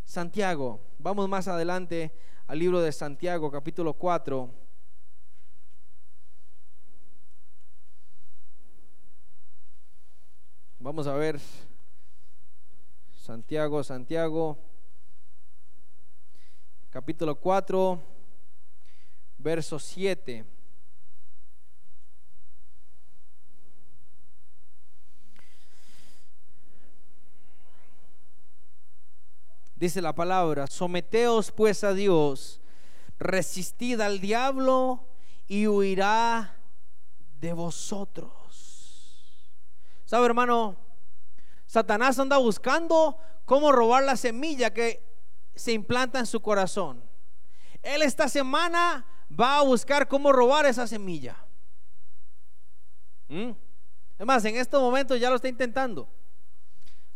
Santiago, 0.05 0.79
vamos 0.99 1.27
más 1.27 1.47
adelante 1.47 2.13
al 2.45 2.59
libro 2.59 2.81
de 2.81 2.91
Santiago, 2.91 3.49
capítulo 3.49 3.93
4. 3.93 4.51
Vamos 10.77 11.07
a 11.07 11.13
ver 11.13 11.39
Santiago, 13.15 13.83
Santiago 13.83 14.76
capítulo 16.97 17.35
4, 17.35 18.01
verso 19.37 19.77
7. 19.77 20.43
Dice 29.75 30.01
la 30.01 30.15
palabra, 30.15 30.65
someteos 30.65 31.51
pues 31.51 31.83
a 31.83 31.93
Dios, 31.93 32.61
resistid 33.19 34.01
al 34.01 34.19
diablo 34.19 35.05
y 35.47 35.67
huirá 35.67 36.57
de 37.39 37.53
vosotros. 37.53 38.33
¿Sabe 40.05 40.25
hermano? 40.25 40.75
Satanás 41.67 42.17
anda 42.17 42.37
buscando 42.37 43.19
cómo 43.45 43.71
robar 43.71 44.03
la 44.03 44.17
semilla 44.17 44.73
que 44.73 45.06
se 45.57 45.73
implanta 45.73 46.19
en 46.19 46.25
su 46.25 46.39
corazón. 46.41 47.03
Él 47.81 48.01
esta 48.01 48.27
semana 48.27 49.05
va 49.29 49.57
a 49.57 49.63
buscar 49.63 50.07
cómo 50.07 50.31
robar 50.31 50.65
esa 50.65 50.87
semilla. 50.87 51.35
¿Mm? 53.27 53.51
Es 54.19 54.25
más, 54.25 54.43
en 54.45 54.55
estos 54.55 54.81
momentos 54.81 55.19
ya 55.19 55.29
lo 55.29 55.35
está 55.35 55.47
intentando. 55.47 56.07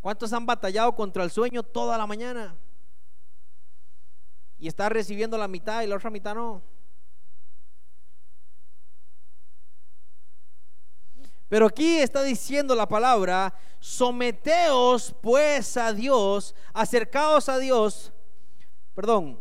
¿Cuántos 0.01 0.33
han 0.33 0.45
batallado 0.45 0.93
contra 0.95 1.23
el 1.23 1.31
sueño 1.31 1.63
toda 1.63 1.97
la 1.97 2.07
mañana? 2.07 2.55
Y 4.57 4.67
está 4.67 4.89
recibiendo 4.89 5.37
la 5.37 5.47
mitad 5.47 5.81
y 5.81 5.87
la 5.87 5.95
otra 5.95 6.09
mitad 6.09 6.35
no. 6.35 6.61
Pero 11.47 11.65
aquí 11.65 11.97
está 11.97 12.23
diciendo 12.23 12.75
la 12.75 12.87
palabra, 12.87 13.53
someteos 13.79 15.13
pues 15.21 15.75
a 15.75 15.91
Dios, 15.91 16.55
acercaos 16.73 17.49
a 17.49 17.57
Dios 17.57 18.13
perdón, 18.93 19.39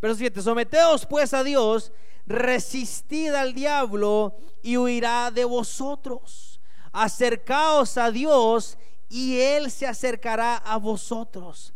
verso 0.00 0.18
7, 0.18 0.42
someteos 0.42 1.06
pues 1.06 1.34
a 1.34 1.42
Dios, 1.42 1.92
resistid 2.26 3.32
al 3.34 3.54
diablo 3.54 4.36
y 4.62 4.76
huirá 4.76 5.30
de 5.30 5.44
vosotros. 5.44 6.60
Acercaos 6.92 7.96
a 7.96 8.10
Dios 8.10 8.78
y 9.08 9.38
Él 9.38 9.70
se 9.70 9.86
acercará 9.86 10.56
a 10.56 10.76
vosotros. 10.76 11.72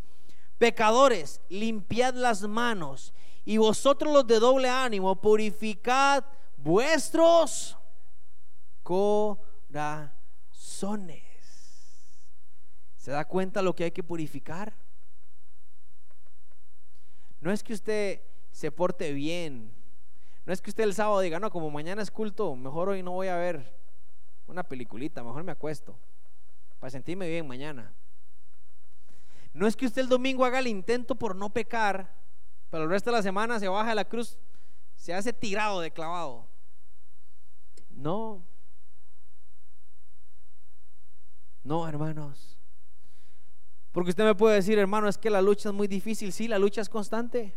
Pecadores, 0.59 1.41
limpiad 1.49 2.15
las 2.15 2.43
manos 2.43 3.13
y 3.45 3.57
vosotros 3.57 4.13
los 4.13 4.27
de 4.27 4.39
doble 4.39 4.69
ánimo, 4.69 5.17
purificad 5.21 6.25
vuestros 6.57 7.77
corazones. 8.83 10.13
¿Se 12.97 13.11
da 13.11 13.25
cuenta 13.25 13.63
lo 13.63 13.75
que 13.75 13.85
hay 13.85 13.91
que 13.91 14.05
purificar? 14.05 14.73
No 17.43 17.51
es 17.51 17.65
que 17.65 17.75
usted 17.75 18.23
se 18.53 18.71
porte 18.71 19.13
bien. 19.13 19.75
No 20.47 20.53
es 20.53 20.63
que 20.63 20.71
usted 20.71 20.85
el 20.85 20.95
sábado 20.95 21.21
diga, 21.21 21.41
no, 21.41 21.51
como 21.51 21.71
mañana 21.71 22.01
es 22.01 22.11
culto, 22.11 22.55
mejor 22.55 22.89
hoy 22.89 23.03
no 23.03 23.11
voy 23.11 23.27
a 23.27 23.37
ver 23.37 23.77
una 24.47 24.63
peliculita, 24.63 25.23
mejor 25.23 25.43
me 25.43 25.53
acuesto 25.53 25.99
para 26.79 26.91
sentirme 26.91 27.29
bien 27.29 27.47
mañana. 27.47 27.93
No 29.53 29.67
es 29.67 29.77
que 29.77 29.87
usted 29.87 30.03
el 30.03 30.09
domingo 30.09 30.45
haga 30.45 30.61
el 30.61 30.69
intento 30.69 31.17
por 31.17 31.35
no 31.35 31.51
pecar, 31.51 32.15
pero 32.71 32.85
el 32.85 32.91
resto 32.91 33.11
de 33.11 33.17
la 33.17 33.23
semana 33.23 33.59
se 33.59 33.69
baja 33.69 33.91
de 33.91 33.97
la 33.97 34.09
cruz, 34.09 34.39
se 34.95 35.13
hace 35.13 35.33
tirado 35.33 35.81
de 35.81 35.91
clavado. 35.91 36.47
No. 37.91 38.45
No, 41.65 41.89
hermanos. 41.89 42.62
Porque 43.93 44.11
usted 44.11 44.25
me 44.25 44.35
puede 44.35 44.57
decir, 44.57 44.79
hermano, 44.79 45.09
es 45.09 45.19
que 45.19 45.31
la 45.31 45.43
lucha 45.43 45.69
es 45.69 45.75
muy 45.75 45.87
difícil. 45.87 46.33
Sí, 46.33 46.49
la 46.49 46.59
lucha 46.59 46.81
es 46.81 46.89
constante. 46.89 47.55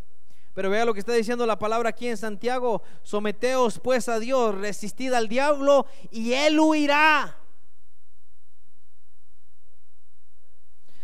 Pero 0.53 0.69
vea 0.69 0.85
lo 0.85 0.93
que 0.93 0.99
está 0.99 1.13
diciendo 1.13 1.45
la 1.45 1.59
palabra 1.59 1.89
aquí 1.89 2.07
en 2.07 2.17
Santiago. 2.17 2.81
Someteos 3.03 3.79
pues 3.79 4.07
a 4.09 4.19
Dios, 4.19 4.55
resistid 4.55 5.13
al 5.13 5.27
diablo 5.27 5.85
y 6.11 6.33
él 6.33 6.59
huirá. 6.59 7.37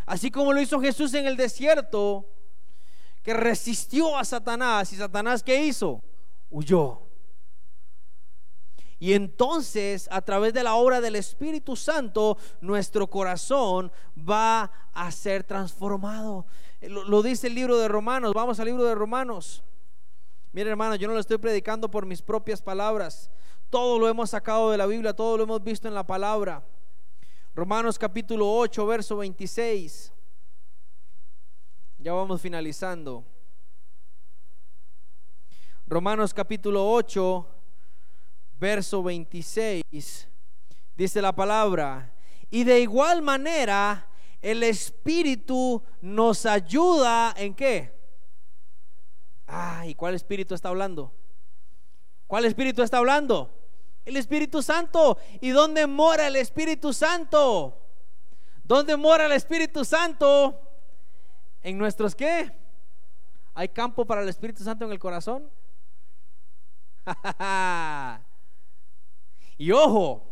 Así 0.06 0.32
como 0.32 0.52
lo 0.52 0.62
hizo 0.62 0.80
Jesús 0.80 1.14
en 1.14 1.26
el 1.26 1.38
desierto, 1.38 2.28
que 3.24 3.34
resistió 3.34 4.18
a 4.18 4.26
Satanás. 4.26 4.92
¿Y 4.92 4.98
Satanás 4.98 5.44
qué 5.44 5.64
hizo? 5.64 6.02
Huyó. 6.50 7.11
Y 9.02 9.14
entonces, 9.14 10.08
a 10.12 10.22
través 10.22 10.54
de 10.54 10.62
la 10.62 10.76
obra 10.76 11.02
del 11.02 11.16
Espíritu 11.16 11.76
Santo, 11.76 12.38
nuestro 12.62 13.10
corazón 13.10 13.92
va 14.16 14.72
a 14.94 15.12
ser 15.12 15.44
transformado. 15.44 16.46
Lo, 16.82 17.24
dice 17.24 17.48
el 17.48 17.56
libro 17.56 17.80
de 17.80 17.88
Romanos. 17.88 18.32
Vamos 18.36 18.60
al 18.60 18.68
libro 18.68 18.84
de 18.84 18.94
Romanos. 18.94 19.64
Mire, 20.54 20.70
hermano, 20.70 20.94
yo 20.98 21.08
no 21.08 21.16
lo 21.16 21.20
estoy 21.20 21.40
predicando 21.40 21.90
por 21.90 22.06
mis 22.06 22.22
propias 22.22 22.62
palabras. 22.62 23.32
Todo 23.72 23.98
lo 23.98 24.08
hemos 24.08 24.30
sacado 24.30 24.70
de 24.70 24.78
la 24.78 24.86
Biblia, 24.86 25.16
todo 25.16 25.36
lo 25.36 25.46
hemos 25.46 25.64
visto 25.64 25.88
en 25.88 25.96
la 25.96 26.06
palabra. 26.06 26.64
Romanos 27.56 27.98
capítulo 27.98 28.54
8, 28.54 28.86
verso 28.86 29.18
26. 29.18 30.14
Ya 31.98 32.14
vamos 32.14 32.40
finalizando. 32.40 33.24
Romanos 35.88 36.36
capítulo 36.36 36.88
8, 36.88 37.61
verso 38.62 39.02
26, 39.02 40.28
dice 40.96 41.20
la 41.20 41.34
palabra, 41.34 42.14
y 42.52 42.64
de 42.64 42.80
igual 42.80 43.24
manera 43.24 44.08
el 44.40 44.62
Espíritu 44.62 45.82
nos 46.00 46.46
ayuda 46.46 47.34
en 47.38 47.56
qué? 47.56 47.92
Ah, 49.48 49.88
¿y 49.88 49.96
cuál 49.96 50.14
Espíritu 50.14 50.54
está 50.54 50.70
hablando? 50.70 51.12
¿Cuál 52.28 52.46
Espíritu 52.46 52.84
está 52.84 53.00
hablando? 53.00 53.52
El 54.06 54.16
Espíritu 54.16 54.62
Santo. 54.62 55.18
¿Y 55.42 55.50
dónde 55.50 55.88
mora 55.88 56.28
el 56.28 56.36
Espíritu 56.36 56.94
Santo? 56.94 57.78
¿Dónde 58.64 58.96
mora 58.96 59.26
el 59.26 59.32
Espíritu 59.32 59.84
Santo? 59.84 60.62
¿En 61.64 61.80
nuestros 61.80 62.14
qué? 62.14 62.52
¿Hay 63.56 63.70
campo 63.70 64.06
para 64.06 64.22
el 64.22 64.30
Espíritu 64.30 64.64
Santo 64.64 64.86
en 64.86 64.92
el 64.92 65.00
corazón? 65.00 65.50
Y 69.62 69.72
ojo, 69.74 70.24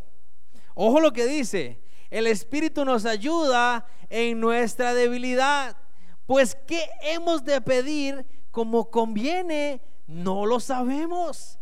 ojo 0.74 1.00
lo 1.00 1.14
que 1.14 1.28
dice, 1.28 1.80
el 2.10 2.26
Espíritu 2.26 2.84
nos 2.84 3.06
ayuda 3.06 3.86
en 4.10 4.40
nuestra 4.40 4.96
debilidad. 4.96 5.78
Pues 6.26 6.58
¿qué 6.66 6.90
hemos 7.04 7.46
de 7.46 7.62
pedir 7.62 8.26
como 8.50 8.90
conviene? 8.90 9.84
No 10.08 10.48
lo 10.48 10.60
sabemos. 10.60 11.60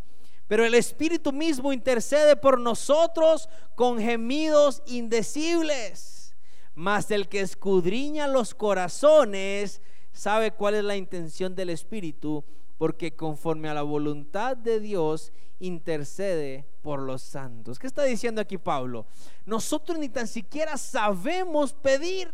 Pero 0.48 0.64
el 0.64 0.76
Espíritu 0.76 1.34
mismo 1.34 1.74
intercede 1.74 2.38
por 2.38 2.58
nosotros 2.58 3.50
con 3.76 4.00
gemidos 4.00 4.82
indecibles. 4.86 6.38
Mas 6.74 7.12
el 7.12 7.28
que 7.28 7.42
escudriña 7.42 8.30
los 8.30 8.56
corazones 8.56 9.82
sabe 10.14 10.52
cuál 10.52 10.76
es 10.76 10.86
la 10.86 10.96
intención 10.96 11.54
del 11.54 11.72
Espíritu, 11.72 12.46
porque 12.78 13.16
conforme 13.16 13.70
a 13.70 13.74
la 13.74 13.82
voluntad 13.82 14.56
de 14.56 14.80
Dios 14.80 15.32
intercede 15.60 16.66
por 16.82 17.00
los 17.00 17.22
santos. 17.22 17.80
¿Qué 17.80 17.88
está 17.88 18.04
diciendo 18.04 18.42
aquí 18.42 18.58
Pablo? 18.58 19.08
Nosotros 19.46 19.98
ni 19.98 20.10
tan 20.10 20.28
siquiera 20.28 20.78
sabemos 20.78 21.74
pedir. 21.74 22.34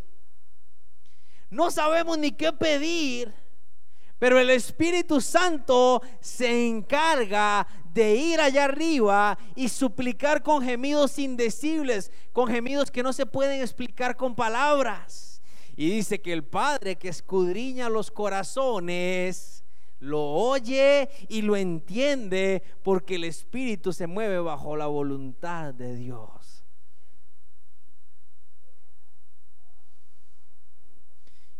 No 1.50 1.72
sabemos 1.72 2.18
ni 2.18 2.32
qué 2.32 2.52
pedir. 2.52 3.34
Pero 4.20 4.39
el 4.39 4.50
Espíritu 4.50 5.20
Santo 5.20 6.02
se 6.22 6.68
encarga 6.68 7.68
de 7.94 8.16
ir 8.16 8.39
allá 8.39 8.66
arriba 8.66 9.38
y 9.56 9.70
suplicar 9.70 10.41
con 10.41 10.64
gemidos 10.64 11.20
indecibles, 11.20 12.12
con 12.32 12.48
gemidos 12.48 12.89
que 12.89 13.04
no 13.04 13.12
se 13.12 13.26
pueden 13.26 13.62
explicar 13.62 14.16
con 14.16 14.34
palabras. 14.34 15.41
Y 15.76 15.89
dice 15.89 16.22
que 16.22 16.32
el 16.32 16.44
Padre 16.44 16.98
que 16.98 17.10
escudriña 17.10 17.89
los 17.89 18.12
corazones, 18.12 19.62
lo 20.04 20.22
oye 20.22 21.10
y 21.30 21.41
lo 21.41 21.56
entiende 21.56 22.62
porque 22.84 23.16
el 23.16 23.24
Espíritu 23.24 23.93
se 23.93 24.06
mueve 24.06 24.38
bajo 24.39 24.76
la 24.76 24.88
voluntad 24.88 25.74
de 25.74 25.95
Dios. 25.95 26.66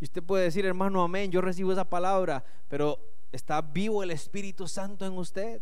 Y 0.02 0.04
usted 0.04 0.22
puede 0.22 0.44
decir, 0.44 0.66
hermano, 0.66 1.02
amén, 1.02 1.32
yo 1.32 1.40
recibo 1.40 1.72
esa 1.72 1.90
palabra, 1.90 2.44
pero 2.68 3.00
¿está 3.32 3.62
vivo 3.62 4.04
el 4.04 4.12
Espíritu 4.12 4.68
Santo 4.68 5.06
en 5.06 5.14
usted? 5.14 5.62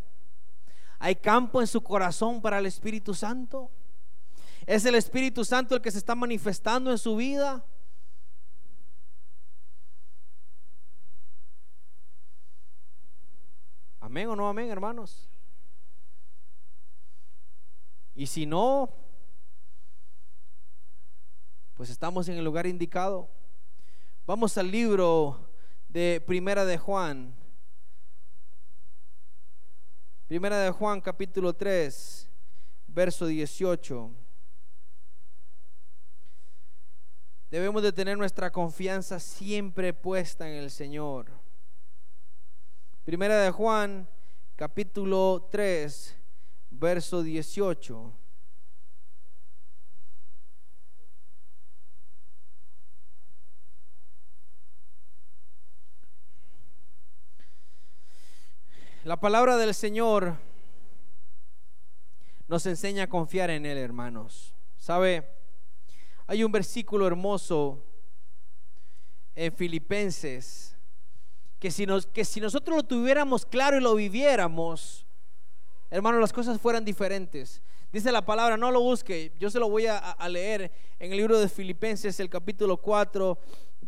¿Hay 0.98 1.16
campo 1.16 1.62
en 1.62 1.68
su 1.68 1.82
corazón 1.82 2.42
para 2.42 2.58
el 2.58 2.66
Espíritu 2.66 3.14
Santo? 3.14 3.70
¿Es 4.66 4.86
el 4.86 4.96
Espíritu 4.96 5.46
Santo 5.46 5.76
el 5.76 5.82
que 5.82 5.92
se 5.92 6.00
está 6.00 6.16
manifestando 6.16 6.90
en 6.90 6.98
su 6.98 7.16
vida? 7.16 7.64
Amén 14.12 14.28
o 14.28 14.36
no 14.36 14.50
amén, 14.50 14.70
hermanos. 14.70 15.30
Y 18.14 18.28
si 18.28 18.46
no, 18.46 18.94
pues 21.76 21.90
estamos 21.90 22.28
en 22.28 22.36
el 22.36 22.44
lugar 22.44 22.68
indicado. 22.68 23.30
Vamos 24.28 24.58
al 24.58 24.70
libro 24.70 25.50
de 25.88 26.22
Primera 26.28 26.66
de 26.66 26.78
Juan. 26.78 27.34
Primera 30.28 30.60
de 30.60 30.72
Juan 30.72 31.00
capítulo 31.00 31.54
3, 31.54 32.28
verso 32.88 33.26
18. 33.28 34.12
Debemos 37.50 37.82
de 37.82 37.94
tener 37.94 38.18
nuestra 38.18 38.52
confianza 38.52 39.22
siempre 39.22 39.94
puesta 39.94 40.50
en 40.50 40.56
el 40.56 40.70
Señor. 40.70 41.41
Primera 43.04 43.42
de 43.42 43.50
Juan, 43.50 44.08
capítulo 44.56 45.48
3, 45.50 46.16
verso 46.70 47.24
18. 47.24 48.14
La 59.04 59.20
palabra 59.20 59.58
del 59.58 59.74
Señor 59.74 60.38
nos 62.48 62.68
enseña 62.68 63.06
a 63.06 63.10
confiar 63.10 63.50
en 63.50 63.66
Él, 63.66 63.80
hermanos. 63.80 64.54
¿Sabe? 64.78 65.28
Hay 66.28 66.44
un 66.44 66.52
versículo 66.52 67.08
hermoso 67.08 67.84
en 69.34 69.52
Filipenses 69.52 70.71
que 71.62 71.70
si, 71.70 71.86
nos, 71.86 72.08
que 72.08 72.26
si 72.26 72.42
nosotros 72.42 72.76
lo 72.76 72.84
tuviéramos 72.84 73.46
claro 73.46 73.78
y 73.78 73.82
lo 73.82 73.94
viviéramos, 73.94 75.06
hermano, 75.92 76.20
las 76.20 76.34
cosas 76.34 76.60
fueran 76.60 76.84
diferentes. 76.84 77.62
Dice 77.94 78.12
la 78.12 78.26
palabra, 78.26 78.58
no 78.58 78.72
lo 78.72 78.82
busque, 78.82 79.32
yo 79.38 79.52
se 79.52 79.60
lo 79.60 79.70
voy 79.70 79.86
a, 79.86 80.00
a 80.00 80.28
leer 80.28 80.72
en 80.98 81.12
el 81.12 81.20
libro 81.20 81.40
de 81.40 81.48
Filipenses, 81.48 82.20
el 82.20 82.32
capítulo 82.32 82.78
4. 82.78 83.38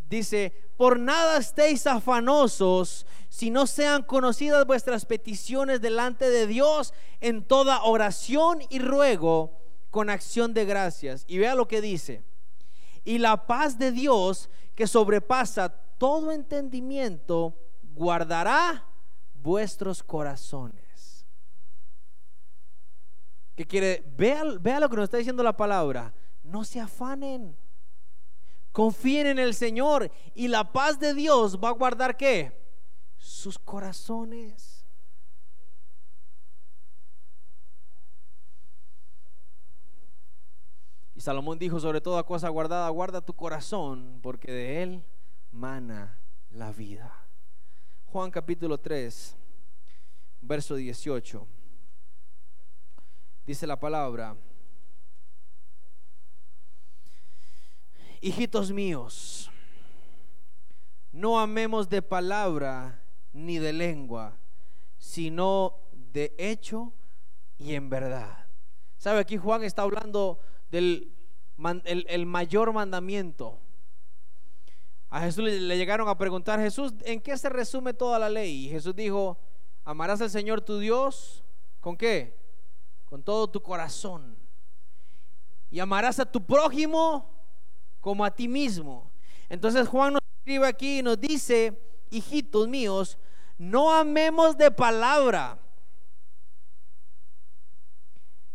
Dice, 0.08 0.52
por 0.76 1.00
nada 1.00 1.38
estéis 1.38 1.84
afanosos 1.88 3.06
si 3.28 3.50
no 3.50 3.66
sean 3.66 4.04
conocidas 4.04 4.64
vuestras 4.66 5.04
peticiones 5.04 5.80
delante 5.80 6.30
de 6.30 6.46
Dios 6.46 6.94
en 7.20 7.42
toda 7.42 7.82
oración 7.82 8.60
y 8.70 8.78
ruego 8.78 9.58
con 9.90 10.10
acción 10.10 10.54
de 10.54 10.64
gracias. 10.64 11.24
Y 11.26 11.38
vea 11.38 11.56
lo 11.56 11.66
que 11.66 11.80
dice. 11.80 12.22
Y 13.04 13.18
la 13.18 13.48
paz 13.48 13.78
de 13.80 13.90
Dios 13.90 14.48
que 14.76 14.86
sobrepasa 14.86 15.70
todo 15.98 16.30
entendimiento 16.30 17.56
guardará 17.94 18.84
vuestros 19.34 20.02
corazones. 20.02 21.24
¿Qué 23.54 23.64
quiere? 23.64 24.04
Vea, 24.16 24.42
vea 24.60 24.80
lo 24.80 24.88
que 24.88 24.96
nos 24.96 25.04
está 25.04 25.16
diciendo 25.16 25.42
la 25.42 25.56
palabra. 25.56 26.12
No 26.42 26.64
se 26.64 26.80
afanen. 26.80 27.56
Confíen 28.72 29.28
en 29.28 29.38
el 29.38 29.54
Señor 29.54 30.10
y 30.34 30.48
la 30.48 30.72
paz 30.72 30.98
de 30.98 31.14
Dios 31.14 31.58
va 31.62 31.68
a 31.68 31.72
guardar 31.72 32.16
qué? 32.16 32.60
Sus 33.16 33.56
corazones. 33.56 34.84
Y 41.14 41.20
Salomón 41.20 41.60
dijo 41.60 41.78
sobre 41.78 42.00
toda 42.00 42.24
cosa 42.24 42.48
guardada, 42.48 42.88
guarda 42.88 43.20
tu 43.20 43.34
corazón, 43.34 44.18
porque 44.20 44.50
de 44.50 44.82
él 44.82 45.04
mana 45.52 46.18
la 46.50 46.72
vida. 46.72 47.23
Juan 48.14 48.30
capítulo 48.30 48.78
3, 48.78 49.36
verso 50.40 50.76
18. 50.76 51.48
Dice 53.44 53.66
la 53.66 53.80
palabra, 53.80 54.36
hijitos 58.20 58.70
míos, 58.70 59.50
no 61.10 61.40
amemos 61.40 61.88
de 61.88 62.02
palabra 62.02 63.02
ni 63.32 63.58
de 63.58 63.72
lengua, 63.72 64.38
sino 64.96 65.80
de 66.12 66.36
hecho 66.38 66.92
y 67.58 67.74
en 67.74 67.90
verdad. 67.90 68.46
¿Sabe? 68.96 69.18
Aquí 69.18 69.36
Juan 69.38 69.64
está 69.64 69.82
hablando 69.82 70.38
del 70.70 71.12
el, 71.84 72.26
mayor 72.26 72.72
mandamiento. 72.72 73.58
A 75.14 75.20
Jesús 75.20 75.44
le, 75.44 75.60
le, 75.60 75.76
llegaron 75.76 76.08
a 76.08 76.18
preguntar, 76.18 76.58
Jesús, 76.58 76.92
¿en 77.04 77.20
qué 77.20 77.38
se 77.38 77.48
resume 77.48 77.94
toda 77.94 78.18
la 78.18 78.28
ley? 78.28 78.66
Y 78.66 78.68
Jesús 78.68 78.96
dijo, 78.96 79.38
amarás 79.84 80.20
al 80.20 80.28
Señor 80.28 80.60
tu 80.60 80.80
Dios, 80.80 81.44
¿con 81.78 81.96
qué? 81.96 82.36
Con 83.04 83.22
todo 83.22 83.46
tu 83.46 83.62
corazón. 83.62 84.36
Y 85.70 85.78
amarás 85.78 86.18
a 86.18 86.26
tu 86.26 86.44
prójimo 86.44 87.30
como 88.00 88.24
a 88.24 88.34
ti 88.34 88.48
mismo. 88.48 89.08
Entonces 89.48 89.86
Juan 89.86 90.14
nos 90.14 90.22
escribe 90.38 90.66
aquí 90.66 90.98
y 90.98 91.02
nos 91.04 91.20
dice, 91.20 91.80
hijitos 92.10 92.66
míos, 92.66 93.16
no 93.56 93.94
amemos 93.94 94.58
de 94.58 94.72
palabra, 94.72 95.60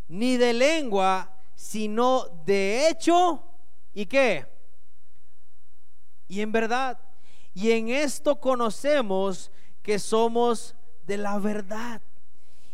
ni 0.10 0.36
de 0.36 0.52
lengua, 0.52 1.34
sino 1.56 2.26
de 2.44 2.90
hecho 2.90 3.46
y 3.94 4.06
qué. 4.06 4.59
Y 6.30 6.40
en 6.40 6.54
verdad. 6.54 6.98
Y 7.54 7.72
en 7.72 7.90
esto 7.90 8.40
conocemos 8.40 9.52
que 9.82 10.00
somos 10.00 10.76
de 11.06 11.18
la 11.18 11.38
verdad. 11.40 12.02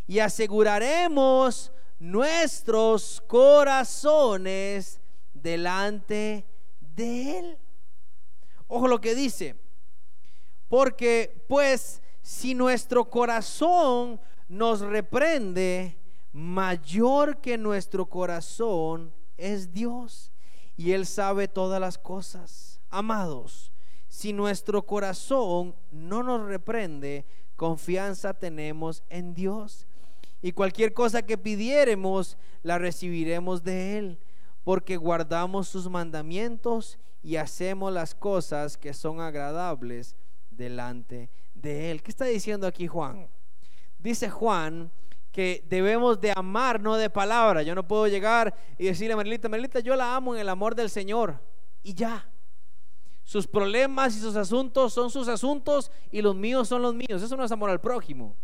Y 0.06 0.20
aseguraremos 0.20 1.72
nuestros 1.98 3.24
corazones 3.26 5.00
delante 5.34 6.46
de 6.80 7.40
Él. 7.40 7.58
Ojo 8.68 8.88
lo 8.88 9.02
que 9.02 9.16
dice. 9.16 9.56
Porque 10.68 11.46
pues 11.48 12.02
si 12.22 12.54
nuestro 12.54 13.10
corazón 13.10 14.20
nos 14.48 14.82
reprende, 14.82 15.98
mayor 16.34 17.40
que 17.40 17.58
nuestro 17.58 18.08
corazón 18.08 19.14
es 19.38 19.72
Dios 19.72 20.32
y 20.76 20.92
Él 20.92 21.06
sabe 21.06 21.48
todas 21.48 21.80
las 21.80 21.98
cosas. 21.98 22.75
Amados, 22.90 23.72
si 24.08 24.34
nuestro 24.34 24.86
corazón 24.86 25.76
no 25.92 26.24
nos 26.24 26.48
reprende, 26.48 27.26
confianza 27.56 28.34
tenemos 28.34 29.04
en 29.10 29.34
Dios. 29.34 29.88
Y 30.42 30.52
cualquier 30.52 30.94
cosa 30.94 31.24
que 31.24 31.38
pidiéremos, 31.38 32.38
la 32.64 32.78
recibiremos 32.78 33.64
de 33.64 33.98
Él, 33.98 34.20
porque 34.64 34.98
guardamos 34.98 35.68
sus 35.68 35.90
mandamientos 35.90 36.98
y 37.24 37.38
hacemos 37.38 37.92
las 37.92 38.16
cosas 38.16 38.78
que 38.78 38.94
son 38.94 39.20
agradables 39.20 40.16
delante 40.50 41.30
de 41.54 41.92
Él. 41.92 42.02
¿Qué 42.02 42.12
está 42.12 42.26
diciendo 42.26 42.68
aquí 42.68 42.88
Juan? 42.88 43.28
Dice 44.00 44.30
Juan 44.30 44.92
que 45.32 45.66
debemos 45.68 46.22
de 46.22 46.32
amar, 46.36 46.80
no 46.80 46.96
de 46.96 47.10
palabra. 47.10 47.62
Yo 47.62 47.76
no 47.76 47.86
puedo 47.88 48.08
llegar 48.08 48.56
y 48.78 48.86
decirle 48.86 49.14
a 49.14 49.18
Marilita, 49.18 49.50
Marilita, 49.50 49.80
yo 49.82 49.96
la 49.96 50.16
amo 50.16 50.34
en 50.34 50.42
el 50.42 50.48
amor 50.48 50.76
del 50.76 50.90
Señor. 50.90 51.42
Y 51.84 51.94
ya. 51.94 52.26
Sus 53.26 53.48
problemas 53.48 54.16
y 54.16 54.20
sus 54.20 54.36
asuntos 54.36 54.94
son 54.94 55.10
sus 55.10 55.28
asuntos 55.28 55.92
y 56.12 56.22
los 56.22 56.36
míos 56.36 56.68
son 56.68 56.84
los 56.84 56.94
míos. 56.94 57.24
Eso 57.24 57.36
no 57.36 57.44
es 57.44 57.52
amor 57.52 57.72
al 57.72 57.82
prójimo. 57.82 58.36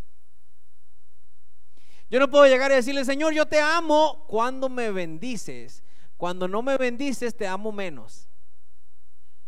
Yo 2.10 2.18
no 2.18 2.28
puedo 2.28 2.46
llegar 2.46 2.70
y 2.72 2.74
decirle, 2.74 3.04
Señor, 3.04 3.32
yo 3.32 3.46
te 3.46 3.60
amo 3.60 4.24
cuando 4.26 4.68
me 4.68 4.90
bendices. 4.90 5.84
Cuando 6.16 6.48
no 6.48 6.62
me 6.62 6.76
bendices, 6.76 7.36
te 7.36 7.46
amo 7.46 7.70
menos. 7.70 8.28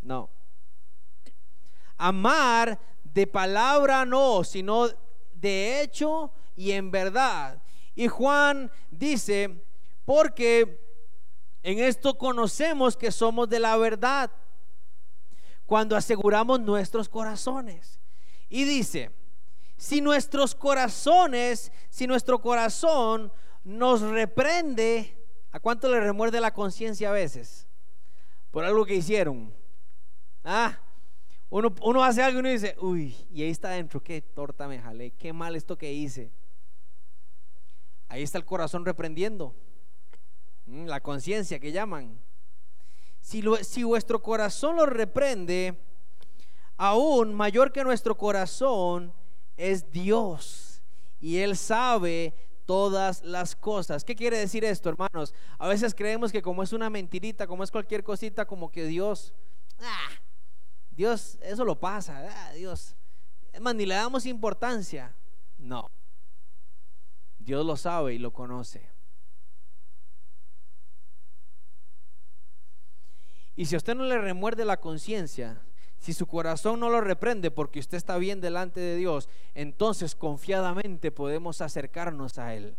No. 0.00 0.30
Amar 1.96 2.78
de 3.02 3.26
palabra 3.26 4.04
no, 4.04 4.44
sino 4.44 4.88
de 5.34 5.82
hecho 5.82 6.32
y 6.54 6.70
en 6.70 6.92
verdad. 6.92 7.60
Y 7.96 8.06
Juan 8.06 8.70
dice, 8.88 9.64
porque 10.04 10.80
en 11.64 11.80
esto 11.80 12.16
conocemos 12.16 12.96
que 12.96 13.10
somos 13.10 13.48
de 13.48 13.58
la 13.58 13.76
verdad 13.76 14.30
cuando 15.66 15.96
aseguramos 15.96 16.60
nuestros 16.60 17.08
corazones. 17.08 18.00
Y 18.48 18.64
dice, 18.64 19.10
si 19.76 20.00
nuestros 20.00 20.54
corazones, 20.54 21.72
si 21.90 22.06
nuestro 22.06 22.40
corazón 22.40 23.32
nos 23.64 24.02
reprende, 24.02 25.16
¿a 25.50 25.60
cuánto 25.60 25.90
le 25.90 26.00
remuerde 26.00 26.40
la 26.40 26.52
conciencia 26.52 27.10
a 27.10 27.12
veces? 27.12 27.66
Por 28.50 28.64
algo 28.64 28.84
que 28.84 28.94
hicieron. 28.94 29.52
Ah, 30.44 30.78
uno, 31.50 32.02
hace 32.02 32.22
algo 32.22 32.38
y 32.38 32.40
uno 32.40 32.48
dice, 32.48 32.76
uy, 32.80 33.14
y 33.30 33.42
ahí 33.42 33.50
está 33.50 33.68
adentro, 33.68 34.02
qué 34.02 34.20
torta 34.20 34.66
me 34.66 34.80
jalé, 34.80 35.12
qué 35.12 35.32
mal 35.32 35.56
esto 35.56 35.78
que 35.78 35.92
hice. 35.92 36.32
Ahí 38.08 38.22
está 38.22 38.38
el 38.38 38.44
corazón 38.44 38.84
reprendiendo. 38.84 39.54
Mm, 40.66 40.86
la 40.86 41.00
conciencia 41.00 41.58
que 41.58 41.72
llaman. 41.72 42.18
Si, 43.24 43.82
vuestro 43.82 44.20
corazón 44.20 44.76
lo 44.76 44.84
reprende, 44.84 45.80
aún 46.76 47.32
mayor 47.32 47.72
que 47.72 47.82
nuestro 47.82 48.18
corazón 48.18 49.14
es 49.56 49.90
Dios. 49.90 50.82
Y 51.20 51.38
Él 51.38 51.56
sabe 51.56 52.34
todas 52.66 53.22
las 53.24 53.56
cosas. 53.56 54.04
¿Qué 54.04 54.14
quiere 54.14 54.36
decir 54.36 54.62
esto, 54.62 54.90
hermanos? 54.90 55.32
A 55.58 55.66
veces 55.68 55.94
creemos 55.94 56.32
que 56.32 56.42
como 56.42 56.62
es 56.62 56.74
una 56.74 56.90
mentirita, 56.90 57.46
como 57.46 57.64
es 57.64 57.70
cualquier 57.70 58.04
cosita, 58.04 58.44
como 58.44 58.70
que 58.70 58.84
Dios, 58.84 59.32
ah, 59.80 60.10
Dios, 60.90 61.38
eso 61.40 61.64
lo 61.64 61.80
pasa, 61.80 62.28
ah, 62.30 62.52
Dios. 62.52 62.94
Es 63.54 63.60
más, 63.62 63.74
ni 63.74 63.86
le 63.86 63.94
damos 63.94 64.26
importancia. 64.26 65.16
No. 65.56 65.90
Dios 67.38 67.64
lo 67.64 67.78
sabe 67.78 68.12
y 68.12 68.18
lo 68.18 68.34
conoce. 68.34 68.93
Y 73.56 73.66
si 73.66 73.74
a 73.74 73.78
usted 73.78 73.94
no 73.94 74.04
le 74.04 74.18
remuerde 74.18 74.64
la 74.64 74.80
conciencia, 74.80 75.60
si 75.98 76.12
su 76.12 76.26
corazón 76.26 76.80
no 76.80 76.90
lo 76.90 77.00
reprende 77.00 77.50
porque 77.50 77.80
usted 77.80 77.96
está 77.96 78.18
bien 78.18 78.40
delante 78.40 78.80
de 78.80 78.96
Dios, 78.96 79.28
entonces 79.54 80.14
confiadamente 80.14 81.10
podemos 81.10 81.60
acercarnos 81.60 82.38
a 82.38 82.54
Él. 82.54 82.76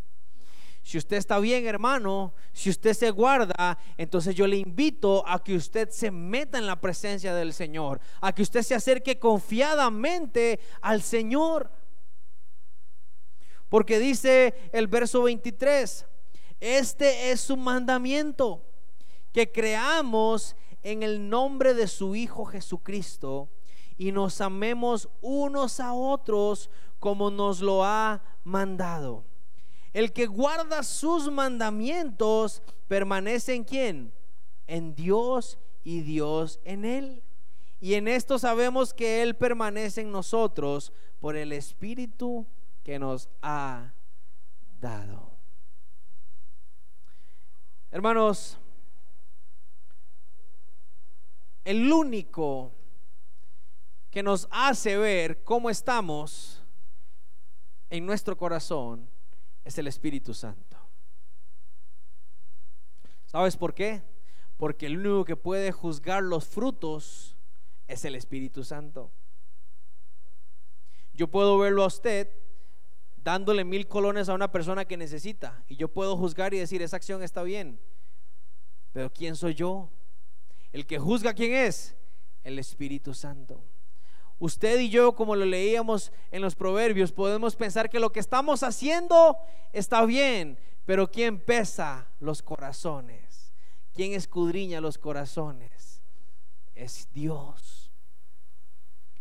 Si 0.85 0.99
usted 0.99 1.17
está 1.17 1.39
bien, 1.39 1.65
hermano, 1.65 2.35
si 2.53 2.69
usted 2.69 2.93
se 2.93 3.09
guarda, 3.09 3.79
entonces 3.97 4.35
yo 4.35 4.45
le 4.45 4.57
invito 4.57 5.27
a 5.27 5.43
que 5.43 5.55
usted 5.55 5.89
se 5.89 6.11
meta 6.11 6.59
en 6.59 6.67
la 6.67 6.79
presencia 6.79 7.33
del 7.33 7.53
Señor, 7.53 7.99
a 8.21 8.31
que 8.31 8.43
usted 8.43 8.61
se 8.61 8.75
acerque 8.75 9.17
confiadamente 9.17 10.59
al 10.81 11.01
Señor. 11.01 11.71
Porque 13.67 13.97
dice 13.97 14.53
el 14.71 14.85
verso 14.85 15.23
23, 15.23 16.05
este 16.59 17.31
es 17.31 17.41
su 17.41 17.57
mandamiento, 17.57 18.61
que 19.33 19.51
creamos 19.51 20.55
en 20.85 21.01
el 21.01 21.31
nombre 21.31 21.73
de 21.73 21.87
su 21.87 22.15
Hijo 22.15 22.45
Jesucristo 22.45 23.49
y 23.97 24.11
nos 24.11 24.39
amemos 24.39 25.09
unos 25.19 25.79
a 25.79 25.93
otros 25.93 26.69
como 26.99 27.31
nos 27.31 27.59
lo 27.59 27.83
ha 27.83 28.21
mandado. 28.43 29.23
El 29.93 30.13
que 30.13 30.27
guarda 30.27 30.83
sus 30.83 31.31
mandamientos 31.31 32.61
permanece 32.87 33.55
en 33.55 33.63
quién? 33.63 34.13
En 34.67 34.93
Dios 34.93 35.57
y 35.83 36.01
Dios 36.01 36.59
en 36.65 36.85
él. 36.85 37.23
Y 37.81 37.95
en 37.95 38.07
esto 38.07 38.37
sabemos 38.37 38.93
que 38.93 39.23
Él 39.23 39.35
permanece 39.35 40.01
en 40.01 40.11
nosotros 40.11 40.93
por 41.19 41.35
el 41.35 41.51
Espíritu 41.51 42.45
que 42.83 42.99
nos 42.99 43.27
ha 43.41 43.91
dado. 44.79 45.31
Hermanos, 47.89 48.59
el 51.65 51.91
único 51.91 52.71
que 54.11 54.23
nos 54.23 54.47
hace 54.51 54.97
ver 54.97 55.43
cómo 55.43 55.69
estamos 55.69 56.63
en 57.89 58.05
nuestro 58.05 58.37
corazón 58.37 59.09
es 59.63 59.77
el 59.77 59.87
Espíritu 59.87 60.33
Santo. 60.33 60.77
¿Sabes 63.25 63.57
por 63.57 63.73
qué? 63.73 64.03
Porque 64.57 64.85
el 64.85 64.99
único 64.99 65.25
que 65.25 65.35
puede 65.35 65.71
juzgar 65.71 66.23
los 66.23 66.45
frutos 66.45 67.35
es 67.87 68.05
el 68.05 68.15
Espíritu 68.15 68.63
Santo. 68.63 69.11
Yo 71.13 71.27
puedo 71.27 71.57
verlo 71.57 71.83
a 71.83 71.87
usted 71.87 72.29
dándole 73.17 73.63
mil 73.65 73.87
colones 73.87 74.29
a 74.29 74.33
una 74.33 74.51
persona 74.51 74.85
que 74.85 74.97
necesita. 74.97 75.63
Y 75.67 75.75
yo 75.75 75.87
puedo 75.87 76.15
juzgar 76.15 76.53
y 76.53 76.59
decir, 76.59 76.81
esa 76.81 76.95
acción 76.95 77.23
está 77.23 77.41
bien. 77.41 77.79
Pero 78.93 79.11
¿quién 79.11 79.35
soy 79.35 79.55
yo? 79.55 79.89
El 80.75 80.85
que 80.85 80.99
juzga 80.99 81.33
quién 81.33 81.53
es? 81.53 81.95
el 82.43 82.59
Espíritu 82.59 83.13
Santo. 83.13 83.63
Usted 84.39 84.77
y 84.81 84.89
yo, 84.89 85.15
como 85.15 85.37
lo 85.37 85.45
leíamos 85.45 86.11
en 86.31 86.41
los 86.41 86.53
proverbios, 86.53 87.13
podemos 87.13 87.55
pensar 87.55 87.89
que 87.89 87.97
lo 87.97 88.11
que 88.11 88.19
estamos 88.19 88.61
haciendo 88.61 89.37
está 89.71 90.03
bien, 90.03 90.59
pero 90.85 91.09
¿quién 91.09 91.39
pesa 91.39 92.09
los 92.19 92.43
corazones? 92.43 93.53
¿Quién 93.93 94.11
escudriña 94.11 94.81
los 94.81 94.97
corazones? 94.97 96.01
Es 96.75 97.07
Dios, 97.13 97.89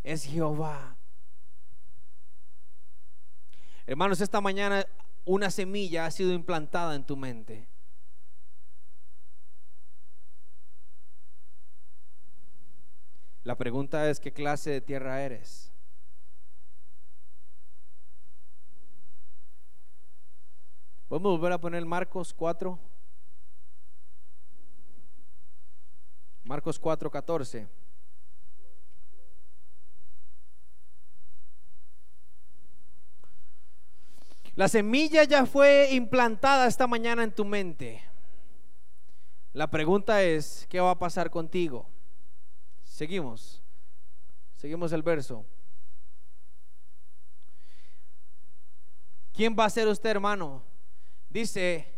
es 0.03 0.25
Jehová. 0.25 0.97
Hermanos, 3.87 4.21
esta 4.21 4.41
mañana 4.41 4.85
una 5.25 5.53
semilla 5.53 6.07
ha 6.07 6.11
sido 6.11 6.33
implantada 6.33 6.97
en 6.97 7.05
tu 7.05 7.17
mente. 7.17 7.69
La 13.45 13.57
pregunta 13.57 14.09
es, 14.09 14.21
¿qué 14.21 14.33
clase 14.33 14.71
de 14.71 14.81
tierra 14.81 15.21
eres? 15.21 15.71
Podemos 21.09 21.33
volver 21.33 21.53
a 21.53 21.61
poner 21.61 21.85
Marcos 21.85 22.33
4. 22.33 22.79
Marcos 26.45 26.79
4, 26.79 27.11
14. 27.11 27.69
La 34.55 34.69
semilla 34.69 35.25
ya 35.25 35.45
fue 35.45 35.91
implantada 35.93 36.67
esta 36.67 36.87
mañana 36.87 37.23
en 37.23 37.33
tu 37.33 37.45
mente. 37.45 38.03
La 39.53 39.71
pregunta 39.71 40.23
es, 40.23 40.67
¿qué 40.71 40.81
va 40.81 40.93
a 40.93 40.99
pasar 40.99 41.31
contigo? 41.31 41.94
Seguimos. 42.95 43.61
Seguimos 44.55 44.93
el 44.93 45.03
verso. 45.03 45.45
¿Quién 49.33 49.57
va 49.59 49.65
a 49.65 49.71
ser 49.71 49.89
usted, 49.89 50.11
hermano? 50.11 50.63
Dice, 51.29 51.93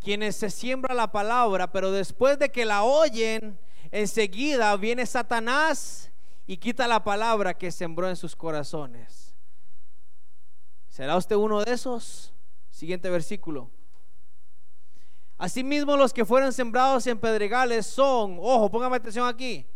quienes 0.00 0.36
se 0.36 0.48
siembra 0.48 0.94
la 0.94 1.12
palabra, 1.12 1.70
pero 1.70 1.92
después 1.92 2.38
de 2.38 2.50
que 2.50 2.64
la 2.64 2.84
oyen, 2.84 3.60
enseguida 3.90 4.74
viene 4.78 5.04
Satanás 5.04 6.10
y 6.46 6.56
quita 6.56 6.88
la 6.88 7.04
palabra 7.04 7.52
que 7.52 7.70
sembró 7.70 8.08
en 8.08 8.16
sus 8.16 8.34
corazones. 8.34 9.34
¿Será 10.88 11.18
usted 11.18 11.36
uno 11.36 11.62
de 11.62 11.70
esos? 11.70 12.32
Siguiente 12.70 13.10
versículo. 13.10 13.70
Asimismo, 15.38 15.96
los 15.96 16.12
que 16.12 16.24
fueron 16.24 16.52
sembrados 16.52 17.06
en 17.06 17.18
pedregales 17.18 17.86
son, 17.86 18.38
ojo, 18.40 18.70
póngame 18.70 18.96
atención 18.96 19.28
aquí, 19.28 19.66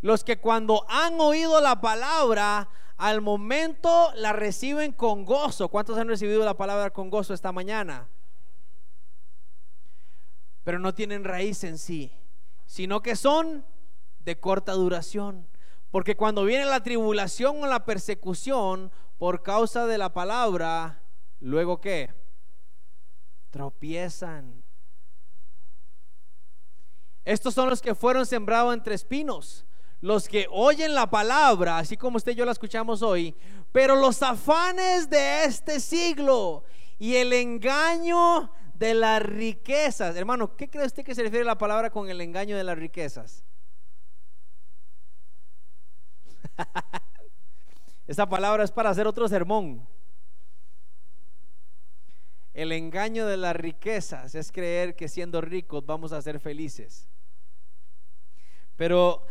los 0.00 0.22
que 0.22 0.38
cuando 0.38 0.86
han 0.88 1.20
oído 1.20 1.60
la 1.60 1.80
palabra, 1.80 2.68
al 2.96 3.20
momento 3.20 4.12
la 4.14 4.32
reciben 4.32 4.92
con 4.92 5.24
gozo. 5.24 5.68
¿Cuántos 5.68 5.98
han 5.98 6.08
recibido 6.08 6.44
la 6.44 6.54
palabra 6.54 6.90
con 6.90 7.10
gozo 7.10 7.34
esta 7.34 7.50
mañana? 7.50 8.08
Pero 10.62 10.78
no 10.78 10.94
tienen 10.94 11.24
raíz 11.24 11.64
en 11.64 11.78
sí, 11.78 12.12
sino 12.66 13.00
que 13.00 13.16
son 13.16 13.64
de 14.20 14.38
corta 14.38 14.72
duración. 14.72 15.48
Porque 15.90 16.16
cuando 16.16 16.44
viene 16.44 16.64
la 16.64 16.82
tribulación 16.82 17.62
o 17.62 17.66
la 17.66 17.84
persecución 17.84 18.92
por 19.16 19.42
causa 19.42 19.86
de 19.86 19.98
la 19.98 20.12
palabra, 20.12 21.02
luego 21.40 21.80
qué? 21.80 22.12
Tropiezan 23.50 24.62
estos 27.28 27.52
son 27.52 27.68
los 27.68 27.82
que 27.82 27.94
fueron 27.94 28.24
sembrados 28.24 28.72
entre 28.72 28.94
espinos, 28.94 29.66
los 30.00 30.26
que 30.26 30.46
oyen 30.50 30.94
la 30.94 31.10
palabra, 31.10 31.76
así 31.76 31.94
como 31.94 32.16
usted 32.16 32.32
y 32.32 32.36
yo 32.36 32.46
la 32.46 32.52
escuchamos 32.52 33.02
hoy, 33.02 33.36
pero 33.70 33.96
los 33.96 34.22
afanes 34.22 35.10
de 35.10 35.44
este 35.44 35.78
siglo 35.78 36.64
y 36.98 37.16
el 37.16 37.34
engaño 37.34 38.50
de 38.72 38.94
las 38.94 39.22
riquezas. 39.22 40.16
Hermano, 40.16 40.56
¿qué 40.56 40.70
cree 40.70 40.86
usted 40.86 41.04
que 41.04 41.14
se 41.14 41.22
refiere 41.22 41.44
la 41.44 41.58
palabra 41.58 41.90
con 41.90 42.08
el 42.08 42.22
engaño 42.22 42.56
de 42.56 42.64
las 42.64 42.78
riquezas? 42.78 43.44
Esa 48.06 48.26
palabra 48.26 48.64
es 48.64 48.70
para 48.70 48.88
hacer 48.88 49.06
otro 49.06 49.28
sermón. 49.28 49.86
El 52.54 52.72
engaño 52.72 53.26
de 53.26 53.36
las 53.36 53.54
riquezas 53.54 54.34
es 54.34 54.50
creer 54.50 54.96
que 54.96 55.08
siendo 55.08 55.42
ricos 55.42 55.84
vamos 55.84 56.12
a 56.12 56.22
ser 56.22 56.40
felices. 56.40 57.06
Pero 58.78 59.26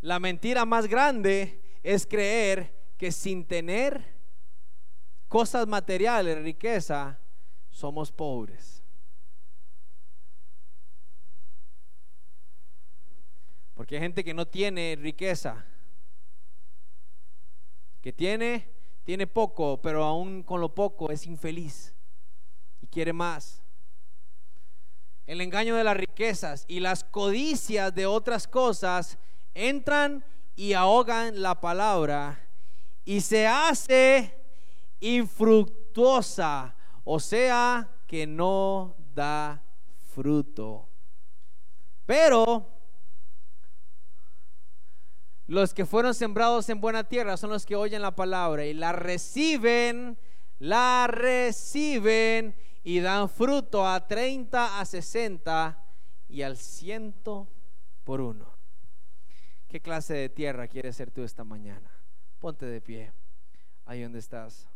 la 0.00 0.18
mentira 0.18 0.64
más 0.66 0.88
grande 0.88 1.62
es 1.84 2.08
creer 2.08 2.74
que 2.98 3.12
sin 3.12 3.46
tener 3.46 4.04
cosas 5.28 5.68
materiales, 5.68 6.42
riqueza, 6.42 7.20
somos 7.70 8.10
pobres. 8.10 8.82
Porque 13.74 13.94
hay 13.94 14.02
gente 14.02 14.24
que 14.24 14.34
no 14.34 14.48
tiene 14.48 14.98
riqueza, 15.00 15.64
que 18.00 18.12
tiene, 18.12 18.72
tiene 19.04 19.28
poco, 19.28 19.80
pero 19.80 20.02
aún 20.02 20.42
con 20.42 20.60
lo 20.60 20.74
poco 20.74 21.12
es 21.12 21.28
infeliz 21.28 21.94
y 22.82 22.88
quiere 22.88 23.12
más 23.12 23.59
el 25.30 25.40
engaño 25.40 25.76
de 25.76 25.84
las 25.84 25.96
riquezas 25.96 26.64
y 26.66 26.80
las 26.80 27.04
codicias 27.04 27.94
de 27.94 28.04
otras 28.04 28.48
cosas 28.48 29.16
entran 29.54 30.24
y 30.56 30.72
ahogan 30.72 31.40
la 31.40 31.60
palabra 31.60 32.48
y 33.04 33.20
se 33.20 33.46
hace 33.46 34.34
infructuosa, 34.98 36.74
o 37.04 37.20
sea 37.20 37.88
que 38.08 38.26
no 38.26 38.96
da 39.14 39.62
fruto. 40.12 40.88
Pero 42.06 42.66
los 45.46 45.72
que 45.72 45.86
fueron 45.86 46.12
sembrados 46.12 46.68
en 46.70 46.80
buena 46.80 47.04
tierra 47.04 47.36
son 47.36 47.50
los 47.50 47.64
que 47.64 47.76
oyen 47.76 48.02
la 48.02 48.16
palabra 48.16 48.66
y 48.66 48.74
la 48.74 48.90
reciben, 48.90 50.18
la 50.58 51.06
reciben 51.08 52.56
y 52.82 53.00
dan 53.00 53.28
fruto 53.28 53.86
a 53.86 54.06
30, 54.06 54.80
a 54.80 54.84
60 54.84 55.84
y 56.28 56.42
al 56.42 56.56
ciento 56.56 57.48
por 58.04 58.20
uno. 58.20 58.46
¿Qué 59.68 59.80
clase 59.80 60.14
de 60.14 60.28
tierra 60.28 60.66
quieres 60.66 60.96
ser 60.96 61.10
tú 61.10 61.22
esta 61.22 61.44
mañana? 61.44 61.90
Ponte 62.38 62.66
de 62.66 62.80
pie, 62.80 63.12
ahí 63.84 64.02
donde 64.02 64.18
estás. 64.18 64.68